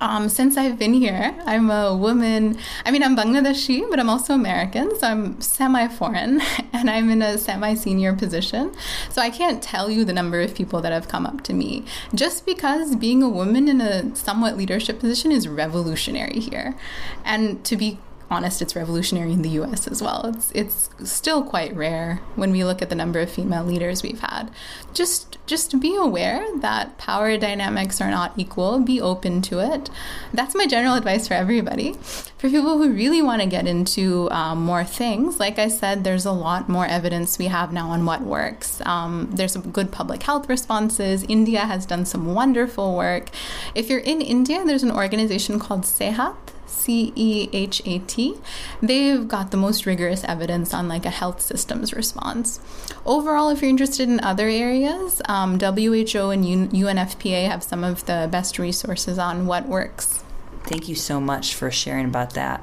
Um, 0.01 0.29
since 0.29 0.57
I've 0.57 0.79
been 0.79 0.93
here, 0.93 1.35
I'm 1.47 1.71
a 1.71 1.97
woman. 1.97 2.59
I 2.85 2.91
mean, 2.91 3.03
I'm 3.03 3.17
Bangladeshi, 3.17 3.89
but 3.89 3.99
I'm 3.99 4.11
also 4.11 4.35
American, 4.35 4.97
so 4.99 5.07
I'm 5.07 5.41
semi 5.41 5.89
foreign 5.89 6.43
and 6.73 6.91
I'm 6.91 7.09
in 7.09 7.23
a 7.23 7.39
semi 7.39 7.75
senior 7.75 8.15
position. 8.15 8.75
So 9.11 9.23
I 9.23 9.31
can't 9.31 9.63
tell 9.63 9.91
you 9.91 10.05
the 10.05 10.13
number 10.13 10.41
of 10.43 10.55
people 10.55 10.83
that 10.83 10.93
have 10.93 11.09
come 11.09 11.25
up 11.25 11.43
to 11.45 11.55
me 11.55 11.85
just 12.15 12.45
because 12.45 12.95
being 12.97 13.23
a 13.23 13.29
woman 13.29 13.69
in 13.69 13.81
a 13.81 14.15
somewhat 14.15 14.57
leadership 14.57 15.01
position 15.01 15.33
is 15.33 15.49
revolutionary 15.49 16.41
here. 16.41 16.77
And 17.25 17.65
to 17.65 17.77
be 17.77 17.99
honest, 18.31 18.61
it's 18.61 18.75
revolutionary 18.75 19.33
in 19.33 19.43
the 19.43 19.51
US 19.51 19.87
as 19.87 20.03
well. 20.03 20.27
It's 20.27 20.51
it's 20.53 20.91
still 21.05 21.43
quite 21.43 21.75
rare 21.75 22.21
when 22.35 22.51
we 22.51 22.65
look 22.65 22.83
at 22.83 22.89
the 22.89 22.95
number 22.95 23.21
of 23.21 23.31
female 23.31 23.65
leaders 23.65 24.03
we've 24.03 24.21
had. 24.21 24.51
Just 24.95 25.39
just 25.47 25.79
be 25.81 25.95
aware 25.95 26.45
that 26.59 26.99
power 26.99 27.37
dynamics 27.37 28.01
are 28.01 28.11
not 28.11 28.33
equal. 28.37 28.81
Be 28.81 29.01
open 29.01 29.43
to 29.43 29.61
it. 29.61 29.91
That's 30.33 30.55
my 30.57 30.67
general 30.67 30.95
advice 30.95 31.29
for 31.29 31.35
everybody. 31.35 31.93
For 32.39 32.51
people 32.51 32.79
who 32.79 32.93
really 32.93 33.23
want 33.23 33.43
to 33.43 33.49
get 33.49 33.67
into 33.67 34.29
um, 34.33 34.65
more 34.65 34.85
things, 34.85 35.39
like 35.39 35.59
I 35.59 35.69
said, 35.69 36.03
there's 36.03 36.27
a 36.27 36.33
lot 36.33 36.69
more 36.69 36.87
evidence 36.87 37.39
we 37.39 37.47
have 37.47 37.73
now 37.73 37.91
on 37.91 38.05
what 38.05 38.23
works. 38.23 38.81
Um, 38.85 39.29
there's 39.33 39.57
good 39.57 39.93
public 39.93 40.23
health 40.25 40.49
responses. 40.49 41.25
India 41.29 41.61
has 41.61 41.87
done 41.87 42.05
some 42.05 42.35
wonderful 42.35 42.97
work. 42.97 43.31
If 43.75 43.89
you're 43.89 44.01
in 44.01 44.21
India, 44.21 44.65
there's 44.65 44.83
an 44.83 44.91
organization 44.91 45.61
called 45.61 45.83
CEHAT 45.83 46.37
C 46.67 47.13
E 47.15 47.49
H 47.53 47.83
A 47.85 47.99
T, 48.01 48.37
they've 48.83 49.27
got 49.27 49.51
the 49.51 49.57
most 49.57 49.87
rigorous 49.87 50.25
evidence 50.25 50.75
on 50.75 50.89
like 50.89 51.07
a 51.07 51.11
health 51.11 51.41
systems 51.41 51.93
response. 51.93 52.61
Overall, 53.05 53.49
if 53.51 53.63
you're 53.63 53.71
interested 53.71 54.09
in 54.09 54.21
other 54.21 54.49
areas, 54.49 55.23
um, 55.29 55.59
WHO 55.59 56.31
and 56.31 56.45
UNFPA 56.73 57.49
have 57.49 57.63
some 57.63 57.85
of 57.85 58.07
the 58.07 58.29
best 58.31 58.59
resources 58.59 59.19
on 59.19 59.47
what 59.47 59.69
works. 59.69 60.23
Thank 60.65 60.89
you 60.89 60.95
so 60.95 61.21
much 61.21 61.55
for 61.55 61.71
sharing 61.71 62.07
about 62.07 62.35
that. 62.35 62.63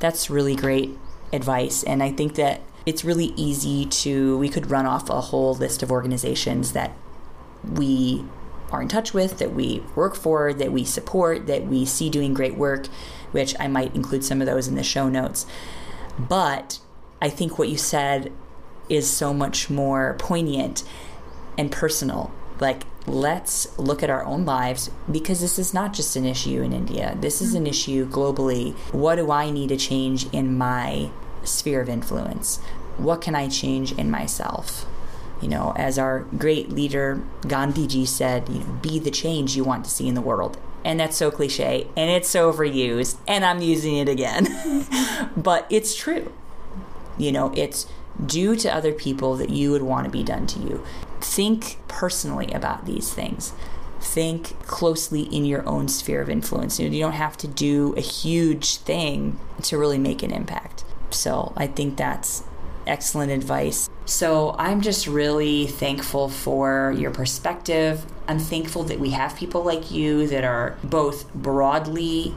That's 0.00 0.28
really 0.28 0.56
great 0.56 0.96
advice, 1.32 1.82
and 1.84 2.02
I 2.02 2.10
think 2.10 2.34
that 2.34 2.60
it's 2.86 3.04
really 3.04 3.32
easy 3.36 3.86
to 3.86 4.36
we 4.38 4.48
could 4.48 4.70
run 4.70 4.86
off 4.86 5.08
a 5.08 5.20
whole 5.20 5.54
list 5.54 5.82
of 5.82 5.90
organizations 5.90 6.72
that 6.72 6.92
we 7.72 8.24
are 8.74 8.82
in 8.82 8.88
touch 8.88 9.14
with, 9.14 9.38
that 9.38 9.54
we 9.54 9.82
work 9.94 10.14
for, 10.14 10.52
that 10.52 10.72
we 10.72 10.84
support, 10.84 11.46
that 11.46 11.66
we 11.66 11.84
see 11.84 12.10
doing 12.10 12.34
great 12.34 12.56
work, 12.56 12.86
which 13.32 13.54
I 13.58 13.68
might 13.68 13.94
include 13.94 14.24
some 14.24 14.40
of 14.40 14.46
those 14.46 14.68
in 14.68 14.74
the 14.74 14.82
show 14.82 15.08
notes. 15.08 15.46
But 16.18 16.78
I 17.22 17.30
think 17.30 17.58
what 17.58 17.68
you 17.68 17.78
said 17.78 18.32
is 18.88 19.08
so 19.08 19.32
much 19.32 19.70
more 19.70 20.14
poignant 20.18 20.84
and 21.56 21.72
personal. 21.72 22.32
Like, 22.60 22.82
let's 23.06 23.78
look 23.78 24.02
at 24.02 24.10
our 24.10 24.24
own 24.24 24.44
lives 24.44 24.90
because 25.10 25.40
this 25.40 25.58
is 25.58 25.74
not 25.74 25.92
just 25.92 26.16
an 26.16 26.24
issue 26.24 26.62
in 26.62 26.72
India, 26.72 27.16
this 27.20 27.40
is 27.42 27.54
an 27.54 27.66
issue 27.66 28.08
globally. 28.08 28.74
What 28.92 29.16
do 29.16 29.30
I 29.30 29.50
need 29.50 29.68
to 29.70 29.76
change 29.76 30.26
in 30.32 30.56
my 30.56 31.10
sphere 31.42 31.80
of 31.80 31.88
influence? 31.88 32.58
What 32.96 33.20
can 33.20 33.34
I 33.34 33.48
change 33.48 33.92
in 33.92 34.10
myself? 34.10 34.86
You 35.44 35.50
know, 35.50 35.74
as 35.76 35.98
our 35.98 36.20
great 36.38 36.70
leader 36.70 37.22
Gandhiji 37.42 38.08
said, 38.08 38.48
you 38.48 38.60
know, 38.60 38.78
be 38.80 38.98
the 38.98 39.10
change 39.10 39.54
you 39.54 39.62
want 39.62 39.84
to 39.84 39.90
see 39.90 40.08
in 40.08 40.14
the 40.14 40.22
world. 40.22 40.56
And 40.86 40.98
that's 40.98 41.18
so 41.18 41.30
cliche 41.30 41.86
and 41.98 42.10
it's 42.10 42.30
so 42.30 42.50
overused, 42.50 43.18
and 43.28 43.44
I'm 43.44 43.60
using 43.60 43.94
it 43.98 44.08
again. 44.08 44.48
but 45.36 45.66
it's 45.68 45.94
true. 45.94 46.32
You 47.18 47.30
know, 47.30 47.52
it's 47.54 47.86
do 48.24 48.56
to 48.56 48.74
other 48.74 48.92
people 48.94 49.36
that 49.36 49.50
you 49.50 49.70
would 49.70 49.82
want 49.82 50.06
to 50.06 50.10
be 50.10 50.22
done 50.22 50.46
to 50.46 50.60
you. 50.60 50.82
Think 51.20 51.76
personally 51.88 52.50
about 52.52 52.86
these 52.86 53.12
things. 53.12 53.52
Think 54.00 54.58
closely 54.66 55.24
in 55.24 55.44
your 55.44 55.68
own 55.68 55.88
sphere 55.88 56.22
of 56.22 56.30
influence. 56.30 56.80
You, 56.80 56.88
don't 56.88 57.12
have 57.12 57.36
to 57.38 57.46
do 57.46 57.92
a 57.98 58.00
huge 58.00 58.76
thing 58.78 59.38
to 59.64 59.76
really 59.76 59.98
make 59.98 60.22
an 60.22 60.30
impact. 60.30 60.84
So 61.10 61.52
I 61.54 61.66
think 61.66 61.98
that's 61.98 62.44
excellent 62.86 63.32
advice. 63.32 63.88
So 64.06 64.54
I'm 64.58 64.80
just 64.80 65.06
really 65.06 65.66
thankful 65.66 66.28
for 66.28 66.94
your 66.96 67.10
perspective. 67.10 68.04
I'm 68.28 68.38
thankful 68.38 68.84
that 68.84 69.00
we 69.00 69.10
have 69.10 69.36
people 69.36 69.62
like 69.62 69.90
you 69.90 70.26
that 70.28 70.44
are 70.44 70.76
both 70.84 71.32
broadly 71.34 72.34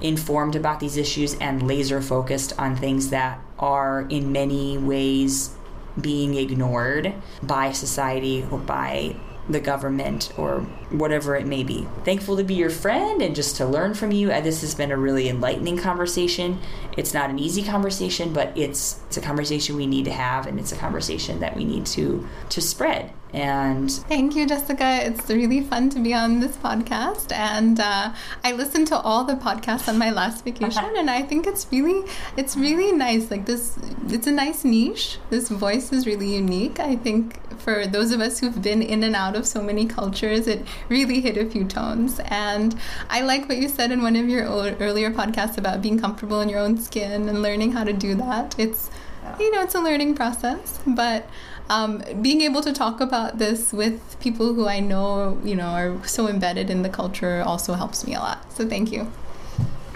informed 0.00 0.54
about 0.54 0.80
these 0.80 0.96
issues 0.96 1.34
and 1.34 1.66
laser 1.66 2.00
focused 2.00 2.58
on 2.58 2.76
things 2.76 3.10
that 3.10 3.40
are 3.58 4.02
in 4.08 4.32
many 4.32 4.78
ways 4.78 5.54
being 6.00 6.34
ignored 6.34 7.12
by 7.42 7.72
society 7.72 8.46
or 8.50 8.58
by 8.58 9.16
the 9.48 9.60
government 9.60 10.32
or 10.36 10.60
whatever 10.90 11.34
it 11.36 11.46
may 11.46 11.62
be. 11.62 11.86
Thankful 12.04 12.36
to 12.36 12.44
be 12.44 12.54
your 12.54 12.70
friend 12.70 13.22
and 13.22 13.34
just 13.34 13.56
to 13.56 13.66
learn 13.66 13.94
from 13.94 14.12
you. 14.12 14.30
And 14.30 14.44
this 14.44 14.60
has 14.60 14.74
been 14.74 14.90
a 14.90 14.96
really 14.96 15.28
enlightening 15.28 15.78
conversation. 15.78 16.60
It's 16.96 17.14
not 17.14 17.30
an 17.30 17.38
easy 17.38 17.62
conversation, 17.62 18.32
but 18.32 18.56
it's 18.56 19.00
it's 19.06 19.16
a 19.16 19.20
conversation 19.20 19.76
we 19.76 19.86
need 19.86 20.04
to 20.04 20.12
have 20.12 20.46
and 20.46 20.58
it's 20.58 20.72
a 20.72 20.76
conversation 20.76 21.40
that 21.40 21.56
we 21.56 21.64
need 21.64 21.86
to 21.86 22.26
to 22.50 22.60
spread. 22.60 23.12
And 23.32 23.90
thank 23.90 24.34
you, 24.34 24.46
Jessica. 24.46 25.00
It's 25.02 25.28
really 25.28 25.60
fun 25.60 25.90
to 25.90 25.98
be 26.00 26.14
on 26.14 26.40
this 26.40 26.56
podcast. 26.56 27.30
And 27.32 27.78
uh, 27.78 28.14
I 28.42 28.52
listened 28.52 28.86
to 28.88 28.98
all 28.98 29.24
the 29.24 29.34
podcasts 29.34 29.86
on 29.88 29.98
my 29.98 30.10
last 30.10 30.44
vacation, 30.44 30.94
and 30.96 31.10
I 31.10 31.22
think 31.22 31.46
it's 31.46 31.66
really, 31.70 32.08
it's 32.36 32.56
really 32.56 32.90
nice. 32.92 33.30
Like 33.30 33.44
this, 33.44 33.78
it's 34.08 34.26
a 34.26 34.32
nice 34.32 34.64
niche. 34.64 35.18
This 35.28 35.48
voice 35.48 35.92
is 35.92 36.06
really 36.06 36.34
unique. 36.34 36.80
I 36.80 36.96
think 36.96 37.38
for 37.60 37.86
those 37.86 38.12
of 38.12 38.20
us 38.20 38.38
who've 38.40 38.62
been 38.62 38.80
in 38.80 39.02
and 39.02 39.14
out 39.14 39.36
of 39.36 39.46
so 39.46 39.62
many 39.62 39.84
cultures, 39.86 40.46
it 40.46 40.66
really 40.88 41.20
hit 41.20 41.36
a 41.36 41.44
few 41.44 41.64
tones. 41.64 42.20
And 42.26 42.78
I 43.10 43.20
like 43.20 43.48
what 43.48 43.58
you 43.58 43.68
said 43.68 43.92
in 43.92 44.00
one 44.00 44.16
of 44.16 44.28
your 44.28 44.44
earlier 44.44 45.10
podcasts 45.10 45.58
about 45.58 45.82
being 45.82 45.98
comfortable 45.98 46.40
in 46.40 46.48
your 46.48 46.60
own 46.60 46.78
skin 46.78 47.28
and 47.28 47.42
learning 47.42 47.72
how 47.72 47.84
to 47.84 47.92
do 47.92 48.14
that. 48.14 48.58
It's, 48.58 48.90
you 49.38 49.50
know, 49.50 49.60
it's 49.60 49.74
a 49.74 49.80
learning 49.80 50.14
process, 50.14 50.80
but 50.86 51.28
um, 51.68 52.02
being 52.22 52.40
able 52.40 52.62
to 52.62 52.72
talk 52.72 53.00
about 53.00 53.38
this 53.38 53.72
with 53.72 54.18
people 54.20 54.54
who 54.54 54.66
I 54.66 54.80
know, 54.80 55.40
you 55.44 55.54
know, 55.54 55.68
are 55.68 56.06
so 56.06 56.28
embedded 56.28 56.70
in 56.70 56.82
the 56.82 56.88
culture 56.88 57.42
also 57.44 57.74
helps 57.74 58.06
me 58.06 58.14
a 58.14 58.20
lot. 58.20 58.52
So 58.52 58.68
thank 58.68 58.90
you. 58.92 59.10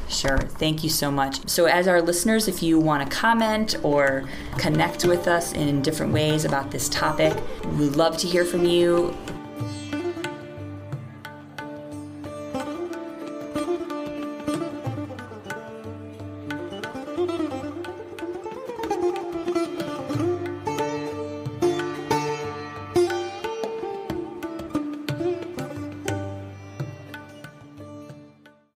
Sure. 0.09 0.37
Thank 0.39 0.85
you 0.85 0.91
so 0.91 1.11
much. 1.11 1.49
So, 1.49 1.65
as 1.65 1.89
our 1.89 2.03
listeners, 2.03 2.47
if 2.47 2.63
you 2.63 2.79
want 2.79 3.09
to 3.09 3.17
comment 3.17 3.77
or 3.83 4.29
connect 4.59 5.07
with 5.07 5.27
us 5.27 5.53
in 5.55 5.81
different 5.81 6.13
ways 6.13 6.45
about 6.45 6.71
this 6.71 6.91
topic, 6.91 7.35
we'd 7.79 7.97
love 7.97 8.19
to 8.19 8.27
hear 8.27 8.45
from 8.45 8.67
you. 8.67 9.17